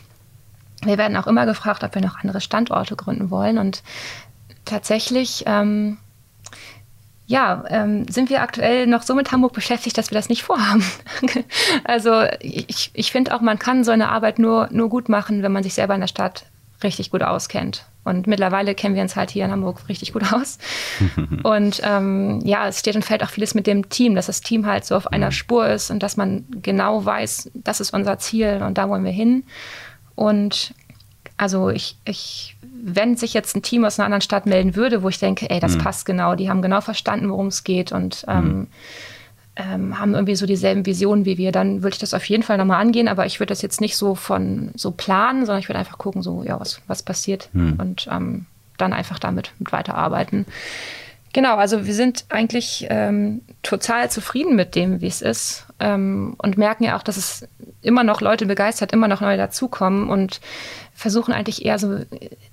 Wir 0.82 0.98
werden 0.98 1.16
auch 1.16 1.26
immer 1.26 1.46
gefragt, 1.46 1.82
ob 1.82 1.94
wir 1.94 2.02
noch 2.02 2.18
andere 2.18 2.40
Standorte 2.40 2.94
gründen 2.94 3.30
wollen. 3.30 3.58
Und 3.58 3.82
tatsächlich 4.64 5.44
ähm, 5.46 5.98
ja, 7.26 7.64
ähm, 7.68 8.06
sind 8.08 8.28
wir 8.28 8.42
aktuell 8.42 8.86
noch 8.86 9.02
so 9.02 9.14
mit 9.14 9.32
Hamburg 9.32 9.54
beschäftigt, 9.54 9.96
dass 9.96 10.10
wir 10.10 10.16
das 10.16 10.28
nicht 10.28 10.42
vorhaben. 10.42 10.84
also 11.84 12.24
ich, 12.40 12.90
ich 12.92 13.12
finde 13.12 13.34
auch, 13.34 13.40
man 13.40 13.58
kann 13.58 13.82
so 13.82 13.92
eine 13.92 14.10
Arbeit 14.10 14.38
nur, 14.38 14.68
nur 14.70 14.90
gut 14.90 15.08
machen, 15.08 15.42
wenn 15.42 15.52
man 15.52 15.62
sich 15.62 15.74
selber 15.74 15.94
in 15.94 16.02
der 16.02 16.08
Stadt 16.08 16.44
richtig 16.84 17.10
gut 17.10 17.22
auskennt. 17.22 17.86
Und 18.04 18.26
mittlerweile 18.26 18.74
kennen 18.74 18.94
wir 18.94 19.02
uns 19.02 19.16
halt 19.16 19.30
hier 19.30 19.46
in 19.46 19.50
Hamburg 19.50 19.88
richtig 19.88 20.12
gut 20.12 20.32
aus. 20.32 20.58
und 21.42 21.80
ähm, 21.82 22.40
ja, 22.44 22.68
es 22.68 22.80
steht 22.80 22.94
und 22.94 23.04
fällt 23.04 23.24
auch 23.24 23.30
vieles 23.30 23.54
mit 23.54 23.66
dem 23.66 23.88
Team, 23.88 24.14
dass 24.14 24.26
das 24.26 24.42
Team 24.42 24.66
halt 24.66 24.84
so 24.84 24.94
auf 24.94 25.08
einer 25.08 25.26
mhm. 25.26 25.32
Spur 25.32 25.66
ist 25.66 25.90
und 25.90 26.02
dass 26.02 26.16
man 26.16 26.44
genau 26.62 27.04
weiß, 27.04 27.50
das 27.54 27.80
ist 27.80 27.92
unser 27.92 28.18
Ziel 28.18 28.62
und 28.64 28.78
da 28.78 28.88
wollen 28.88 29.04
wir 29.04 29.10
hin. 29.10 29.44
Und 30.14 30.74
also 31.36 31.70
ich, 31.70 31.96
ich, 32.04 32.56
wenn 32.82 33.16
sich 33.16 33.34
jetzt 33.34 33.56
ein 33.56 33.62
Team 33.62 33.84
aus 33.84 33.98
einer 33.98 34.06
anderen 34.06 34.20
Stadt 34.20 34.46
melden 34.46 34.76
würde, 34.76 35.02
wo 35.02 35.08
ich 35.08 35.18
denke, 35.18 35.50
ey, 35.50 35.58
das 35.58 35.76
mhm. 35.76 35.80
passt 35.80 36.06
genau, 36.06 36.34
die 36.34 36.48
haben 36.48 36.62
genau 36.62 36.80
verstanden, 36.80 37.30
worum 37.30 37.48
es 37.48 37.64
geht 37.64 37.90
und 37.90 38.24
ähm, 38.28 38.44
mhm. 38.44 38.66
Ähm, 39.56 39.98
haben 39.98 40.14
irgendwie 40.14 40.36
so 40.36 40.46
dieselben 40.46 40.84
Visionen 40.84 41.24
wie 41.24 41.38
wir, 41.38 41.52
dann 41.52 41.82
würde 41.82 41.94
ich 41.94 42.00
das 42.00 42.14
auf 42.14 42.24
jeden 42.24 42.42
Fall 42.42 42.58
nochmal 42.58 42.80
angehen, 42.80 43.08
aber 43.08 43.26
ich 43.26 43.38
würde 43.38 43.50
das 43.50 43.62
jetzt 43.62 43.80
nicht 43.80 43.96
so 43.96 44.14
von 44.14 44.70
so 44.74 44.90
planen, 44.90 45.46
sondern 45.46 45.60
ich 45.60 45.68
würde 45.68 45.78
einfach 45.78 45.98
gucken, 45.98 46.22
so, 46.22 46.42
ja, 46.42 46.58
was, 46.58 46.80
was 46.86 47.02
passiert 47.02 47.48
mhm. 47.52 47.74
und 47.78 48.08
ähm, 48.10 48.46
dann 48.76 48.92
einfach 48.92 49.18
damit 49.18 49.52
mit 49.58 49.70
weiterarbeiten. 49.72 50.46
Genau, 51.34 51.56
also 51.56 51.84
wir 51.84 51.94
sind 51.94 52.26
eigentlich 52.28 52.86
ähm, 52.90 53.42
total 53.64 54.08
zufrieden 54.08 54.54
mit 54.54 54.76
dem, 54.76 55.00
wie 55.00 55.08
es 55.08 55.20
ist 55.20 55.66
ähm, 55.80 56.36
und 56.38 56.56
merken 56.56 56.84
ja 56.84 56.96
auch, 56.96 57.02
dass 57.02 57.16
es 57.16 57.48
immer 57.82 58.04
noch 58.04 58.20
Leute 58.20 58.46
begeistert, 58.46 58.92
immer 58.92 59.08
noch 59.08 59.20
neue 59.20 59.36
dazukommen 59.36 60.08
und 60.08 60.40
versuchen 60.94 61.34
eigentlich 61.34 61.64
eher 61.64 61.80
so 61.80 61.98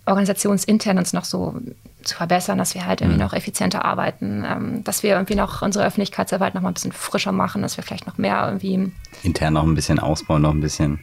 organisationsintern 0.07 0.97
uns 0.97 1.13
noch 1.13 1.25
so 1.25 1.61
zu 2.01 2.15
verbessern, 2.15 2.57
dass 2.57 2.73
wir 2.73 2.87
halt 2.87 3.01
irgendwie 3.01 3.19
mhm. 3.19 3.25
noch 3.25 3.33
effizienter 3.33 3.85
arbeiten, 3.85 4.43
ähm, 4.49 4.83
dass 4.83 5.03
wir 5.03 5.11
irgendwie 5.11 5.35
noch 5.35 5.61
unsere 5.61 5.85
Öffentlichkeitsarbeit 5.85 6.55
noch 6.55 6.63
mal 6.63 6.71
ein 6.71 6.73
bisschen 6.73 6.91
frischer 6.91 7.31
machen, 7.31 7.61
dass 7.61 7.77
wir 7.77 7.83
vielleicht 7.83 8.07
noch 8.07 8.17
mehr 8.17 8.43
irgendwie 8.47 8.91
intern 9.21 9.53
noch 9.53 9.63
ein 9.63 9.75
bisschen 9.75 9.99
ausbauen, 9.99 10.41
noch 10.41 10.55
ein 10.55 10.59
bisschen 10.59 11.01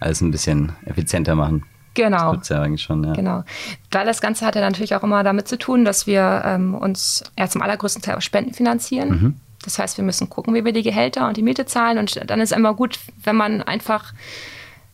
alles 0.00 0.22
ein 0.22 0.30
bisschen 0.30 0.72
effizienter 0.86 1.34
machen. 1.34 1.66
Genau. 2.04 2.36
Das 2.36 2.48
ja 2.48 2.62
eigentlich 2.62 2.82
schon, 2.82 3.04
ja. 3.04 3.12
Genau. 3.12 3.44
Weil 3.90 4.06
das 4.06 4.20
Ganze 4.20 4.46
hat 4.46 4.54
ja 4.54 4.60
natürlich 4.60 4.94
auch 4.94 5.02
immer 5.02 5.22
damit 5.22 5.48
zu 5.48 5.58
tun, 5.58 5.84
dass 5.84 6.06
wir 6.06 6.42
ähm, 6.44 6.74
uns 6.74 7.24
ja 7.38 7.48
zum 7.48 7.62
allergrößten 7.62 8.02
Teil 8.02 8.16
aus 8.16 8.24
Spenden 8.24 8.54
finanzieren. 8.54 9.08
Mhm. 9.08 9.34
Das 9.64 9.78
heißt, 9.78 9.98
wir 9.98 10.04
müssen 10.04 10.30
gucken, 10.30 10.54
wie 10.54 10.64
wir 10.64 10.72
die 10.72 10.82
Gehälter 10.82 11.28
und 11.28 11.36
die 11.36 11.42
Miete 11.42 11.66
zahlen. 11.66 11.98
Und 11.98 12.30
dann 12.30 12.40
ist 12.40 12.52
es 12.52 12.56
immer 12.56 12.74
gut, 12.74 12.98
wenn 13.22 13.36
man 13.36 13.62
einfach 13.62 14.12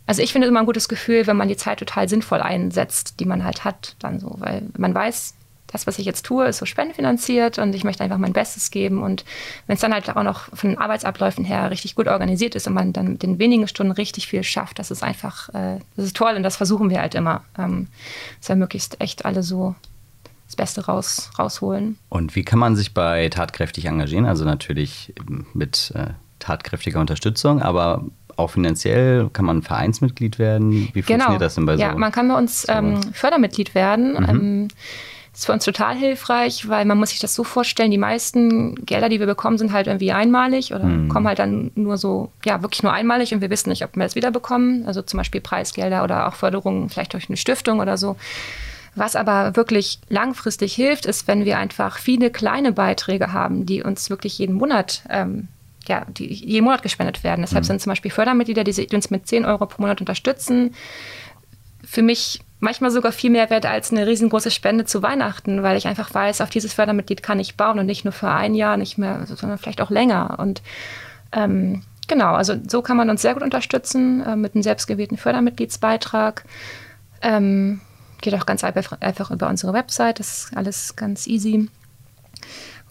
also 0.06 0.22
ich 0.22 0.32
finde 0.32 0.46
immer 0.46 0.60
ein 0.60 0.66
gutes 0.66 0.88
Gefühl, 0.88 1.26
wenn 1.26 1.36
man 1.36 1.48
die 1.48 1.56
Zeit 1.56 1.80
total 1.80 2.08
sinnvoll 2.08 2.40
einsetzt, 2.40 3.18
die 3.18 3.24
man 3.24 3.44
halt 3.44 3.64
hat, 3.64 3.96
dann 3.98 4.20
so, 4.20 4.36
weil 4.38 4.62
man 4.76 4.94
weiß, 4.94 5.34
das, 5.66 5.86
was 5.86 5.98
ich 5.98 6.06
jetzt 6.06 6.24
tue, 6.24 6.46
ist 6.46 6.58
so 6.58 6.66
spendenfinanziert 6.66 7.58
und 7.58 7.74
ich 7.74 7.84
möchte 7.84 8.04
einfach 8.04 8.18
mein 8.18 8.32
Bestes 8.32 8.70
geben. 8.70 9.02
Und 9.02 9.24
wenn 9.66 9.74
es 9.74 9.80
dann 9.80 9.92
halt 9.92 10.08
auch 10.08 10.22
noch 10.22 10.48
von 10.54 10.70
den 10.70 10.78
Arbeitsabläufen 10.78 11.44
her 11.44 11.70
richtig 11.70 11.94
gut 11.94 12.08
organisiert 12.08 12.54
ist 12.54 12.66
und 12.66 12.74
man 12.74 12.92
dann 12.92 13.08
mit 13.12 13.22
den 13.22 13.38
wenigen 13.38 13.66
Stunden 13.68 13.92
richtig 13.92 14.28
viel 14.28 14.44
schafft, 14.44 14.78
das 14.78 14.90
ist 14.90 15.02
einfach, 15.02 15.48
äh, 15.50 15.78
das 15.96 16.06
ist 16.06 16.16
toll 16.16 16.34
und 16.36 16.42
das 16.42 16.56
versuchen 16.56 16.90
wir 16.90 17.00
halt 17.00 17.14
immer, 17.14 17.42
ähm, 17.58 17.88
dass 18.40 18.48
wir 18.48 18.56
möglichst 18.56 19.00
echt 19.00 19.24
alle 19.24 19.42
so 19.42 19.74
das 20.46 20.56
Beste 20.56 20.86
raus, 20.86 21.30
rausholen. 21.38 21.98
Und 22.08 22.36
wie 22.36 22.44
kann 22.44 22.60
man 22.60 22.76
sich 22.76 22.94
bei 22.94 23.28
tatkräftig 23.28 23.86
engagieren? 23.86 24.26
Also 24.26 24.44
natürlich 24.44 25.12
mit 25.52 25.92
äh, 25.96 26.10
tatkräftiger 26.38 27.00
Unterstützung, 27.00 27.60
aber 27.60 28.04
auch 28.36 28.50
finanziell 28.50 29.30
kann 29.32 29.44
man 29.44 29.62
Vereinsmitglied 29.62 30.38
werden? 30.38 30.88
Wie 30.92 31.02
genau. 31.02 31.06
funktioniert 31.06 31.42
das 31.42 31.54
denn 31.54 31.66
bei 31.66 31.76
so? 31.76 31.82
Ja, 31.82 31.94
man 31.94 32.12
kann 32.12 32.28
bei 32.28 32.36
uns 32.36 32.66
ähm, 32.68 33.00
Fördermitglied 33.12 33.74
werden. 33.74 34.12
Mhm. 34.12 34.28
Ähm, 34.28 34.68
das 35.36 35.42
ist 35.42 35.46
für 35.48 35.52
uns 35.52 35.66
total 35.66 35.94
hilfreich, 35.94 36.66
weil 36.66 36.86
man 36.86 36.96
muss 36.96 37.10
sich 37.10 37.18
das 37.18 37.34
so 37.34 37.44
vorstellen, 37.44 37.90
die 37.90 37.98
meisten 37.98 38.74
Gelder, 38.86 39.10
die 39.10 39.20
wir 39.20 39.26
bekommen, 39.26 39.58
sind 39.58 39.70
halt 39.70 39.86
irgendwie 39.86 40.10
einmalig 40.10 40.72
oder 40.72 40.84
mhm. 40.84 41.10
kommen 41.10 41.28
halt 41.28 41.38
dann 41.38 41.70
nur 41.74 41.98
so, 41.98 42.32
ja, 42.46 42.62
wirklich 42.62 42.82
nur 42.82 42.94
einmalig 42.94 43.34
und 43.34 43.42
wir 43.42 43.50
wissen 43.50 43.68
nicht, 43.68 43.84
ob 43.84 43.94
wir 43.96 44.04
es 44.06 44.14
wieder 44.14 44.30
bekommen. 44.30 44.86
Also 44.86 45.02
zum 45.02 45.18
Beispiel 45.18 45.42
Preisgelder 45.42 46.04
oder 46.04 46.26
auch 46.26 46.32
Förderungen 46.32 46.88
vielleicht 46.88 47.12
durch 47.12 47.28
eine 47.28 47.36
Stiftung 47.36 47.80
oder 47.80 47.98
so. 47.98 48.16
Was 48.94 49.14
aber 49.14 49.56
wirklich 49.56 49.98
langfristig 50.08 50.74
hilft, 50.74 51.04
ist, 51.04 51.28
wenn 51.28 51.44
wir 51.44 51.58
einfach 51.58 51.98
viele 51.98 52.30
kleine 52.30 52.72
Beiträge 52.72 53.34
haben, 53.34 53.66
die 53.66 53.82
uns 53.82 54.08
wirklich 54.08 54.38
jeden 54.38 54.54
Monat 54.54 55.02
ähm, 55.10 55.48
ja, 55.86 56.06
die 56.08 56.32
jeden 56.32 56.64
Monat 56.64 56.82
gespendet 56.82 57.24
werden. 57.24 57.42
Deshalb 57.42 57.64
mhm. 57.64 57.66
sind 57.66 57.82
zum 57.82 57.90
Beispiel 57.90 58.10
Fördermitglieder, 58.10 58.64
die 58.64 58.88
uns 58.94 59.10
mit 59.10 59.28
10 59.28 59.44
Euro 59.44 59.66
pro 59.66 59.82
Monat 59.82 60.00
unterstützen, 60.00 60.74
für 61.84 62.00
mich 62.00 62.40
manchmal 62.60 62.90
sogar 62.90 63.12
viel 63.12 63.30
mehr 63.30 63.50
wert 63.50 63.66
als 63.66 63.92
eine 63.92 64.06
riesengroße 64.06 64.50
Spende 64.50 64.84
zu 64.84 65.02
Weihnachten, 65.02 65.62
weil 65.62 65.76
ich 65.76 65.86
einfach 65.86 66.12
weiß, 66.12 66.40
auf 66.40 66.50
dieses 66.50 66.72
Fördermitglied 66.72 67.22
kann 67.22 67.40
ich 67.40 67.56
bauen 67.56 67.78
und 67.78 67.86
nicht 67.86 68.04
nur 68.04 68.12
für 68.12 68.28
ein 68.28 68.54
Jahr, 68.54 68.76
nicht 68.76 68.98
mehr, 68.98 69.26
sondern 69.26 69.58
vielleicht 69.58 69.80
auch 69.80 69.90
länger. 69.90 70.38
Und 70.38 70.62
ähm, 71.32 71.82
genau, 72.08 72.34
also 72.34 72.54
so 72.66 72.82
kann 72.82 72.96
man 72.96 73.10
uns 73.10 73.22
sehr 73.22 73.34
gut 73.34 73.42
unterstützen 73.42 74.22
äh, 74.24 74.36
mit 74.36 74.54
einem 74.54 74.62
selbstgewählten 74.62 75.18
Fördermitgliedsbeitrag. 75.18 76.44
Ähm, 77.22 77.80
geht 78.20 78.34
auch 78.34 78.46
ganz 78.46 78.64
einfach, 78.64 79.00
einfach 79.00 79.30
über 79.30 79.48
unsere 79.48 79.72
Website, 79.72 80.18
das 80.18 80.44
ist 80.44 80.56
alles 80.56 80.96
ganz 80.96 81.26
easy. 81.26 81.68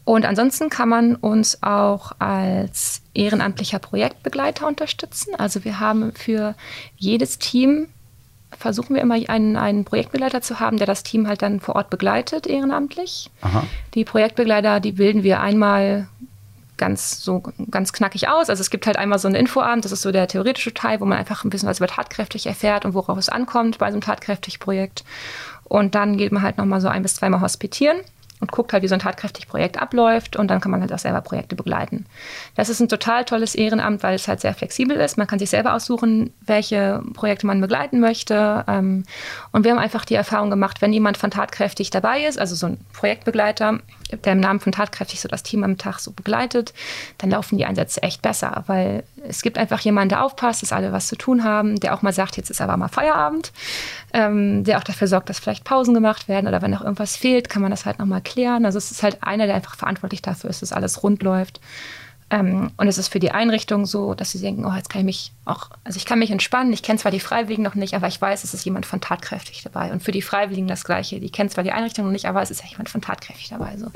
Und 0.03 0.23
ansonsten 0.25 0.69
kann 0.69 0.87
man 0.87 1.15
uns 1.15 1.63
auch 1.63 2.11
als 2.19 3.01
ehrenamtlicher 3.15 3.79
Projektbegleiter 3.79 4.67
unterstützen. 4.67 5.33
Also 5.35 5.65
wir 5.65 5.79
haben 5.79 6.13
für 6.13 6.53
jedes 6.95 7.39
Team 7.39 7.87
versuchen 8.57 8.95
wir 8.95 9.01
immer 9.01 9.17
einen, 9.29 9.57
einen 9.57 9.85
Projektbegleiter 9.85 10.41
zu 10.41 10.59
haben, 10.59 10.77
der 10.77 10.87
das 10.87 11.03
Team 11.03 11.27
halt 11.27 11.41
dann 11.41 11.59
vor 11.59 11.75
Ort 11.75 11.89
begleitet, 11.89 12.47
ehrenamtlich. 12.47 13.29
Aha. 13.41 13.63
Die 13.93 14.05
Projektbegleiter, 14.05 14.79
die 14.79 14.93
bilden 14.93 15.23
wir 15.23 15.41
einmal 15.41 16.07
ganz 16.77 17.21
so 17.21 17.41
ganz 17.71 17.93
knackig 17.93 18.27
aus. 18.27 18.49
Also 18.49 18.61
es 18.61 18.69
gibt 18.69 18.85
halt 18.85 18.97
einmal 18.97 19.19
so 19.19 19.27
einen 19.27 19.35
Infoabend, 19.35 19.85
das 19.85 19.91
ist 19.91 20.01
so 20.01 20.11
der 20.11 20.27
theoretische 20.27 20.73
Teil, 20.73 20.99
wo 20.99 21.05
man 21.05 21.17
einfach 21.17 21.43
ein 21.43 21.49
bisschen 21.49 21.69
was 21.69 21.77
über 21.77 21.87
tatkräftig 21.87 22.47
erfährt 22.47 22.85
und 22.85 22.93
worauf 22.93 23.17
es 23.17 23.29
ankommt 23.29 23.77
bei 23.77 23.87
so 23.87 23.93
einem 23.93 24.01
tatkräftig 24.01 24.59
Projekt. 24.59 25.03
Und 25.63 25.95
dann 25.95 26.17
geht 26.17 26.31
man 26.31 26.43
halt 26.43 26.57
nochmal 26.57 26.81
so 26.81 26.87
ein 26.87 27.01
bis 27.01 27.15
zweimal 27.15 27.41
hospitieren 27.41 27.97
und 28.39 28.51
guckt 28.51 28.73
halt, 28.73 28.83
wie 28.83 28.87
so 28.87 28.95
ein 28.95 28.99
tatkräftig 28.99 29.47
Projekt 29.47 29.81
abläuft 29.81 30.35
und 30.35 30.49
dann 30.49 30.59
kann 30.59 30.71
man 30.71 30.81
halt 30.81 30.91
auch 30.91 30.99
selber 30.99 31.21
Projekte 31.21 31.55
begleiten. 31.55 32.05
Das 32.55 32.69
ist 32.69 32.79
ein 32.79 32.89
total 32.89 33.25
tolles 33.25 33.55
Ehrenamt, 33.55 34.03
weil 34.03 34.15
es 34.15 34.27
halt 34.27 34.41
sehr 34.41 34.53
flexibel 34.53 34.97
ist. 34.97 35.17
Man 35.17 35.27
kann 35.27 35.39
sich 35.39 35.49
selber 35.49 35.73
aussuchen, 35.73 36.33
welche 36.45 37.01
Projekte 37.13 37.47
man 37.47 37.61
begleiten 37.61 37.99
möchte. 37.99 38.65
Ähm, 38.67 39.05
und 39.51 39.63
wir 39.63 39.71
haben 39.71 39.79
einfach 39.79 40.05
die 40.05 40.15
Erfahrung 40.15 40.49
gemacht, 40.49 40.81
wenn 40.81 40.91
jemand 40.93 41.17
von 41.17 41.31
tatkräftig 41.31 41.89
dabei 41.89 42.25
ist, 42.25 42.37
also 42.37 42.55
so 42.55 42.67
ein 42.67 42.77
Projektbegleiter, 42.93 43.79
der 44.23 44.33
im 44.33 44.39
Namen 44.39 44.59
von 44.59 44.71
tatkräftig 44.71 45.21
so 45.21 45.27
das 45.27 45.43
Team 45.43 45.63
am 45.63 45.77
Tag 45.77 45.99
so 45.99 46.11
begleitet, 46.11 46.73
dann 47.17 47.31
laufen 47.31 47.57
die 47.57 47.65
Einsätze 47.65 48.03
echt 48.03 48.21
besser, 48.21 48.63
weil 48.67 49.03
es 49.27 49.41
gibt 49.41 49.57
einfach 49.57 49.79
jemanden, 49.79 50.09
der 50.09 50.23
aufpasst, 50.23 50.61
dass 50.61 50.71
alle 50.71 50.91
was 50.91 51.07
zu 51.07 51.15
tun 51.15 51.43
haben, 51.43 51.79
der 51.79 51.93
auch 51.93 52.01
mal 52.01 52.13
sagt, 52.13 52.37
jetzt 52.37 52.49
ist 52.49 52.61
aber 52.61 52.77
mal 52.77 52.87
Feierabend, 52.87 53.51
ähm, 54.13 54.63
der 54.63 54.77
auch 54.77 54.83
dafür 54.83 55.07
sorgt, 55.07 55.29
dass 55.29 55.39
vielleicht 55.39 55.63
Pausen 55.63 55.93
gemacht 55.93 56.27
werden 56.27 56.47
oder 56.47 56.61
wenn 56.61 56.71
noch 56.71 56.81
irgendwas 56.81 57.15
fehlt, 57.15 57.49
kann 57.49 57.61
man 57.61 57.71
das 57.71 57.85
halt 57.85 57.99
nochmal 57.99 58.21
klären. 58.21 58.65
Also 58.65 58.77
es 58.77 58.91
ist 58.91 59.03
halt 59.03 59.21
einer, 59.21 59.45
der 59.45 59.55
einfach 59.55 59.75
verantwortlich 59.75 60.21
dafür 60.21 60.49
ist, 60.49 60.61
dass 60.61 60.73
alles 60.73 61.03
rund 61.03 61.23
läuft. 61.23 61.59
Ähm, 62.31 62.71
und 62.77 62.87
es 62.87 62.97
ist 62.97 63.09
für 63.09 63.19
die 63.19 63.31
Einrichtung 63.31 63.85
so, 63.85 64.15
dass 64.15 64.31
sie 64.31 64.39
denken, 64.39 64.65
oh, 64.65 64.73
jetzt 64.73 64.89
kann 64.89 65.01
ich 65.01 65.05
mich 65.05 65.31
auch, 65.45 65.69
also 65.83 65.97
ich 65.97 66.05
kann 66.05 66.17
mich 66.17 66.31
entspannen. 66.31 66.73
Ich 66.73 66.81
kenne 66.81 66.97
zwar 66.97 67.11
die 67.11 67.19
Freiwilligen 67.19 67.63
noch 67.63 67.75
nicht, 67.75 67.93
aber 67.93 68.07
ich 68.07 68.19
weiß, 68.19 68.43
es 68.43 68.53
ist 68.53 68.65
jemand 68.65 68.85
von 68.85 68.99
tatkräftig 68.99 69.61
dabei. 69.63 69.91
Und 69.91 70.01
für 70.01 70.11
die 70.11 70.23
Freiwilligen 70.23 70.67
das 70.67 70.83
Gleiche. 70.83 71.19
Die 71.19 71.29
kennen 71.29 71.49
zwar 71.49 71.63
die 71.63 71.71
Einrichtung 71.71 72.05
noch 72.05 72.11
nicht, 72.11 72.25
aber 72.25 72.41
es 72.41 72.49
ist 72.49 72.63
ja 72.63 72.69
jemand 72.69 72.89
von 72.89 73.01
tatkräftig 73.01 73.49
dabei. 73.49 73.77
So. 73.77 73.91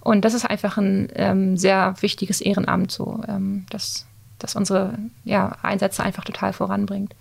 Und 0.00 0.26
das 0.26 0.34
ist 0.34 0.44
einfach 0.44 0.76
ein 0.76 1.08
ähm, 1.14 1.56
sehr 1.56 1.94
wichtiges 2.00 2.42
Ehrenamt, 2.42 2.92
so, 2.92 3.22
ähm, 3.26 3.64
das, 3.70 4.06
das 4.44 4.54
unsere 4.54 4.98
ja, 5.24 5.56
Einsätze 5.62 6.02
einfach 6.02 6.24
total 6.24 6.52
voranbringt. 6.52 7.14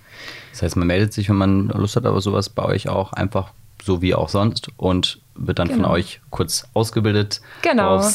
Das 0.51 0.61
heißt, 0.61 0.75
man 0.75 0.87
meldet 0.87 1.13
sich, 1.13 1.29
wenn 1.29 1.37
man 1.37 1.67
Lust 1.69 1.95
hat, 1.95 2.05
aber 2.05 2.21
sowas 2.21 2.49
bei 2.49 2.63
euch 2.63 2.89
auch 2.89 3.13
einfach 3.13 3.51
so 3.81 4.01
wie 4.01 4.13
auch 4.13 4.29
sonst 4.29 4.69
und 4.77 5.19
wird 5.35 5.59
dann 5.59 5.67
genau. 5.67 5.83
von 5.83 5.91
euch 5.91 6.21
kurz 6.29 6.67
ausgebildet, 6.73 7.41
genau. 7.61 7.97
worauf 7.97 8.05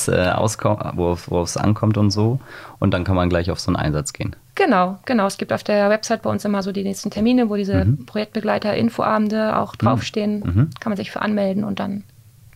es 1.49 1.57
äh, 1.57 1.61
ankommt 1.61 1.99
und 1.99 2.11
so. 2.11 2.38
Und 2.79 2.92
dann 2.92 3.05
kann 3.05 3.16
man 3.16 3.29
gleich 3.29 3.51
auf 3.51 3.59
so 3.59 3.68
einen 3.68 3.77
Einsatz 3.77 4.12
gehen. 4.12 4.37
Genau, 4.55 4.99
genau. 5.05 5.27
Es 5.27 5.37
gibt 5.37 5.53
auf 5.53 5.64
der 5.64 5.90
Website 5.90 6.23
bei 6.23 6.31
uns 6.31 6.44
immer 6.44 6.62
so 6.62 6.73
die 6.73 6.85
nächsten 6.85 7.11
Termine, 7.11 7.51
wo 7.51 7.57
diese 7.57 7.85
mhm. 7.85 8.07
Projektbegleiter-Infoabende 8.07 9.57
auch 9.57 9.75
mhm. 9.75 9.79
draufstehen. 9.79 10.40
Mhm. 10.40 10.71
Kann 10.81 10.90
man 10.90 10.97
sich 10.97 11.11
für 11.11 11.23
anmelden 11.23 11.64
und 11.64 11.81
dann 11.81 12.05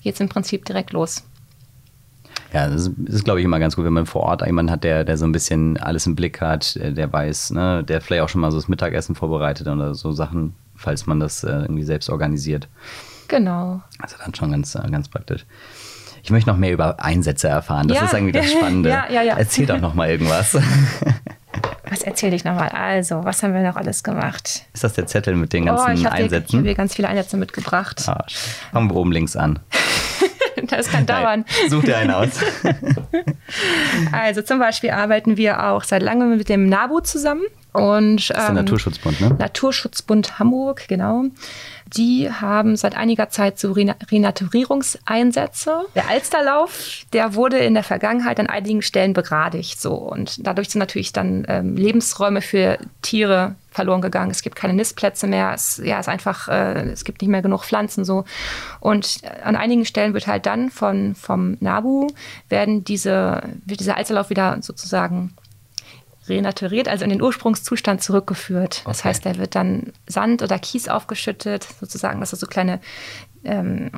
geht 0.03 0.15
es 0.15 0.21
im 0.21 0.29
Prinzip 0.29 0.65
direkt 0.65 0.93
los. 0.93 1.25
Ja, 2.53 2.69
das 2.69 2.89
ist, 2.89 2.93
ist 3.07 3.25
glaube 3.25 3.41
ich, 3.41 3.45
immer 3.45 3.59
ganz 3.59 3.77
gut, 3.77 3.85
wenn 3.85 3.93
man 3.93 4.07
vor 4.07 4.23
Ort 4.23 4.45
jemanden 4.45 4.71
hat, 4.71 4.85
der, 4.85 5.05
der 5.05 5.17
so 5.17 5.25
ein 5.25 5.33
bisschen 5.33 5.79
alles 5.79 6.07
im 6.07 6.15
Blick 6.15 6.41
hat, 6.41 6.77
der 6.77 7.13
weiß, 7.13 7.53
ne, 7.53 7.83
der 7.83 8.01
vielleicht 8.01 8.23
auch 8.23 8.29
schon 8.29 8.41
mal 8.41 8.51
so 8.51 8.59
das 8.59 8.69
Mittagessen 8.69 9.15
vorbereitet 9.15 9.69
oder 9.69 9.95
so 9.95 10.13
Sachen, 10.13 10.55
falls 10.77 11.07
man 11.07 11.19
das 11.19 11.45
äh, 11.45 11.51
irgendwie 11.51 11.85
selbst 11.85 12.11
organisiert. 12.11 12.69
Genau. 13.29 13.81
Also 13.99 14.17
dann 14.23 14.35
schon 14.35 14.51
ganz, 14.51 14.75
äh, 14.75 14.91
ganz 14.91 15.09
praktisch. 15.09 15.47
Ich 16.23 16.31
möchte 16.31 16.51
noch 16.51 16.57
mehr 16.57 16.73
über 16.73 17.03
Einsätze 17.03 17.49
erfahren. 17.49 17.89
Das 17.89 17.99
ja. 17.99 18.05
ist 18.05 18.13
irgendwie 18.13 18.33
das 18.33 18.51
Spannende. 18.51 18.89
ja, 18.91 19.07
ja, 19.11 19.23
ja. 19.23 19.37
Erzähl 19.37 19.67
doch 19.67 19.81
noch 19.81 19.95
mal 19.95 20.11
irgendwas. 20.11 20.57
Was 21.91 22.03
erzähle 22.03 22.37
ich 22.37 22.45
nochmal? 22.45 22.71
Also, 22.71 23.23
was 23.23 23.43
haben 23.43 23.53
wir 23.53 23.61
noch 23.61 23.77
alles 23.77 24.03
gemacht? 24.03 24.65
Ist 24.73 24.83
das 24.83 24.95
der 24.95 25.07
Zettel 25.07 25.37
mit 25.37 25.53
den 25.53 25.67
ganzen 25.67 25.91
oh, 25.91 25.93
ich 25.93 26.09
Einsätzen? 26.09 26.31
Hier, 26.31 26.41
ich 26.41 26.55
habe 26.55 26.69
hier 26.69 26.75
ganz 26.75 26.95
viele 26.95 27.09
Einsätze 27.09 27.37
mitgebracht. 27.37 28.03
Ah, 28.07 28.25
fangen 28.73 28.89
wir 28.89 28.97
oben 28.97 29.13
links 29.13 29.37
an. 29.37 29.59
das 30.69 30.89
kann 30.89 31.07
dauern. 31.07 31.45
Nein, 31.47 31.71
such 31.71 31.85
dir 31.85 31.97
einen 31.97 32.11
aus. 32.11 32.31
also 34.13 34.43
zum 34.43 34.59
Beispiel 34.59 34.91
arbeiten 34.91 35.37
wir 35.37 35.65
auch 35.65 35.85
seit 35.85 36.03
langem 36.03 36.37
mit 36.37 36.49
dem 36.49 36.69
NABU 36.69 37.01
zusammen. 37.01 37.43
Und, 37.73 38.29
das 38.29 38.37
ist 38.37 38.37
der 38.37 38.49
ähm, 38.49 38.55
Naturschutzbund, 38.57 39.21
ne? 39.21 39.37
Naturschutzbund 39.39 40.39
Hamburg, 40.39 40.89
genau. 40.89 41.25
Die 41.97 42.31
haben 42.31 42.77
seit 42.77 42.97
einiger 42.97 43.29
Zeit 43.29 43.59
so 43.59 43.73
Renaturierungseinsätze. 43.73 45.85
Der 45.95 46.09
Alsterlauf, 46.09 47.05
der 47.13 47.35
wurde 47.35 47.59
in 47.59 47.75
der 47.75 47.83
Vergangenheit 47.83 48.41
an 48.41 48.47
einigen 48.47 48.83
Stellen 48.83 49.13
begradigt. 49.13 49.81
So. 49.81 49.95
Und 49.95 50.47
dadurch 50.47 50.71
sind 50.71 50.79
natürlich 50.79 51.13
dann 51.13 51.45
ähm, 51.49 51.77
Lebensräume 51.77 52.41
für 52.41 52.79
Tiere 53.03 53.57
verloren 53.71 54.03
gegangen. 54.03 54.31
Es 54.31 54.43
gibt 54.43 54.57
keine 54.57 54.75
Nistplätze 54.75 55.27
mehr. 55.27 55.53
Es 55.55 55.81
ja, 55.83 55.99
ist 55.99 56.09
einfach, 56.09 56.49
äh, 56.49 56.91
es 56.91 57.05
gibt 57.05 57.23
nicht 57.23 57.31
mehr 57.31 57.43
genug 57.43 57.65
Pflanzen 57.65 58.05
so. 58.05 58.25
Und 58.81 59.21
an 59.43 59.57
einigen 59.57 59.85
Stellen 59.85 60.15
wird 60.15 60.27
halt 60.27 60.47
dann 60.47 60.71
von, 60.71 61.15
vom 61.15 61.57
NABU 61.61 62.09
werden 62.49 62.85
diese, 62.85 63.43
wird 63.65 63.81
dieser 63.81 63.97
Alsterlauf 63.97 64.31
wieder 64.31 64.59
sozusagen 64.61 65.35
renaturiert, 66.29 66.89
also 66.89 67.05
in 67.05 67.11
den 67.11 67.23
Ursprungszustand 67.23 68.03
zurückgeführt. 68.03 68.83
Das 68.85 69.01
okay. 69.01 69.09
heißt, 69.09 69.27
da 69.27 69.39
wird 69.39 69.55
dann 69.55 69.93
Sand 70.07 70.43
oder 70.43 70.59
Kies 70.59 70.89
aufgeschüttet, 70.89 71.67
sozusagen, 71.81 72.21
dass 72.21 72.33
es 72.33 72.41
so 72.41 72.47
kleine, 72.47 72.81
ähm, 73.45 73.91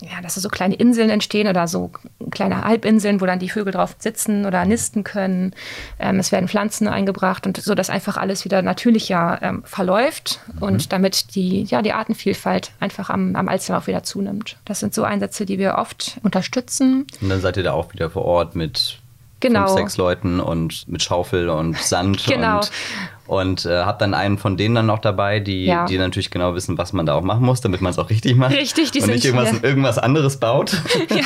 ja, 0.00 0.20
dass 0.20 0.34
so 0.34 0.48
kleine 0.48 0.74
Inseln 0.74 1.10
entstehen 1.10 1.46
oder 1.46 1.68
so 1.68 1.92
kleine 2.32 2.64
Halbinseln, 2.64 3.20
wo 3.20 3.26
dann 3.26 3.38
die 3.38 3.48
Vögel 3.48 3.72
drauf 3.72 3.94
sitzen 4.00 4.46
oder 4.46 4.64
nisten 4.64 5.04
können. 5.04 5.54
Ähm, 6.00 6.18
es 6.18 6.32
werden 6.32 6.48
Pflanzen 6.48 6.88
eingebracht 6.88 7.46
und 7.46 7.56
so, 7.58 7.76
dass 7.76 7.88
einfach 7.88 8.16
alles 8.16 8.44
wieder 8.44 8.62
natürlicher 8.62 9.38
ähm, 9.42 9.62
verläuft 9.64 10.40
mhm. 10.54 10.62
und 10.62 10.92
damit 10.92 11.36
die, 11.36 11.62
ja, 11.62 11.82
die 11.82 11.92
Artenvielfalt 11.92 12.72
einfach 12.80 13.10
am, 13.10 13.36
am 13.36 13.48
Alsterlauf 13.48 13.86
wieder 13.86 14.02
zunimmt. 14.02 14.56
Das 14.64 14.80
sind 14.80 14.92
so 14.92 15.04
Einsätze, 15.04 15.46
die 15.46 15.60
wir 15.60 15.76
oft 15.76 16.18
unterstützen. 16.24 17.06
Und 17.20 17.28
dann 17.28 17.40
seid 17.40 17.56
ihr 17.56 17.62
da 17.62 17.72
auch 17.72 17.92
wieder 17.92 18.10
vor 18.10 18.24
Ort 18.24 18.56
mit 18.56 19.01
genau. 19.42 19.66
fünf, 19.66 19.80
sechs 19.80 19.96
Leuten 19.98 20.40
und 20.40 20.88
mit 20.88 21.02
Schaufel 21.02 21.50
und 21.50 21.76
Sand 21.76 22.24
genau. 22.26 22.60
und, 22.60 22.70
und 23.26 23.64
äh, 23.66 23.82
habe 23.82 23.98
dann 23.98 24.14
einen 24.14 24.36
von 24.36 24.56
denen 24.56 24.74
dann 24.74 24.86
noch 24.86 24.98
dabei, 24.98 25.38
die, 25.38 25.66
ja. 25.66 25.86
die 25.86 25.96
natürlich 25.96 26.30
genau 26.30 26.54
wissen, 26.54 26.76
was 26.76 26.92
man 26.92 27.06
da 27.06 27.14
auch 27.14 27.22
machen 27.22 27.44
muss, 27.44 27.60
damit 27.60 27.80
man 27.80 27.90
es 27.90 27.98
auch 27.98 28.10
richtig 28.10 28.36
macht. 28.36 28.52
Richtig, 28.52 28.90
die 28.90 28.98
und 28.98 29.06
sind 29.06 29.14
nicht 29.14 29.24
irgendwas, 29.24 29.62
irgendwas 29.62 29.98
anderes 29.98 30.38
baut. 30.38 30.72
ja, 31.10 31.24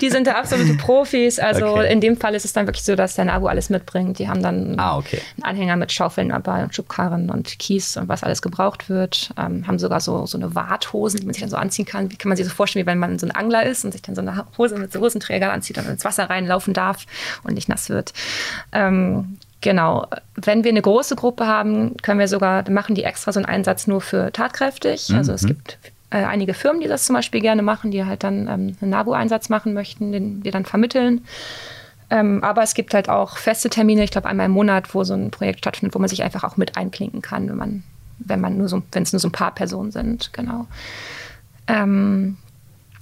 die 0.00 0.10
sind 0.10 0.26
da 0.26 0.32
absolute 0.32 0.74
Profis. 0.74 1.38
Also 1.38 1.66
okay. 1.66 1.92
in 1.92 2.00
dem 2.00 2.16
Fall 2.16 2.34
ist 2.34 2.44
es 2.44 2.52
dann 2.52 2.66
wirklich 2.66 2.84
so, 2.84 2.96
dass 2.96 3.14
der 3.14 3.26
Nabu 3.26 3.48
alles 3.48 3.68
mitbringt. 3.68 4.18
Die 4.18 4.28
haben 4.28 4.42
dann 4.42 4.78
ah, 4.78 4.96
okay. 4.96 5.20
einen 5.36 5.44
Anhänger 5.44 5.76
mit 5.76 5.92
Schaufeln 5.92 6.30
dabei 6.30 6.64
und 6.64 6.74
Schubkarren 6.74 7.28
und 7.28 7.58
Kies 7.58 7.96
und 7.96 8.08
was 8.08 8.22
alles 8.22 8.40
gebraucht 8.40 8.88
wird. 8.88 9.30
Ähm, 9.36 9.66
haben 9.66 9.78
sogar 9.78 10.00
so, 10.00 10.24
so 10.26 10.38
eine 10.38 10.54
Warthosen, 10.54 11.20
die 11.20 11.26
man 11.26 11.34
sich 11.34 11.42
dann 11.42 11.50
so 11.50 11.56
anziehen 11.56 11.84
kann. 11.84 12.10
Wie 12.10 12.16
kann 12.16 12.30
man 12.30 12.36
sich 12.36 12.46
so 12.46 12.52
vorstellen, 12.52 12.86
wie 12.86 12.90
wenn 12.90 12.98
man 12.98 13.18
so 13.18 13.26
ein 13.26 13.32
Angler 13.32 13.64
ist 13.64 13.84
und 13.84 13.92
sich 13.92 14.02
dann 14.02 14.14
so 14.14 14.22
eine 14.22 14.46
Hose 14.56 14.76
mit 14.78 14.92
so 14.92 15.00
Hosenträger 15.00 15.52
anzieht 15.52 15.76
und 15.76 15.86
ins 15.86 16.04
Wasser 16.04 16.30
reinlaufen 16.30 16.72
darf 16.72 17.04
und 17.44 17.54
nicht 17.54 17.68
nass 17.68 17.90
wird. 17.90 18.14
Ähm, 18.72 19.36
Genau. 19.60 20.06
Wenn 20.34 20.64
wir 20.64 20.70
eine 20.70 20.82
große 20.82 21.16
Gruppe 21.16 21.46
haben, 21.46 21.96
können 21.98 22.20
wir 22.20 22.28
sogar, 22.28 22.68
machen 22.70 22.94
die 22.94 23.04
extra 23.04 23.32
so 23.32 23.40
einen 23.40 23.46
Einsatz 23.46 23.86
nur 23.86 24.00
für 24.00 24.32
tatkräftig. 24.32 25.08
Mhm. 25.08 25.16
Also 25.16 25.32
es 25.32 25.46
gibt 25.46 25.78
äh, 26.10 26.24
einige 26.24 26.54
Firmen, 26.54 26.80
die 26.80 26.88
das 26.88 27.04
zum 27.04 27.14
Beispiel 27.14 27.40
gerne 27.40 27.62
machen, 27.62 27.90
die 27.90 28.04
halt 28.04 28.22
dann 28.22 28.48
ähm, 28.48 28.76
einen 28.80 28.90
NABU-Einsatz 28.90 29.48
machen 29.48 29.72
möchten, 29.74 30.12
den 30.12 30.44
wir 30.44 30.52
dann 30.52 30.64
vermitteln. 30.64 31.24
Ähm, 32.08 32.44
aber 32.44 32.62
es 32.62 32.74
gibt 32.74 32.94
halt 32.94 33.08
auch 33.08 33.36
feste 33.36 33.68
Termine, 33.68 34.04
ich 34.04 34.12
glaube 34.12 34.28
einmal 34.28 34.46
im 34.46 34.52
Monat, 34.52 34.94
wo 34.94 35.02
so 35.02 35.14
ein 35.14 35.30
Projekt 35.30 35.60
stattfindet, 35.60 35.94
wo 35.94 35.98
man 35.98 36.08
sich 36.08 36.22
einfach 36.22 36.44
auch 36.44 36.56
mit 36.56 36.76
einklinken 36.76 37.20
kann, 37.20 37.48
wenn 37.48 37.56
man, 37.56 37.82
wenn 38.18 38.40
man 38.40 38.56
nur 38.56 38.68
so, 38.68 38.82
wenn 38.92 39.02
es 39.02 39.12
nur 39.12 39.18
so 39.18 39.28
ein 39.28 39.32
paar 39.32 39.52
Personen 39.52 39.90
sind, 39.90 40.32
genau. 40.32 40.66
Ähm, 41.66 42.36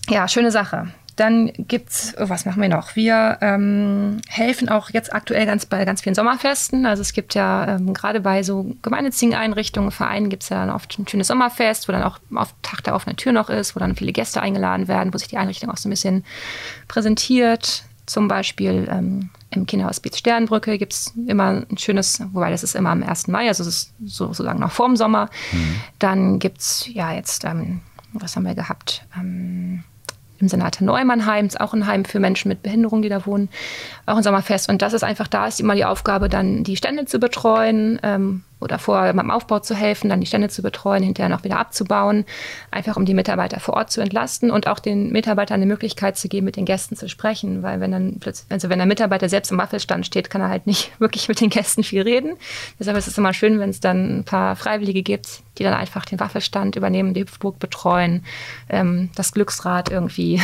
ja, 0.08 0.26
schöne 0.26 0.50
Sache. 0.50 0.88
Dann 1.16 1.52
gibt's, 1.56 2.14
oh, 2.18 2.28
was 2.28 2.44
machen 2.44 2.60
wir 2.60 2.68
noch? 2.68 2.96
Wir 2.96 3.38
ähm, 3.40 4.20
helfen 4.28 4.68
auch 4.68 4.90
jetzt 4.90 5.14
aktuell 5.14 5.46
ganz 5.46 5.64
bei 5.66 5.84
ganz 5.84 6.02
vielen 6.02 6.16
Sommerfesten. 6.16 6.86
Also 6.86 7.02
es 7.02 7.12
gibt 7.12 7.34
ja 7.34 7.76
ähm, 7.76 7.94
gerade 7.94 8.20
bei 8.20 8.42
so 8.42 8.74
gemeinnützigen 8.82 9.34
Einrichtungen, 9.34 9.92
Vereinen 9.92 10.28
gibt 10.28 10.42
es 10.42 10.48
ja 10.48 10.58
dann 10.58 10.74
oft 10.74 10.98
ein 10.98 11.06
schönes 11.06 11.28
Sommerfest, 11.28 11.88
wo 11.88 11.92
dann 11.92 12.02
auch 12.02 12.18
auf 12.34 12.54
Tag 12.62 12.82
der 12.82 12.96
offenen 12.96 13.16
Tür 13.16 13.32
noch 13.32 13.48
ist, 13.48 13.76
wo 13.76 13.80
dann 13.80 13.94
viele 13.94 14.12
Gäste 14.12 14.42
eingeladen 14.42 14.88
werden, 14.88 15.14
wo 15.14 15.18
sich 15.18 15.28
die 15.28 15.36
Einrichtung 15.36 15.70
auch 15.70 15.76
so 15.76 15.88
ein 15.88 15.90
bisschen 15.90 16.24
präsentiert. 16.88 17.84
Zum 18.06 18.28
Beispiel 18.28 18.86
ähm, 18.90 19.30
im 19.50 19.66
Kinderhospiz 19.66 20.18
Sternbrücke 20.18 20.78
gibt 20.78 20.92
es 20.92 21.14
immer 21.26 21.64
ein 21.70 21.78
schönes, 21.78 22.20
wobei 22.32 22.50
das 22.50 22.62
ist 22.64 22.74
immer 22.74 22.90
am 22.90 23.02
1. 23.02 23.28
Mai, 23.28 23.48
also 23.48 23.62
es 23.62 23.68
ist 23.68 23.94
sozusagen 24.04 24.58
noch 24.60 24.72
vorm 24.72 24.96
Sommer. 24.96 25.30
Mhm. 25.52 25.80
Dann 25.98 26.38
gibt 26.38 26.58
es 26.58 26.88
ja 26.92 27.12
jetzt, 27.12 27.44
ähm, 27.44 27.80
was 28.12 28.36
haben 28.36 28.44
wir 28.44 28.54
gehabt? 28.54 29.06
Ähm, 29.16 29.84
im 30.44 30.48
Senator 30.48 30.84
Neumannheim, 30.86 31.46
ist 31.46 31.60
auch 31.60 31.72
ein 31.72 31.86
Heim 31.86 32.04
für 32.04 32.20
Menschen 32.20 32.48
mit 32.48 32.62
Behinderung, 32.62 33.02
die 33.02 33.08
da 33.08 33.24
wohnen, 33.26 33.48
auch 34.06 34.16
ein 34.16 34.22
Sommerfest. 34.22 34.68
Und 34.68 34.82
das 34.82 34.92
ist 34.92 35.02
einfach, 35.02 35.26
da 35.26 35.46
ist 35.46 35.60
immer 35.60 35.74
die 35.74 35.84
Aufgabe, 35.84 36.28
dann 36.28 36.64
die 36.64 36.76
Stände 36.76 37.06
zu 37.06 37.18
betreuen, 37.18 37.98
ähm, 38.02 38.42
oder 38.60 38.78
vorher 38.78 39.12
beim 39.12 39.30
Aufbau 39.30 39.58
zu 39.58 39.74
helfen, 39.74 40.08
dann 40.08 40.20
die 40.20 40.26
Stände 40.26 40.48
zu 40.48 40.62
betreuen, 40.62 41.02
hinterher 41.02 41.28
noch 41.28 41.44
wieder 41.44 41.58
abzubauen, 41.58 42.24
einfach 42.70 42.96
um 42.96 43.04
die 43.04 43.14
Mitarbeiter 43.14 43.60
vor 43.60 43.74
Ort 43.74 43.90
zu 43.90 44.00
entlasten 44.00 44.50
und 44.50 44.66
auch 44.68 44.78
den 44.78 45.12
Mitarbeitern 45.12 45.56
eine 45.56 45.66
Möglichkeit 45.66 46.16
zu 46.16 46.28
geben, 46.28 46.46
mit 46.46 46.56
den 46.56 46.64
Gästen 46.64 46.96
zu 46.96 47.08
sprechen, 47.08 47.62
weil 47.62 47.80
wenn 47.80 47.92
dann 47.92 48.16
plötzlich, 48.20 48.50
also 48.50 48.68
wenn 48.68 48.78
der 48.78 48.86
Mitarbeiter 48.86 49.28
selbst 49.28 49.50
im 49.52 49.58
Waffelstand 49.58 50.06
steht, 50.06 50.30
kann 50.30 50.40
er 50.40 50.48
halt 50.48 50.66
nicht 50.66 50.92
wirklich 50.98 51.28
mit 51.28 51.40
den 51.40 51.50
Gästen 51.50 51.84
viel 51.84 52.02
reden. 52.02 52.34
Deshalb 52.78 52.96
ist 52.96 53.08
es 53.08 53.18
immer 53.18 53.34
schön, 53.34 53.58
wenn 53.58 53.70
es 53.70 53.80
dann 53.80 54.20
ein 54.20 54.24
paar 54.24 54.56
Freiwillige 54.56 55.02
gibt, 55.02 55.42
die 55.58 55.62
dann 55.62 55.74
einfach 55.74 56.04
den 56.04 56.18
Waffelstand 56.18 56.76
übernehmen, 56.76 57.14
die 57.14 57.20
Hüpfburg 57.20 57.58
betreuen, 57.58 58.24
ähm, 58.68 59.10
das 59.14 59.32
Glücksrad 59.32 59.90
irgendwie 59.90 60.40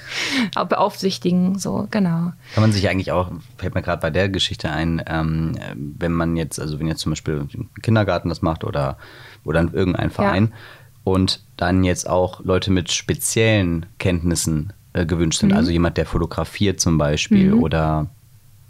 beaufsichtigen, 0.68 1.58
so 1.58 1.86
genau. 1.90 2.32
Kann 2.54 2.62
man 2.62 2.72
sich 2.72 2.88
eigentlich 2.88 3.12
auch, 3.12 3.30
fällt 3.56 3.74
mir 3.74 3.82
gerade 3.82 4.00
bei 4.00 4.10
der 4.10 4.28
Geschichte 4.28 4.70
ein, 4.70 5.02
ähm, 5.06 5.58
wenn 5.76 6.12
man 6.12 6.36
jetzt, 6.36 6.58
also 6.60 6.78
wenn 6.80 6.88
jetzt 6.88 7.00
zum 7.00 7.12
Beispiel 7.12 7.46
Kindergarten 7.82 8.28
das 8.28 8.42
macht 8.42 8.64
oder, 8.64 8.98
oder 9.44 9.60
irgendein 9.72 10.10
Verein. 10.10 10.48
Ja. 10.50 10.56
Und 11.04 11.42
dann 11.56 11.84
jetzt 11.84 12.08
auch 12.08 12.44
Leute 12.44 12.70
mit 12.70 12.92
speziellen 12.92 13.86
Kenntnissen 13.98 14.72
äh, 14.92 15.06
gewünscht 15.06 15.40
sind. 15.40 15.50
Mhm. 15.50 15.56
Also 15.56 15.70
jemand, 15.70 15.96
der 15.96 16.06
fotografiert 16.06 16.80
zum 16.80 16.98
Beispiel 16.98 17.54
mhm. 17.54 17.62
oder 17.62 18.08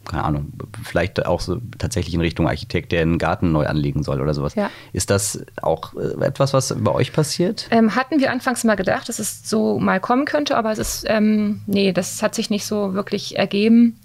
keine 0.09 0.25
Ahnung, 0.25 0.53
vielleicht 0.83 1.25
auch 1.27 1.41
so 1.41 1.61
tatsächlich 1.77 2.15
in 2.15 2.21
Richtung 2.21 2.49
Architekt, 2.49 2.93
der 2.93 3.03
einen 3.03 3.19
Garten 3.19 3.53
neu 3.53 3.67
anlegen 3.67 4.03
soll 4.03 4.21
oder 4.21 4.35
sowas. 4.35 4.55
Ja. 4.55 4.71
Ist 4.93 5.11
das 5.11 5.45
auch 5.61 5.95
äh, 5.95 6.25
etwas, 6.25 6.53
was 6.55 6.75
bei 6.79 6.91
euch 6.91 7.13
passiert? 7.13 7.69
Ähm, 7.71 7.95
hatten 7.95 8.19
wir 8.19 8.33
anfangs 8.33 8.65
mal 8.65 8.75
gedacht, 8.75 9.09
dass 9.09 9.19
es 9.19 9.49
so 9.49 9.79
mal 9.79 10.01
kommen 10.01 10.25
könnte, 10.25 10.57
aber 10.57 10.73
es 10.73 10.79
ist, 10.79 11.05
ähm, 11.07 11.61
nee, 11.67 11.93
das 11.93 12.23
hat 12.23 12.35
sich 12.35 12.49
nicht 12.49 12.65
so 12.65 12.95
wirklich 12.95 13.39
ergeben 13.39 14.01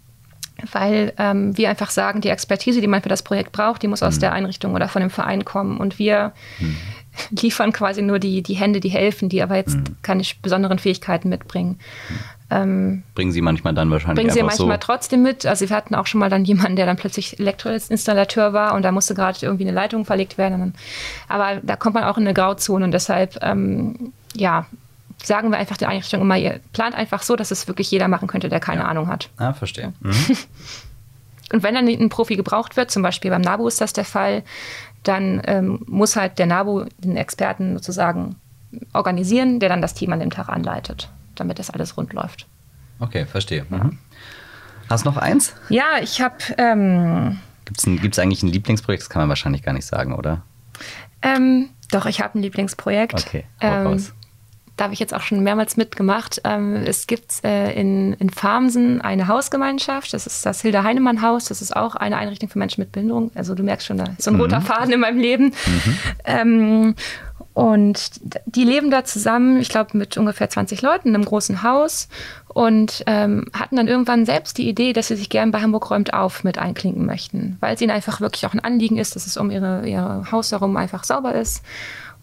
weil 0.71 1.13
ähm, 1.17 1.57
wir 1.57 1.69
einfach 1.69 1.89
sagen, 1.89 2.21
die 2.21 2.29
Expertise, 2.29 2.81
die 2.81 2.87
man 2.87 3.01
für 3.01 3.09
das 3.09 3.23
Projekt 3.23 3.51
braucht, 3.51 3.81
die 3.83 3.87
muss 3.87 4.03
aus 4.03 4.17
mhm. 4.17 4.21
der 4.21 4.31
Einrichtung 4.33 4.73
oder 4.73 4.87
von 4.87 5.01
dem 5.01 5.09
Verein 5.09 5.45
kommen. 5.45 5.77
Und 5.77 5.99
wir 5.99 6.33
mhm. 6.59 6.77
liefern 7.41 7.71
quasi 7.71 8.01
nur 8.01 8.19
die, 8.19 8.41
die 8.41 8.55
Hände, 8.55 8.79
die 8.79 8.89
helfen, 8.89 9.29
die 9.29 9.41
aber 9.41 9.55
jetzt 9.55 9.75
mhm. 9.75 9.83
keine 10.01 10.23
besonderen 10.41 10.79
Fähigkeiten 10.79 11.29
mitbringen. 11.29 11.79
Ähm, 12.49 13.03
bringen 13.15 13.31
Sie 13.31 13.41
manchmal 13.41 13.73
dann 13.73 13.89
wahrscheinlich 13.89 14.17
Bringen 14.17 14.33
Sie 14.33 14.43
manchmal 14.43 14.79
so. 14.79 14.85
trotzdem 14.85 15.23
mit. 15.23 15.45
Also 15.45 15.67
wir 15.67 15.75
hatten 15.75 15.95
auch 15.95 16.05
schon 16.05 16.19
mal 16.19 16.29
dann 16.29 16.45
jemanden, 16.45 16.75
der 16.75 16.85
dann 16.85 16.97
plötzlich 16.97 17.39
Elektroinstallateur 17.39 18.53
war 18.53 18.75
und 18.75 18.83
da 18.83 18.91
musste 18.91 19.15
gerade 19.15 19.39
irgendwie 19.41 19.63
eine 19.63 19.73
Leitung 19.73 20.05
verlegt 20.05 20.37
werden. 20.37 20.73
Aber 21.27 21.59
da 21.63 21.75
kommt 21.75 21.95
man 21.95 22.03
auch 22.03 22.17
in 22.17 22.23
eine 22.23 22.33
Grauzone 22.33 22.85
und 22.85 22.91
deshalb, 22.91 23.39
ähm, 23.41 24.13
ja, 24.35 24.67
sagen 25.21 25.51
wir 25.51 25.57
einfach 25.57 25.77
der 25.77 25.89
Einrichtung 25.89 26.21
immer, 26.21 26.37
ihr 26.37 26.59
plant 26.73 26.95
einfach 26.95 27.23
so, 27.23 27.35
dass 27.35 27.51
es 27.51 27.67
wirklich 27.67 27.91
jeder 27.91 28.07
machen 28.07 28.27
könnte, 28.27 28.49
der 28.49 28.59
keine 28.59 28.81
ja. 28.81 28.87
Ahnung 28.87 29.07
hat. 29.07 29.29
Ah, 29.37 29.53
verstehe. 29.53 29.93
Mhm. 29.99 30.13
Und 31.51 31.61
wenn 31.61 31.75
dann 31.75 31.87
ein 31.87 32.09
Profi 32.09 32.35
gebraucht 32.35 32.77
wird, 32.77 32.89
zum 32.89 33.03
Beispiel 33.03 33.29
beim 33.29 33.41
NABU 33.41 33.67
ist 33.67 33.79
das 33.79 33.93
der 33.93 34.05
Fall, 34.05 34.43
dann 35.03 35.41
ähm, 35.45 35.83
muss 35.85 36.15
halt 36.15 36.39
der 36.39 36.47
NABU 36.47 36.85
den 36.97 37.15
Experten 37.15 37.75
sozusagen 37.75 38.37
organisieren, 38.93 39.59
der 39.59 39.69
dann 39.69 39.81
das 39.81 39.93
Team 39.93 40.11
an 40.13 40.19
dem 40.19 40.31
Tag 40.31 40.49
anleitet, 40.49 41.09
damit 41.35 41.59
das 41.59 41.69
alles 41.69 41.95
rund 41.95 42.13
läuft. 42.13 42.47
Okay, 42.99 43.25
verstehe. 43.25 43.65
Mhm. 43.69 43.99
Hast 44.89 45.05
du 45.05 45.09
noch 45.09 45.17
eins? 45.17 45.53
Ja, 45.69 45.99
ich 46.01 46.21
habe. 46.21 46.35
Ähm, 46.57 47.39
Gibt 47.65 48.13
es 48.13 48.19
eigentlich 48.19 48.43
ein 48.43 48.49
Lieblingsprojekt? 48.49 49.03
Das 49.03 49.09
kann 49.09 49.21
man 49.21 49.29
wahrscheinlich 49.29 49.63
gar 49.63 49.73
nicht 49.73 49.85
sagen, 49.85 50.13
oder? 50.13 50.41
Ähm, 51.21 51.69
doch, 51.91 52.05
ich 52.05 52.21
habe 52.21 52.37
ein 52.37 52.41
Lieblingsprojekt. 52.41 53.13
Okay, 53.13 53.45
ähm, 53.61 54.03
da 54.75 54.85
habe 54.85 54.93
ich 54.93 54.99
jetzt 54.99 55.13
auch 55.13 55.21
schon 55.21 55.41
mehrmals 55.43 55.77
mitgemacht. 55.77 56.41
Ähm, 56.43 56.75
es 56.85 57.05
gibt 57.05 57.43
äh, 57.43 57.71
in, 57.73 58.13
in 58.13 58.29
Farmsen 58.29 59.01
eine 59.01 59.27
Hausgemeinschaft. 59.27 60.13
Das 60.13 60.25
ist 60.25 60.45
das 60.45 60.61
Hilda 60.61 60.83
Heinemann 60.83 61.21
Haus. 61.21 61.45
Das 61.45 61.61
ist 61.61 61.75
auch 61.75 61.95
eine 61.95 62.17
Einrichtung 62.17 62.49
für 62.49 62.57
Menschen 62.57 62.81
mit 62.81 62.91
Behinderung. 62.91 63.31
Also 63.35 63.53
du 63.53 63.63
merkst 63.63 63.85
schon, 63.85 63.97
da 63.97 64.05
ist 64.17 64.23
so 64.23 64.31
ein 64.31 64.35
mhm. 64.35 64.41
roter 64.41 64.61
Faden 64.61 64.91
in 64.91 64.99
meinem 64.99 65.19
Leben. 65.19 65.45
Mhm. 65.45 65.97
Ähm, 66.25 66.95
und 67.53 68.19
die 68.47 68.63
leben 68.63 68.89
da 68.89 69.03
zusammen, 69.03 69.59
ich 69.59 69.69
glaube, 69.69 69.95
mit 69.95 70.17
ungefähr 70.17 70.49
20 70.49 70.81
Leuten 70.81 71.09
in 71.09 71.15
einem 71.15 71.25
großen 71.25 71.61
Haus 71.61 72.07
und 72.47 73.03
ähm, 73.05 73.45
hatten 73.53 73.75
dann 73.75 73.87
irgendwann 73.87 74.25
selbst 74.25 74.57
die 74.57 74.67
Idee, 74.67 74.91
dass 74.93 75.09
sie 75.09 75.15
sich 75.15 75.29
gern 75.29 75.51
bei 75.51 75.61
Hamburg 75.61 75.91
räumt 75.91 76.15
auf 76.15 76.43
mit 76.43 76.57
einklinken 76.57 77.05
möchten, 77.05 77.57
weil 77.59 77.75
es 77.75 77.81
ihnen 77.81 77.91
einfach 77.91 78.21
wirklich 78.21 78.47
auch 78.47 78.53
ein 78.53 78.59
Anliegen 78.59 78.97
ist, 78.97 79.15
dass 79.15 79.27
es 79.27 79.37
um 79.37 79.51
ihre, 79.51 79.87
ihr 79.87 80.23
Haus 80.31 80.51
herum 80.51 80.75
einfach 80.77 81.03
sauber 81.03 81.35
ist. 81.35 81.63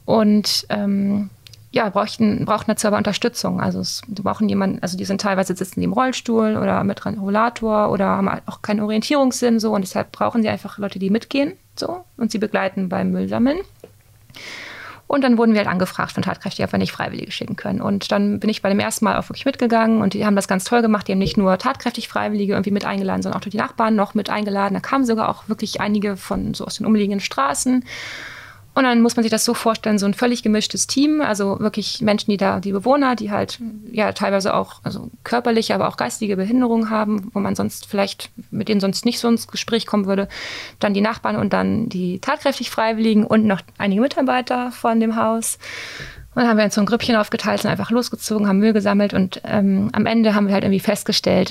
Und 0.04 0.66
ähm, 0.68 1.30
ja, 1.72 1.88
brauchten, 1.88 2.44
brauchten 2.44 2.70
dazu 2.70 2.88
aber 2.88 2.96
Unterstützung. 2.96 3.60
Also 3.60 3.80
es, 3.80 4.02
die 4.08 4.22
brauchen 4.22 4.48
jemanden, 4.48 4.82
also 4.82 4.96
die 4.96 5.04
sind 5.04 5.20
teilweise 5.20 5.54
sitzen 5.54 5.80
die 5.80 5.84
im 5.84 5.92
Rollstuhl 5.92 6.56
oder 6.56 6.82
mit 6.82 7.04
Rollator 7.06 7.90
oder 7.90 8.06
haben 8.06 8.30
halt 8.30 8.42
auch 8.46 8.62
keinen 8.62 8.80
Orientierungssinn 8.80 9.60
so 9.60 9.72
und 9.72 9.82
deshalb 9.82 10.10
brauchen 10.10 10.42
sie 10.42 10.48
einfach 10.48 10.78
Leute, 10.78 10.98
die 10.98 11.10
mitgehen 11.10 11.52
so 11.76 12.04
und 12.16 12.32
sie 12.32 12.38
begleiten 12.38 12.88
beim 12.88 13.12
Müllsammeln. 13.12 13.58
Und 15.06 15.24
dann 15.24 15.38
wurden 15.38 15.54
wir 15.54 15.58
halt 15.58 15.68
angefragt 15.68 16.12
von 16.12 16.22
Tatkräften, 16.22 16.64
ob 16.64 16.70
wir 16.70 16.78
nicht 16.78 16.92
Freiwillige 16.92 17.32
schicken 17.32 17.56
können. 17.56 17.80
Und 17.80 18.12
dann 18.12 18.38
bin 18.38 18.48
ich 18.48 18.62
bei 18.62 18.68
dem 18.68 18.78
ersten 18.78 19.04
Mal 19.04 19.16
auch 19.16 19.28
wirklich 19.28 19.44
mitgegangen 19.44 20.02
und 20.02 20.14
die 20.14 20.24
haben 20.24 20.36
das 20.36 20.46
ganz 20.46 20.62
toll 20.62 20.82
gemacht. 20.82 21.08
Die 21.08 21.12
haben 21.12 21.18
nicht 21.18 21.36
nur 21.36 21.58
tatkräftig 21.58 22.06
Freiwillige 22.06 22.52
irgendwie 22.52 22.70
mit 22.70 22.84
eingeladen, 22.84 23.20
sondern 23.20 23.40
auch 23.40 23.44
die 23.44 23.56
Nachbarn 23.56 23.96
noch 23.96 24.14
mit 24.14 24.30
eingeladen. 24.30 24.74
Da 24.74 24.80
kamen 24.80 25.04
sogar 25.04 25.28
auch 25.28 25.48
wirklich 25.48 25.80
einige 25.80 26.16
von 26.16 26.54
so 26.54 26.64
aus 26.64 26.76
den 26.76 26.86
umliegenden 26.86 27.18
Straßen. 27.18 27.84
Und 28.72 28.84
dann 28.84 29.02
muss 29.02 29.16
man 29.16 29.24
sich 29.24 29.30
das 29.30 29.44
so 29.44 29.52
vorstellen, 29.52 29.98
so 29.98 30.06
ein 30.06 30.14
völlig 30.14 30.42
gemischtes 30.42 30.86
Team, 30.86 31.20
also 31.20 31.58
wirklich 31.58 32.00
Menschen, 32.00 32.30
die 32.30 32.36
da, 32.36 32.60
die 32.60 32.70
Bewohner, 32.70 33.16
die 33.16 33.30
halt 33.30 33.58
ja 33.90 34.12
teilweise 34.12 34.54
auch 34.54 34.80
also 34.84 35.10
körperliche, 35.24 35.74
aber 35.74 35.88
auch 35.88 35.96
geistige 35.96 36.36
Behinderungen 36.36 36.88
haben, 36.88 37.30
wo 37.34 37.40
man 37.40 37.56
sonst 37.56 37.86
vielleicht 37.86 38.30
mit 38.50 38.68
denen 38.68 38.80
sonst 38.80 39.04
nicht 39.04 39.18
so 39.18 39.28
ins 39.28 39.48
Gespräch 39.48 39.86
kommen 39.86 40.06
würde. 40.06 40.28
Dann 40.78 40.94
die 40.94 41.00
Nachbarn 41.00 41.36
und 41.36 41.52
dann 41.52 41.88
die 41.88 42.20
tatkräftig 42.20 42.70
Freiwilligen 42.70 43.26
und 43.26 43.44
noch 43.44 43.60
einige 43.76 44.00
Mitarbeiter 44.00 44.70
von 44.70 45.00
dem 45.00 45.16
Haus. 45.16 45.58
Und 46.34 46.42
dann 46.42 46.48
haben 46.48 46.58
wir 46.58 46.64
uns 46.64 46.76
so 46.76 46.80
ein 46.80 46.86
Grüppchen 46.86 47.16
aufgeteilt, 47.16 47.62
sind 47.62 47.70
einfach 47.72 47.90
losgezogen, 47.90 48.46
haben 48.46 48.58
Müll 48.58 48.72
gesammelt 48.72 49.14
und 49.14 49.40
ähm, 49.44 49.90
am 49.92 50.06
Ende 50.06 50.34
haben 50.34 50.46
wir 50.46 50.54
halt 50.54 50.62
irgendwie 50.62 50.80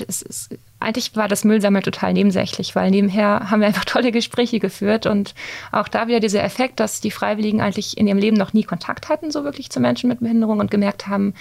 ist, 0.00 0.48
eigentlich 0.80 1.14
war 1.16 1.28
das 1.28 1.44
Müllsammeln 1.44 1.82
total 1.82 2.14
nebensächlich, 2.14 2.74
weil 2.74 2.90
nebenher 2.90 3.50
haben 3.50 3.60
wir 3.60 3.68
einfach 3.68 3.84
tolle 3.86 4.10
Gespräche 4.10 4.58
geführt 4.58 5.04
und 5.04 5.34
auch 5.70 5.86
da 5.86 6.08
wieder 6.08 6.20
dieser 6.20 6.42
Effekt, 6.42 6.80
dass 6.80 7.02
die 7.02 7.10
Freiwilligen 7.10 7.60
eigentlich 7.60 7.98
in 7.98 8.06
ihrem 8.06 8.16
Leben 8.16 8.38
noch 8.38 8.54
nie 8.54 8.64
Kontakt 8.64 9.10
hatten, 9.10 9.30
so 9.30 9.44
wirklich 9.44 9.68
zu 9.68 9.80
Menschen 9.80 10.08
mit 10.08 10.20
Behinderung 10.20 10.60
und 10.60 10.70
gemerkt 10.70 11.06
haben, 11.08 11.34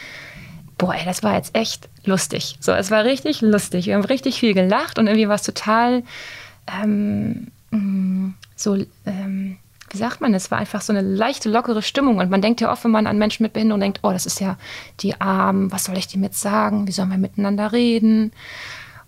boah, 0.77 0.93
ey, 0.93 1.05
das 1.05 1.23
war 1.23 1.35
jetzt 1.35 1.55
echt 1.55 1.87
lustig. 2.03 2.57
So, 2.59 2.73
es 2.73 2.91
war 2.91 3.05
richtig 3.05 3.39
lustig. 3.39 3.85
Wir 3.85 3.95
haben 3.95 4.05
richtig 4.05 4.39
viel 4.39 4.53
gelacht 4.53 4.99
und 4.99 5.07
irgendwie 5.07 5.27
war 5.27 5.35
es 5.35 5.43
total 5.43 6.03
ähm, 6.81 7.47
mm, 7.71 8.33
so, 8.55 8.75
ähm, 9.05 9.57
wie 9.91 9.97
sagt 9.97 10.21
man, 10.21 10.33
es 10.33 10.51
war 10.51 10.57
einfach 10.57 10.81
so 10.81 10.93
eine 10.93 11.01
leichte, 11.01 11.49
lockere 11.49 11.81
Stimmung. 11.81 12.17
Und 12.17 12.29
man 12.29 12.41
denkt 12.41 12.61
ja 12.61 12.71
oft, 12.71 12.83
wenn 12.83 12.91
man 12.91 13.07
an 13.07 13.17
Menschen 13.17 13.43
mit 13.43 13.53
Behinderung 13.53 13.81
denkt, 13.81 13.99
oh, 14.03 14.11
das 14.11 14.25
ist 14.25 14.39
ja 14.39 14.57
die 14.99 15.19
Armen, 15.19 15.71
was 15.71 15.85
soll 15.85 15.97
ich 15.97 16.07
dem 16.07 16.23
jetzt 16.23 16.41
sagen? 16.41 16.87
Wie 16.87 16.91
sollen 16.91 17.09
wir 17.09 17.17
miteinander 17.17 17.71
reden? 17.71 18.31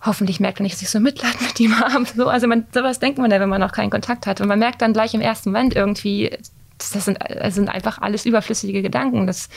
Hoffentlich 0.04 0.40
merkt 0.40 0.60
er 0.60 0.64
nicht, 0.64 0.74
dass 0.74 0.82
ich 0.82 0.90
so 0.90 1.00
Mitleid 1.00 1.40
mit 1.40 1.58
ihm 1.60 1.78
habe. 1.78 2.04
So, 2.16 2.28
also 2.28 2.46
man, 2.46 2.66
sowas 2.72 2.98
denkt 2.98 3.18
man 3.18 3.30
ja, 3.30 3.40
wenn 3.40 3.48
man 3.48 3.60
noch 3.60 3.72
keinen 3.72 3.90
Kontakt 3.90 4.26
hat. 4.26 4.40
Und 4.40 4.48
man 4.48 4.58
merkt 4.58 4.82
dann 4.82 4.92
gleich 4.92 5.14
im 5.14 5.20
ersten 5.20 5.50
Moment 5.50 5.74
irgendwie, 5.74 6.36
das 6.78 7.04
sind, 7.04 7.18
das 7.28 7.54
sind 7.54 7.68
einfach 7.68 7.98
alles 8.00 8.26
überflüssige 8.26 8.82
Gedanken. 8.82 9.26
Das, 9.26 9.48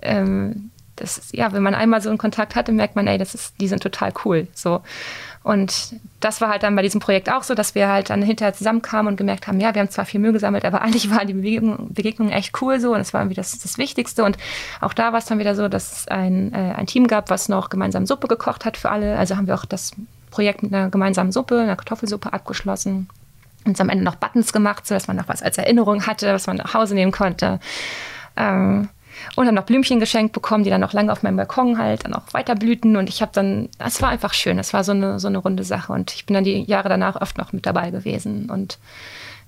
ähm, 0.00 0.70
das 0.96 1.18
ist, 1.18 1.34
ja, 1.34 1.52
wenn 1.52 1.62
man 1.62 1.74
einmal 1.74 2.00
so 2.00 2.08
einen 2.08 2.18
Kontakt 2.18 2.54
hatte, 2.54 2.72
merkt 2.72 2.96
man, 2.96 3.06
ey, 3.06 3.18
das 3.18 3.34
ist, 3.34 3.60
die 3.60 3.68
sind 3.68 3.82
total 3.82 4.12
cool. 4.24 4.48
So. 4.54 4.80
Und 5.46 5.94
das 6.18 6.40
war 6.40 6.48
halt 6.48 6.64
dann 6.64 6.74
bei 6.74 6.82
diesem 6.82 7.00
Projekt 7.00 7.30
auch 7.30 7.44
so, 7.44 7.54
dass 7.54 7.76
wir 7.76 7.86
halt 7.86 8.10
dann 8.10 8.20
hinterher 8.20 8.52
zusammenkamen 8.52 9.12
und 9.12 9.16
gemerkt 9.16 9.46
haben, 9.46 9.60
ja, 9.60 9.72
wir 9.72 9.80
haben 9.80 9.90
zwar 9.90 10.04
viel 10.04 10.18
Müll 10.18 10.32
gesammelt, 10.32 10.64
aber 10.64 10.82
eigentlich 10.82 11.08
waren 11.08 11.28
die 11.28 11.34
Begegnungen 11.34 11.94
Begegnung 11.94 12.30
echt 12.30 12.60
cool 12.60 12.80
so 12.80 12.94
und 12.94 13.00
es 13.00 13.14
war 13.14 13.20
irgendwie 13.20 13.36
das, 13.36 13.56
das 13.56 13.78
Wichtigste. 13.78 14.24
Und 14.24 14.38
auch 14.80 14.92
da 14.92 15.12
war 15.12 15.20
es 15.20 15.26
dann 15.26 15.38
wieder 15.38 15.54
so, 15.54 15.68
dass 15.68 16.00
es 16.00 16.08
ein, 16.08 16.52
äh, 16.52 16.74
ein 16.74 16.88
Team 16.88 17.06
gab, 17.06 17.30
was 17.30 17.48
noch 17.48 17.68
gemeinsam 17.68 18.06
Suppe 18.06 18.26
gekocht 18.26 18.64
hat 18.64 18.76
für 18.76 18.90
alle. 18.90 19.16
Also 19.16 19.36
haben 19.36 19.46
wir 19.46 19.54
auch 19.54 19.64
das 19.64 19.92
Projekt 20.32 20.64
mit 20.64 20.74
einer 20.74 20.90
gemeinsamen 20.90 21.30
Suppe, 21.30 21.60
einer 21.60 21.76
Kartoffelsuppe 21.76 22.32
abgeschlossen 22.32 23.08
und 23.64 23.80
am 23.80 23.88
Ende 23.88 24.02
noch 24.02 24.16
Buttons 24.16 24.52
gemacht, 24.52 24.84
sodass 24.84 25.06
man 25.06 25.16
noch 25.16 25.28
was 25.28 25.44
als 25.44 25.58
Erinnerung 25.58 26.08
hatte, 26.08 26.34
was 26.34 26.48
man 26.48 26.56
nach 26.56 26.74
Hause 26.74 26.96
nehmen 26.96 27.12
konnte. 27.12 27.60
Ähm, 28.36 28.88
und 29.34 29.46
dann 29.46 29.54
noch 29.54 29.64
Blümchen 29.64 30.00
geschenkt 30.00 30.32
bekommen, 30.32 30.64
die 30.64 30.70
dann 30.70 30.80
noch 30.80 30.92
lange 30.92 31.12
auf 31.12 31.22
meinem 31.22 31.36
Balkon 31.36 31.78
halt 31.78 32.04
dann 32.04 32.14
auch 32.14 32.32
weiter 32.32 32.54
blühten. 32.54 32.96
Und 32.96 33.08
ich 33.08 33.22
habe 33.22 33.32
dann, 33.34 33.68
es 33.78 34.00
war 34.02 34.10
einfach 34.10 34.34
schön, 34.34 34.58
es 34.58 34.72
war 34.72 34.84
so 34.84 34.92
eine, 34.92 35.18
so 35.18 35.28
eine 35.28 35.38
runde 35.38 35.64
Sache. 35.64 35.92
Und 35.92 36.12
ich 36.14 36.26
bin 36.26 36.34
dann 36.34 36.44
die 36.44 36.62
Jahre 36.64 36.88
danach 36.88 37.20
oft 37.20 37.38
noch 37.38 37.52
mit 37.52 37.66
dabei 37.66 37.90
gewesen. 37.90 38.50
Und 38.50 38.78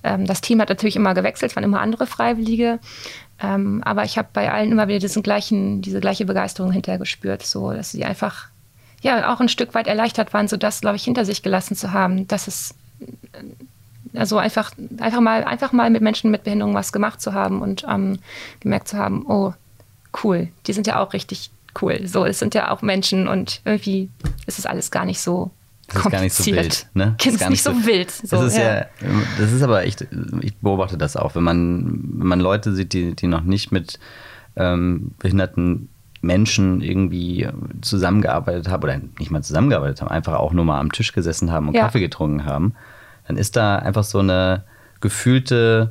ähm, 0.03 0.27
das 0.27 0.41
Team 0.41 0.61
hat 0.61 0.69
natürlich 0.69 0.97
immer 0.97 1.15
gewechselt, 1.15 1.51
es 1.51 1.57
waren 1.57 1.65
immer 1.65 1.81
andere 1.81 2.07
Freiwillige. 2.07 2.79
Ähm, 3.41 3.83
aber 3.85 4.05
ich 4.05 4.19
habe 4.19 4.29
bei 4.33 4.53
allen 4.53 4.73
immer 4.73 4.89
wieder 4.89 4.99
diesen 4.99 5.23
gleichen, 5.23 5.83
diese 5.83 6.01
gleiche 6.01 6.25
Begeisterung 6.25 6.73
hinterher 6.73 6.99
gespürt, 6.99 7.43
so 7.43 7.73
dass 7.73 7.93
sie 7.93 8.05
einfach 8.05 8.49
ja 9.01 9.33
auch 9.33 9.41
ein 9.41 9.49
Stück 9.49 9.75
weit 9.75 9.87
erleichtert 9.87 10.33
waren, 10.35 10.49
so 10.49 10.57
das, 10.57 10.81
glaube 10.81 10.97
ich, 10.97 11.05
hinter 11.05 11.25
sich 11.25 11.43
gelassen 11.43 11.77
zu 11.77 11.93
haben, 11.93 12.27
dass 12.27 12.49
es 12.49 12.75
also 14.15 14.39
einfach, 14.39 14.73
einfach 14.99 15.21
mal, 15.21 15.45
einfach 15.45 15.73
mal 15.73 15.91
mit 15.91 16.03
Menschen 16.03 16.31
mit 16.31 16.45
Behinderung 16.45 16.75
was 16.75 16.93
gemacht 16.93 17.21
zu 17.21 17.35
haben 17.35 17.63
und 17.63 17.85
ähm, 17.89 18.19
gemerkt 18.61 18.89
zu 18.89 18.97
haben, 18.97 19.25
oh, 19.27 19.53
cool, 20.23 20.49
die 20.67 20.73
sind 20.73 20.87
ja 20.87 21.01
auch 21.01 21.13
richtig 21.13 21.51
cool. 21.81 22.07
So, 22.07 22.25
es 22.25 22.39
sind 22.39 22.55
ja 22.55 22.71
auch 22.71 22.83
Menschen 22.83 23.29
und 23.29 23.61
irgendwie 23.65 24.11
ist 24.47 24.59
es 24.59 24.67
alles 24.67 24.91
gar 24.91 25.05
nicht 25.05 25.21
so 25.21 25.51
das 25.89 26.05
ist 26.05 26.11
gar 26.11 26.21
nicht 26.21 26.35
so 26.35 26.45
wild, 26.45 26.87
ne? 26.93 27.15
Das 27.25 27.27
ist 27.33 27.41
gar 27.41 27.49
nicht 27.49 27.63
so, 27.63 27.73
so 27.73 27.87
wild. 27.87 28.11
So, 28.11 28.37
das 28.37 28.53
ist 28.53 28.59
ja. 28.59 28.81
ja. 28.81 28.87
das 29.39 29.53
ist 29.53 29.63
aber 29.63 29.85
echt, 29.85 30.07
ich 30.43 30.55
beobachte 30.57 30.99
das 30.99 31.17
auch, 31.17 31.35
wenn 31.35 31.43
man, 31.43 32.05
wenn 32.19 32.27
man 32.27 32.41
Leute 32.41 32.75
sieht, 32.75 32.93
die, 32.93 33.17
die 33.17 33.27
noch 33.27 33.41
nicht 33.41 33.73
mit 33.73 33.99
ähm, 34.57 35.13
behinderten 35.19 35.89
Menschen 36.21 36.83
irgendwie 36.83 37.49
zusammengearbeitet 37.81 38.69
haben 38.69 38.83
oder 38.83 39.01
nicht 39.19 39.31
mal 39.31 39.43
zusammengearbeitet 39.43 40.03
haben, 40.03 40.09
einfach 40.09 40.35
auch 40.35 40.53
nur 40.53 40.65
mal 40.65 40.79
am 40.79 40.93
Tisch 40.93 41.13
gesessen 41.13 41.53
haben 41.53 41.69
und 41.69 41.75
ja. 41.75 41.85
Kaffee 41.85 42.01
getrunken 42.01 42.45
haben, 42.45 42.75
dann 43.29 43.37
ist 43.37 43.57
da 43.57 43.77
einfach 43.77 44.05
so 44.05 44.19
eine 44.19 44.65
gefühlte 45.01 45.91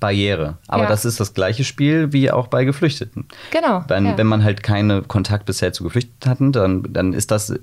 Barriere. 0.00 0.58
Aber 0.68 0.84
ja. 0.84 0.88
das 0.88 1.04
ist 1.04 1.18
das 1.18 1.34
gleiche 1.34 1.64
Spiel 1.64 2.12
wie 2.12 2.30
auch 2.30 2.46
bei 2.46 2.64
Geflüchteten. 2.64 3.26
Genau. 3.50 3.84
Wenn, 3.88 4.06
ja. 4.06 4.18
wenn 4.18 4.28
man 4.28 4.44
halt 4.44 4.62
keinen 4.62 5.08
Kontakt 5.08 5.46
bisher 5.46 5.72
zu 5.72 5.82
Geflüchteten 5.82 6.30
hatten, 6.30 6.52
dann, 6.52 6.84
dann 6.90 7.12
ist 7.12 7.30
das 7.30 7.54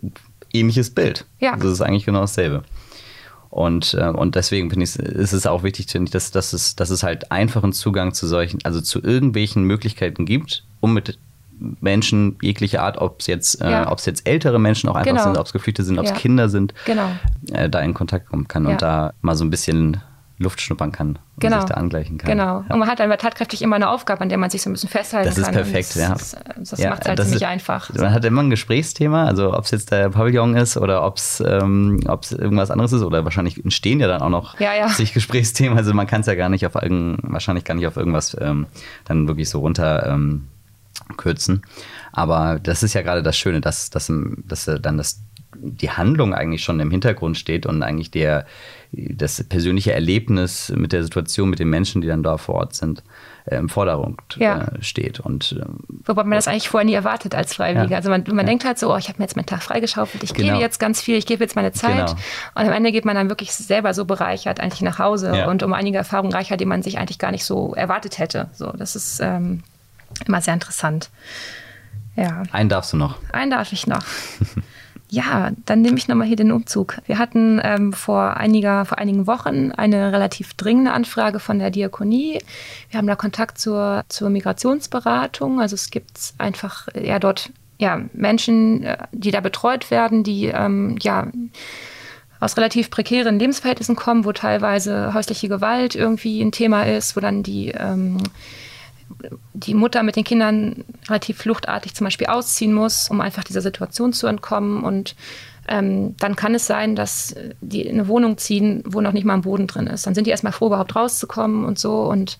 ähnliches 0.51 0.89
Bild. 0.89 1.25
Ja. 1.39 1.55
Das 1.55 1.71
ist 1.71 1.81
eigentlich 1.81 2.05
genau 2.05 2.21
dasselbe. 2.21 2.63
Und, 3.49 3.93
äh, 3.93 4.09
und 4.09 4.35
deswegen 4.35 4.69
finde 4.69 4.83
ich, 4.83 4.97
ist 4.97 5.31
es 5.31 5.47
auch 5.47 5.63
wichtig, 5.63 5.89
finde 5.89 6.09
ich, 6.09 6.11
dass, 6.11 6.31
dass, 6.31 6.51
es, 6.51 6.75
dass 6.75 6.89
es 6.89 7.03
halt 7.03 7.31
einfachen 7.31 7.71
Zugang 7.71 8.13
zu 8.13 8.27
solchen, 8.27 8.59
also 8.63 8.81
zu 8.81 9.01
irgendwelchen 9.01 9.63
Möglichkeiten 9.63 10.25
gibt, 10.25 10.65
um 10.81 10.93
mit 10.93 11.17
Menschen 11.59 12.37
jeglicher 12.41 12.83
Art, 12.83 12.97
ob 12.97 13.21
es 13.21 13.27
jetzt, 13.27 13.61
äh, 13.61 13.69
ja. 13.69 13.91
ob 13.91 13.99
es 13.99 14.05
jetzt 14.05 14.27
ältere 14.27 14.59
Menschen 14.59 14.89
auch 14.89 14.95
einfach 14.95 15.11
genau. 15.11 15.23
sind, 15.23 15.37
ob 15.37 15.45
es 15.45 15.53
Geflüchtete 15.53 15.85
sind, 15.85 15.99
ob 15.99 16.05
es 16.05 16.11
ja. 16.11 16.17
Kinder 16.17 16.49
sind, 16.49 16.73
genau. 16.85 17.09
äh, 17.51 17.69
da 17.69 17.79
in 17.79 17.93
Kontakt 17.93 18.29
kommen 18.29 18.47
kann 18.47 18.65
ja. 18.65 18.71
und 18.71 18.81
da 18.81 19.13
mal 19.21 19.35
so 19.35 19.45
ein 19.45 19.49
bisschen 19.49 20.01
Luft 20.37 20.59
schnuppern 20.59 20.91
kann 20.91 21.07
und 21.07 21.19
genau. 21.39 21.61
sich 21.61 21.69
da 21.69 21.75
angleichen 21.75 22.17
kann. 22.17 22.29
Genau. 22.29 22.57
Und 22.67 22.79
man 22.79 22.89
hat 22.89 22.99
einfach 22.99 23.15
tatkräftig 23.17 23.61
immer 23.61 23.77
eine 23.77 23.89
Aufgabe, 23.89 24.19
an 24.19 24.27
der 24.27 24.37
man 24.37 24.49
sich 24.49 24.61
so 24.61 24.69
ein 24.69 24.73
bisschen 24.73 24.89
festhalten 24.89 25.29
kann. 25.29 25.41
Das 25.43 25.49
ist 25.49 25.53
kann. 25.53 25.63
perfekt, 25.63 25.95
ja. 25.95 26.09
Das, 26.09 26.35
das 26.57 26.83
macht 26.83 27.03
es 27.03 27.07
halt 27.07 27.19
ziemlich 27.21 27.41
ist, 27.41 27.47
einfach. 27.47 27.93
Man 27.93 28.11
hat 28.11 28.25
immer 28.25 28.43
ein 28.43 28.49
Gesprächsthema, 28.49 29.25
also 29.25 29.53
ob 29.53 29.63
es 29.63 29.71
jetzt 29.71 29.91
der 29.91 30.09
Pavillon 30.09 30.55
ist 30.57 30.75
oder 30.75 31.05
ob 31.05 31.17
es 31.17 31.41
ähm, 31.45 32.01
irgendwas 32.05 32.69
anderes 32.69 32.91
ist 32.91 33.03
oder 33.03 33.23
wahrscheinlich 33.23 33.63
entstehen 33.63 34.01
ja 34.01 34.07
dann 34.07 34.21
auch 34.21 34.29
noch 34.29 34.57
sich 34.89 35.13
Gesprächsthemen. 35.13 35.77
Also 35.77 35.93
man 35.93 36.05
kann 36.05 36.21
es 36.21 36.27
ja 36.27 36.35
gar 36.35 36.49
nicht 36.49 36.65
auf 36.65 36.75
irgend, 36.75 37.19
wahrscheinlich 37.23 37.63
gar 37.63 37.75
nicht 37.75 37.87
auf 37.87 37.95
irgendwas 37.95 38.35
ähm, 38.39 38.67
dann 39.05 39.29
wirklich 39.29 39.49
so 39.49 39.59
runter 39.59 40.05
ähm, 40.05 40.47
kürzen. 41.17 41.61
Aber 42.11 42.59
das 42.61 42.83
ist 42.83 42.93
ja 42.93 43.01
gerade 43.01 43.23
das 43.23 43.37
Schöne, 43.37 43.61
dass, 43.61 43.89
dass, 43.89 44.11
dass 44.45 44.65
dann 44.81 44.97
das, 44.97 45.21
die 45.57 45.89
Handlung 45.89 46.33
eigentlich 46.33 46.63
schon 46.63 46.79
im 46.79 46.91
Hintergrund 46.91 47.37
steht 47.37 47.65
und 47.65 47.83
eigentlich 47.83 48.11
der, 48.11 48.45
das 48.91 49.43
persönliche 49.43 49.93
Erlebnis 49.93 50.71
mit 50.75 50.93
der 50.93 51.03
Situation, 51.03 51.49
mit 51.49 51.59
den 51.59 51.69
Menschen, 51.69 52.01
die 52.01 52.07
dann 52.07 52.23
da 52.23 52.37
vor 52.37 52.55
Ort 52.55 52.75
sind, 52.75 53.03
äh, 53.45 53.57
im 53.57 53.69
Vordergrund 53.69 54.19
ja. 54.37 54.63
äh, 54.63 54.83
steht. 54.83 55.19
Und, 55.19 55.57
äh, 55.59 55.65
Wobei 56.05 56.23
man 56.23 56.31
das 56.31 56.47
eigentlich 56.47 56.69
vorher 56.69 56.85
nie 56.85 56.93
erwartet 56.93 57.35
als 57.35 57.53
Freiwilliger. 57.53 57.91
Ja. 57.91 57.97
Also 57.97 58.09
man, 58.09 58.23
man 58.27 58.39
ja. 58.39 58.43
denkt 58.43 58.65
halt 58.65 58.79
so, 58.79 58.93
oh, 58.93 58.97
ich 58.97 59.07
habe 59.07 59.19
mir 59.19 59.25
jetzt 59.25 59.35
meinen 59.35 59.45
Tag 59.45 59.63
freigeschaufelt, 59.63 60.23
ich 60.23 60.33
genau. 60.33 60.53
gebe 60.53 60.61
jetzt 60.61 60.79
ganz 60.79 61.01
viel, 61.01 61.17
ich 61.17 61.25
gebe 61.25 61.43
jetzt 61.43 61.55
meine 61.55 61.71
Zeit. 61.71 62.07
Genau. 62.07 62.11
Und 62.55 62.65
am 62.65 62.71
Ende 62.71 62.91
geht 62.91 63.05
man 63.05 63.15
dann 63.15 63.29
wirklich 63.29 63.53
selber 63.53 63.93
so 63.93 64.05
bereichert 64.05 64.59
eigentlich 64.59 64.81
nach 64.81 64.99
Hause 64.99 65.47
und 65.47 65.63
um 65.63 65.73
einige 65.73 65.97
Erfahrungen 65.97 66.33
reicher, 66.33 66.57
die 66.57 66.65
man 66.65 66.83
sich 66.83 66.97
eigentlich 66.97 67.19
gar 67.19 67.31
nicht 67.31 67.45
so 67.45 67.73
erwartet 67.73 68.19
hätte. 68.19 68.49
So, 68.53 68.71
das 68.71 68.95
ist 68.95 69.19
ähm, 69.21 69.63
immer 70.25 70.41
sehr 70.41 70.53
interessant. 70.53 71.09
Ja. 72.15 72.43
Einen 72.51 72.69
darfst 72.69 72.93
du 72.93 72.97
noch. 72.97 73.17
Einen 73.31 73.51
darf 73.51 73.71
ich 73.73 73.87
noch. 73.87 74.03
ja, 75.09 75.51
dann 75.65 75.81
nehme 75.81 75.97
ich 75.97 76.07
nochmal 76.07 76.27
hier 76.27 76.35
den 76.35 76.51
Umzug. 76.51 76.97
Wir 77.05 77.17
hatten 77.17 77.59
ähm, 77.63 77.93
vor, 77.93 78.37
einiger, 78.37 78.85
vor 78.85 78.97
einigen 78.97 79.27
Wochen 79.27 79.71
eine 79.71 80.11
relativ 80.11 80.53
dringende 80.53 80.91
Anfrage 80.91 81.39
von 81.39 81.59
der 81.59 81.71
Diakonie. 81.71 82.39
Wir 82.89 82.97
haben 82.97 83.07
da 83.07 83.15
Kontakt 83.15 83.57
zur, 83.57 84.03
zur 84.07 84.29
Migrationsberatung. 84.29 85.59
Also 85.59 85.75
es 85.75 85.89
gibt 85.89 86.33
einfach 86.37 86.87
ja 86.95 87.19
dort 87.19 87.51
ja, 87.77 88.01
Menschen, 88.13 88.83
äh, 88.83 88.97
die 89.11 89.31
da 89.31 89.41
betreut 89.41 89.91
werden, 89.91 90.23
die 90.23 90.45
ähm, 90.45 90.97
ja 91.01 91.27
aus 92.39 92.57
relativ 92.57 92.89
prekären 92.89 93.39
Lebensverhältnissen 93.39 93.95
kommen, 93.95 94.25
wo 94.25 94.31
teilweise 94.31 95.13
häusliche 95.13 95.47
Gewalt 95.47 95.95
irgendwie 95.95 96.41
ein 96.41 96.51
Thema 96.51 96.83
ist, 96.83 97.15
wo 97.15 97.19
dann 97.19 97.43
die 97.43 97.69
ähm, 97.69 98.17
die 99.53 99.73
Mutter 99.73 100.03
mit 100.03 100.15
den 100.15 100.23
Kindern 100.23 100.83
relativ 101.07 101.37
fluchtartig 101.37 101.93
zum 101.93 102.05
Beispiel 102.05 102.27
ausziehen 102.27 102.73
muss, 102.73 103.09
um 103.09 103.21
einfach 103.21 103.43
dieser 103.43 103.61
Situation 103.61 104.13
zu 104.13 104.27
entkommen. 104.27 104.83
Und 104.83 105.15
ähm, 105.67 106.15
dann 106.17 106.35
kann 106.35 106.55
es 106.55 106.67
sein, 106.67 106.95
dass 106.95 107.35
die 107.61 107.81
in 107.81 107.99
eine 107.99 108.07
Wohnung 108.07 108.37
ziehen, 108.37 108.83
wo 108.85 109.01
noch 109.01 109.13
nicht 109.13 109.25
mal 109.25 109.33
ein 109.33 109.41
Boden 109.41 109.67
drin 109.67 109.87
ist. 109.87 110.05
Dann 110.05 110.15
sind 110.15 110.27
die 110.27 110.31
erstmal 110.31 110.53
froh, 110.53 110.67
überhaupt 110.67 110.95
rauszukommen 110.95 111.65
und 111.65 111.79
so. 111.79 112.01
Und 112.01 112.37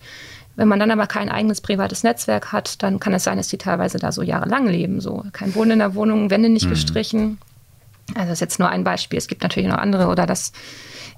wenn 0.56 0.68
man 0.68 0.80
dann 0.80 0.90
aber 0.90 1.06
kein 1.06 1.28
eigenes 1.28 1.60
privates 1.60 2.02
Netzwerk 2.02 2.52
hat, 2.52 2.82
dann 2.82 2.98
kann 3.00 3.12
es 3.12 3.24
sein, 3.24 3.36
dass 3.36 3.48
die 3.48 3.58
teilweise 3.58 3.98
da 3.98 4.12
so 4.12 4.22
jahrelang 4.22 4.66
leben. 4.66 5.00
So 5.00 5.24
kein 5.32 5.52
Boden 5.52 5.72
in 5.72 5.78
der 5.78 5.94
Wohnung, 5.94 6.30
Wände 6.30 6.48
nicht 6.48 6.66
mhm. 6.66 6.70
gestrichen. 6.70 7.38
Also 8.14 8.28
das 8.28 8.34
ist 8.34 8.40
jetzt 8.40 8.58
nur 8.58 8.68
ein 8.68 8.84
Beispiel. 8.84 9.18
Es 9.18 9.28
gibt 9.28 9.42
natürlich 9.42 9.68
noch 9.68 9.78
andere 9.78 10.06
oder 10.06 10.26
das, 10.26 10.52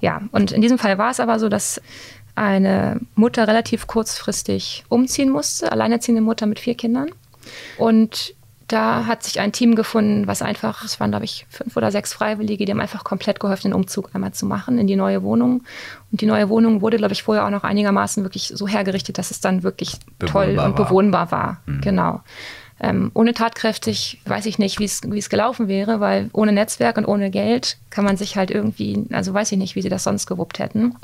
ja. 0.01 0.21
Und 0.31 0.51
in 0.51 0.61
diesem 0.61 0.77
Fall 0.79 0.97
war 0.97 1.11
es 1.11 1.19
aber 1.19 1.39
so, 1.39 1.47
dass 1.47 1.81
eine 2.39 3.01
Mutter 3.15 3.47
relativ 3.47 3.85
kurzfristig 3.85 4.85
umziehen 4.87 5.29
musste, 5.29 5.71
alleinerziehende 5.71 6.21
Mutter 6.21 6.45
mit 6.45 6.59
vier 6.59 6.75
Kindern. 6.75 7.09
Und 7.77 8.33
da 8.67 9.07
hat 9.07 9.23
sich 9.23 9.39
ein 9.39 9.51
Team 9.51 9.75
gefunden, 9.75 10.27
was 10.27 10.41
einfach, 10.41 10.85
es 10.85 10.99
waren 10.99 11.11
glaube 11.11 11.25
ich 11.25 11.45
fünf 11.49 11.75
oder 11.75 11.91
sechs 11.91 12.13
Freiwillige, 12.13 12.65
die 12.65 12.71
haben 12.71 12.79
einfach 12.79 13.03
komplett 13.03 13.39
geholfen, 13.39 13.71
den 13.71 13.73
Umzug 13.73 14.11
einmal 14.13 14.31
zu 14.31 14.45
machen 14.45 14.77
in 14.77 14.87
die 14.87 14.95
neue 14.95 15.21
Wohnung. 15.23 15.63
Und 16.11 16.21
die 16.21 16.27
neue 16.27 16.47
Wohnung 16.49 16.81
wurde, 16.81 16.97
glaube 16.97 17.13
ich, 17.13 17.23
vorher 17.23 17.45
auch 17.45 17.49
noch 17.49 17.63
einigermaßen 17.63 18.23
wirklich 18.23 18.53
so 18.55 18.67
hergerichtet, 18.67 19.17
dass 19.17 19.31
es 19.31 19.41
dann 19.41 19.63
wirklich 19.63 19.97
bewohnbar 20.17 20.45
toll 20.45 20.49
und 20.51 20.57
war. 20.57 20.75
bewohnbar 20.75 21.31
war. 21.31 21.61
Mhm. 21.65 21.81
Genau. 21.81 22.21
Ähm, 22.79 23.11
ohne 23.13 23.33
tatkräftig 23.33 24.21
weiß 24.25 24.45
ich 24.45 24.59
nicht, 24.59 24.79
wie 24.79 24.85
es 24.85 25.29
gelaufen 25.29 25.67
wäre, 25.67 25.99
weil 25.99 26.29
ohne 26.31 26.53
Netzwerk 26.53 26.97
und 26.97 27.05
ohne 27.05 27.31
Geld 27.31 27.77
kann 27.89 28.05
man 28.05 28.15
sich 28.15 28.37
halt 28.37 28.51
irgendwie, 28.51 29.05
also 29.11 29.33
weiß 29.33 29.51
ich 29.51 29.57
nicht, 29.57 29.75
wie 29.75 29.81
sie 29.81 29.89
das 29.89 30.05
sonst 30.05 30.27
gewuppt 30.27 30.59
hätten. 30.59 30.95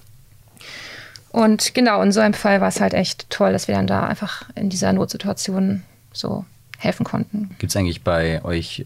Und 1.35 1.75
genau, 1.75 2.01
in 2.01 2.13
so 2.13 2.21
einem 2.21 2.33
Fall 2.33 2.61
war 2.61 2.69
es 2.69 2.79
halt 2.79 2.93
echt 2.93 3.29
toll, 3.29 3.51
dass 3.51 3.67
wir 3.67 3.75
dann 3.75 3.87
da 3.87 4.07
einfach 4.07 4.43
in 4.55 4.69
dieser 4.69 4.93
Notsituation 4.93 5.83
so 6.13 6.45
helfen 6.77 7.03
konnten. 7.03 7.53
Gibt 7.59 7.71
es 7.71 7.75
eigentlich 7.75 8.03
bei 8.03 8.41
euch 8.45 8.85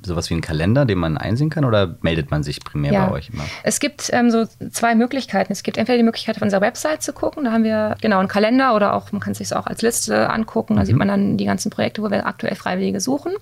sowas 0.00 0.30
wie 0.30 0.34
einen 0.34 0.42
Kalender, 0.42 0.84
den 0.84 0.98
man 0.98 1.18
einsehen 1.18 1.50
kann 1.50 1.64
oder 1.64 1.96
meldet 2.02 2.30
man 2.30 2.44
sich 2.44 2.62
primär 2.62 2.92
ja. 2.92 3.06
bei 3.06 3.12
euch 3.12 3.30
immer? 3.30 3.42
Es 3.64 3.80
gibt 3.80 4.10
ähm, 4.12 4.30
so 4.30 4.44
zwei 4.70 4.94
Möglichkeiten. 4.94 5.52
Es 5.52 5.64
gibt 5.64 5.76
entweder 5.76 5.96
die 5.96 6.04
Möglichkeit, 6.04 6.36
auf 6.36 6.42
unserer 6.42 6.60
Website 6.60 7.02
zu 7.02 7.12
gucken. 7.12 7.42
Da 7.42 7.52
haben 7.52 7.64
wir 7.64 7.96
genau 8.00 8.20
einen 8.20 8.28
Kalender 8.28 8.76
oder 8.76 8.94
auch, 8.94 9.10
man 9.10 9.20
kann 9.20 9.32
es 9.32 9.38
sich 9.38 9.52
auch 9.52 9.66
als 9.66 9.82
Liste 9.82 10.30
angucken. 10.30 10.76
Da 10.76 10.82
mhm. 10.82 10.86
sieht 10.86 10.96
man 10.96 11.08
dann 11.08 11.36
die 11.36 11.46
ganzen 11.46 11.70
Projekte, 11.70 12.00
wo 12.00 12.12
wir 12.12 12.26
aktuell 12.26 12.54
Freiwillige 12.54 13.00
suchen. 13.00 13.32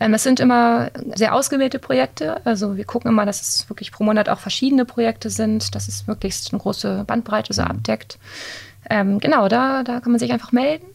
Ähm, 0.00 0.14
es 0.14 0.22
sind 0.22 0.40
immer 0.40 0.90
sehr 1.14 1.34
ausgewählte 1.34 1.78
Projekte. 1.78 2.44
Also 2.46 2.76
wir 2.76 2.84
gucken 2.84 3.10
immer, 3.10 3.26
dass 3.26 3.40
es 3.40 3.68
wirklich 3.68 3.92
pro 3.92 4.02
Monat 4.02 4.28
auch 4.28 4.40
verschiedene 4.40 4.84
Projekte 4.86 5.30
sind, 5.30 5.74
dass 5.74 5.86
es 5.86 6.06
möglichst 6.06 6.52
eine 6.52 6.60
große 6.60 7.04
Bandbreite 7.06 7.52
so 7.52 7.62
mhm. 7.62 7.68
abdeckt. 7.68 8.18
Ähm, 8.88 9.20
genau, 9.20 9.48
da, 9.48 9.84
da 9.84 10.00
kann 10.00 10.12
man 10.12 10.18
sich 10.18 10.32
einfach 10.32 10.52
melden. 10.52 10.86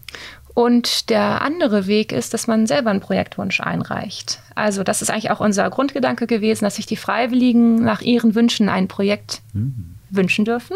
Und 0.56 1.10
der 1.10 1.42
andere 1.42 1.86
Weg 1.86 2.12
ist, 2.12 2.34
dass 2.34 2.48
man 2.48 2.66
selber 2.66 2.90
einen 2.90 3.02
Projektwunsch 3.02 3.60
einreicht. 3.60 4.40
Also 4.56 4.84
das 4.84 5.02
ist 5.02 5.12
eigentlich 5.12 5.30
auch 5.30 5.42
unser 5.42 5.70
Grundgedanke 5.70 6.28
gewesen, 6.28 6.64
dass 6.64 6.78
sich 6.78 6.86
die 6.86 6.96
Freiwilligen 6.96 7.76
nach 7.76 8.02
ihren 8.02 8.36
Wünschen 8.36 8.70
ein 8.70 8.88
Projekt 8.88 9.42
mhm 9.54 9.95
wünschen 10.16 10.46
dürfen. 10.46 10.76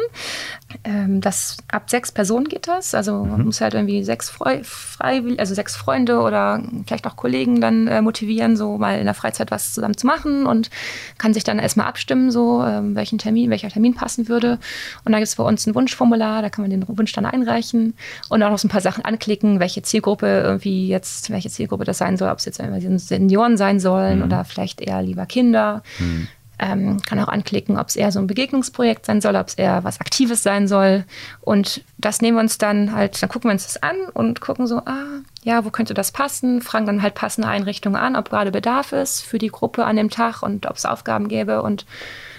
Ähm, 0.84 1.22
das, 1.22 1.58
ab 1.72 1.90
sechs 1.90 2.12
Personen 2.12 2.48
geht 2.48 2.68
das. 2.68 2.94
Also 2.94 3.24
man 3.24 3.40
mhm. 3.40 3.46
muss 3.46 3.62
halt 3.62 3.74
irgendwie 3.74 4.04
sechs 4.04 4.30
Freu 4.30 4.62
also 5.00 5.54
sechs 5.54 5.76
Freunde 5.76 6.20
oder 6.20 6.62
vielleicht 6.86 7.08
auch 7.08 7.16
Kollegen 7.16 7.62
dann 7.62 7.88
äh, 7.88 8.02
motivieren, 8.02 8.58
so 8.58 8.78
mal 8.78 9.00
in 9.00 9.06
der 9.06 9.14
Freizeit 9.14 9.52
was 9.52 9.74
zusammen 9.74 9.98
zu 9.98 10.06
machen 10.06 10.46
und 10.46 10.70
kann 11.18 11.34
sich 11.34 11.44
dann 11.44 11.60
erstmal 11.60 11.88
abstimmen, 11.88 12.32
so 12.32 12.64
ähm, 12.64 12.96
welchen 12.96 13.18
Termin, 13.18 13.50
welcher 13.50 13.70
Termin 13.70 13.96
passen 13.96 14.28
würde. 14.28 14.60
Und 15.06 15.12
da 15.12 15.20
gibt 15.20 15.28
es 15.28 15.36
bei 15.36 15.44
uns 15.44 15.66
ein 15.66 15.76
Wunschformular, 15.76 16.42
da 16.42 16.50
kann 16.50 16.64
man 16.64 16.72
den 16.72 16.86
Wunsch 16.88 17.14
dann 17.14 17.26
einreichen 17.26 17.94
und 18.30 18.44
auch 18.44 18.50
noch 18.50 18.60
so 18.60 18.68
ein 18.68 18.72
paar 18.72 18.82
Sachen 18.82 19.06
anklicken, 19.06 19.60
welche 19.60 19.82
Zielgruppe 19.82 20.42
irgendwie 20.44 20.88
jetzt, 20.88 21.30
welche 21.30 21.50
Zielgruppe 21.50 21.86
das 21.86 21.98
sein 21.98 22.18
soll, 22.18 22.30
ob 22.30 22.40
es 22.40 22.46
jetzt 22.46 22.62
Senioren 23.08 23.58
sein 23.58 23.80
sollen 23.80 24.20
mhm. 24.20 24.26
oder 24.26 24.46
vielleicht 24.46 24.82
eher 24.82 25.02
lieber 25.02 25.26
Kinder. 25.26 25.84
Mhm. 26.00 26.28
Ähm, 26.60 27.02
kann 27.02 27.20
auch 27.20 27.30
anklicken, 27.30 27.78
ob 27.78 27.88
es 27.88 27.96
eher 27.96 28.12
so 28.12 28.20
ein 28.20 28.28
Begegnungsprojekt 28.28 29.06
sein 29.06 29.22
soll, 29.22 29.36
ob 29.36 29.48
es 29.48 29.54
eher 29.54 29.84
was 29.84 30.02
Aktives 30.02 30.44
sein 30.44 30.68
soll. 30.68 31.06
Und 31.40 31.84
das 31.98 32.22
nehmen 32.22 32.38
wir 32.38 32.42
uns 32.42 32.58
dann 32.58 32.94
halt, 32.94 33.22
dann 33.22 33.30
gucken 33.30 33.50
wir 33.50 33.54
uns 33.54 33.64
das 33.64 33.82
an 33.82 33.96
und 34.14 34.42
gucken 34.42 34.68
so, 34.68 34.80
ah, 34.80 35.22
ja, 35.44 35.64
wo 35.64 35.70
könnte 35.70 35.94
das 35.94 36.12
passen? 36.12 36.62
Fragen 36.62 36.86
dann 36.86 37.02
halt 37.02 37.16
passende 37.16 37.48
Einrichtungen 37.48 37.96
an, 37.96 38.16
ob 38.16 38.30
gerade 38.30 38.52
Bedarf 38.52 38.92
ist 38.92 39.22
für 39.22 39.38
die 39.38 39.48
Gruppe 39.48 39.86
an 39.86 39.96
dem 39.96 40.10
Tag 40.10 40.44
und 40.44 40.66
ob 40.66 40.76
es 40.76 40.86
Aufgaben 40.86 41.30
gäbe 41.30 41.62
und 41.62 41.86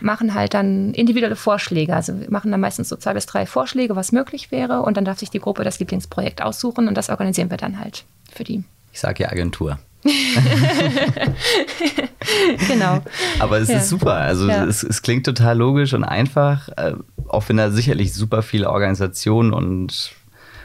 machen 0.01 0.35
halt 0.35 0.55
dann 0.55 0.93
individuelle 0.93 1.37
Vorschläge. 1.37 1.95
Also 1.95 2.21
wir 2.21 2.31
machen 2.31 2.51
dann 2.51 2.61
meistens 2.61 2.89
so 2.91 2.97
zwei 2.97 3.15
bis 3.15 3.27
drei 3.27 3.47
Vorschläge, 3.47 3.97
was 3.97 4.13
möglich 4.13 4.51
wäre 4.51 4.83
und 4.83 4.97
dann 4.97 5.05
darf 5.05 5.19
sich 5.19 5.31
die 5.31 5.41
Gruppe 5.41 5.65
das 5.65 5.79
Lieblingsprojekt 5.79 6.43
aussuchen 6.43 6.89
und 6.89 6.95
das 6.95 7.09
organisieren 7.09 7.51
wir 7.51 7.57
dann 7.57 7.81
halt 7.81 8.05
für 8.31 8.45
die. 8.45 8.65
Ich 8.93 9.01
sage 9.01 9.23
ja 9.23 9.31
Agentur. 9.31 9.79
genau. 12.69 13.03
Aber 13.39 13.59
es 13.59 13.69
ja. 13.69 13.79
ist 13.79 13.91
super. 13.91 14.15
Also 14.15 14.49
ja. 14.49 14.65
es, 14.65 14.83
es, 14.83 15.03
klingt 15.03 15.27
total 15.27 15.59
logisch 15.59 15.93
und 15.93 16.05
einfach, 16.05 16.71
äh, 16.77 16.95
auch 17.29 17.49
wenn 17.49 17.59
da 17.59 17.71
sicherlich 17.71 18.15
super 18.15 18.43
viel 18.43 18.65
Organisation 18.65 19.53
und 19.53 20.15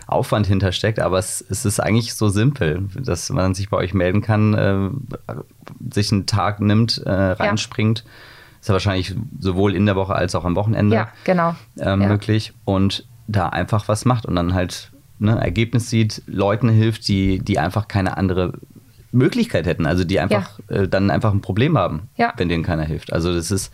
Aufwand 0.08 0.48
hintersteckt, 0.48 1.00
aber 1.00 1.18
es, 1.18 1.44
es, 1.50 1.66
ist 1.66 1.80
eigentlich 1.80 2.14
so 2.14 2.30
simpel, 2.30 2.88
dass 2.96 3.30
man 3.32 3.56
sich 3.56 3.70
bei 3.70 3.78
euch 3.78 3.94
melden 3.94 4.22
kann, 4.22 4.54
äh, 4.54 4.90
sich 5.92 6.12
einen 6.12 6.28
Tag 6.28 6.62
nimmt, 6.62 7.00
äh, 7.00 7.12
reinspringt. 7.12 8.00
Ja. 8.00 8.06
Ist 8.62 8.70
ja 8.70 8.74
wahrscheinlich 8.74 9.16
sowohl 9.40 9.76
in 9.76 9.86
der 9.86 9.96
Woche 9.96 10.16
als 10.16 10.36
auch 10.36 10.46
am 10.46 10.56
Wochenende 10.56 10.96
ja, 10.96 11.08
genau. 11.24 11.56
äh, 11.80 11.96
möglich 11.96 12.54
und 12.66 13.06
da 13.28 13.50
einfach 13.50 13.88
was 13.88 14.06
macht 14.06 14.26
und 14.26 14.36
dann 14.36 14.54
halt 14.54 14.92
ne, 15.20 15.40
Ergebnis 15.40 15.90
sieht, 15.90 16.22
Leuten 16.28 16.70
hilft, 16.70 17.08
die, 17.08 17.40
die 17.40 17.60
einfach 17.60 17.88
keine 17.88 18.18
andere 18.18 18.54
Möglichkeit 19.16 19.66
hätten, 19.66 19.86
also 19.86 20.04
die 20.04 20.20
einfach 20.20 20.60
ja. 20.70 20.76
äh, 20.76 20.88
dann 20.88 21.10
einfach 21.10 21.34
ein 21.34 21.42
Problem 21.42 21.78
haben, 21.78 22.10
ja. 22.16 22.34
wenn 22.38 22.50
denen 22.50 22.64
keiner 22.64 22.84
hilft. 22.84 23.14
Also 23.14 23.34
das 23.34 23.52
ist, 23.52 23.74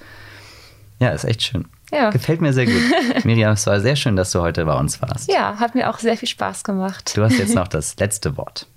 ja, 1.00 1.10
ist 1.10 1.26
echt 1.26 1.44
schön. 1.44 1.66
Ja. 1.92 2.10
Gefällt 2.10 2.42
mir 2.42 2.54
sehr 2.54 2.66
gut. 2.66 2.82
Miriam, 3.26 3.52
es 3.52 3.68
war 3.68 3.80
sehr 3.82 3.96
schön, 3.96 4.16
dass 4.16 4.32
du 4.32 4.42
heute 4.42 4.66
bei 4.66 4.74
uns 4.74 5.02
warst. 5.02 5.30
Ja, 5.32 5.60
hat 5.60 5.76
mir 5.76 5.90
auch 5.90 6.00
sehr 6.00 6.16
viel 6.16 6.30
Spaß 6.30 6.64
gemacht. 6.64 7.16
Du 7.16 7.24
hast 7.24 7.38
jetzt 7.38 7.56
noch 7.56 7.68
das 7.68 7.98
letzte 7.98 8.38
Wort. 8.38 8.68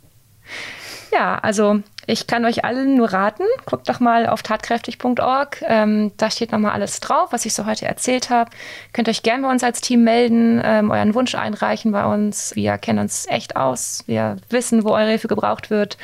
Ja, 1.13 1.39
also 1.39 1.81
ich 2.07 2.27
kann 2.27 2.45
euch 2.45 2.65
allen 2.65 2.97
nur 2.97 3.13
raten, 3.13 3.45
guckt 3.67 3.89
doch 3.89 4.01
mal 4.01 4.27
auf 4.27 4.43
tatkräftig.org. 4.43 5.63
Ähm, 5.63 6.11
da 6.17 6.29
steht 6.29 6.51
nochmal 6.51 6.73
alles 6.73 6.99
drauf, 6.99 7.29
was 7.31 7.47
ich 7.47 7.55
so 7.55 7.67
heute 7.67 7.87
erzählt 7.87 8.31
habe. 8.31 8.51
Könnt 8.93 9.09
euch 9.09 9.23
gerne 9.23 9.45
bei 9.45 9.51
uns 9.51 9.63
als 9.63 9.81
Team 9.81 10.03
melden, 10.03 10.61
ähm, 10.65 10.91
euren 10.91 11.15
Wunsch 11.15 11.37
einreichen 11.37 11.93
bei 11.93 12.05
uns. 12.05 12.57
Wir 12.57 12.79
kennen 12.79 12.99
uns 12.99 13.27
echt 13.29 13.55
aus. 13.55 14.03
Wir 14.07 14.39
wissen, 14.51 14.83
wo 14.83 14.91
eure 14.91 15.11
Hilfe 15.11 15.29
gebraucht 15.29 15.71
wird. 15.71 15.99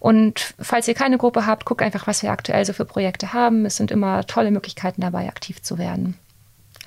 Und 0.00 0.54
falls 0.58 0.88
ihr 0.88 0.94
keine 0.94 1.18
Gruppe 1.18 1.46
habt, 1.46 1.66
guckt 1.66 1.82
einfach, 1.82 2.06
was 2.06 2.22
wir 2.22 2.32
aktuell 2.32 2.64
so 2.64 2.72
für 2.72 2.86
Projekte 2.86 3.32
haben. 3.34 3.66
Es 3.66 3.76
sind 3.76 3.90
immer 3.90 4.26
tolle 4.26 4.50
Möglichkeiten 4.50 5.02
dabei, 5.02 5.28
aktiv 5.28 5.62
zu 5.62 5.78
werden. 5.78 6.16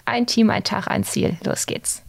Ein 0.03 0.25
Team, 0.25 0.49
ein 0.49 0.63
Tag, 0.63 0.87
ein 0.87 1.03
Ziel. 1.03 1.37
Los 1.45 1.67
geht's. 1.67 2.01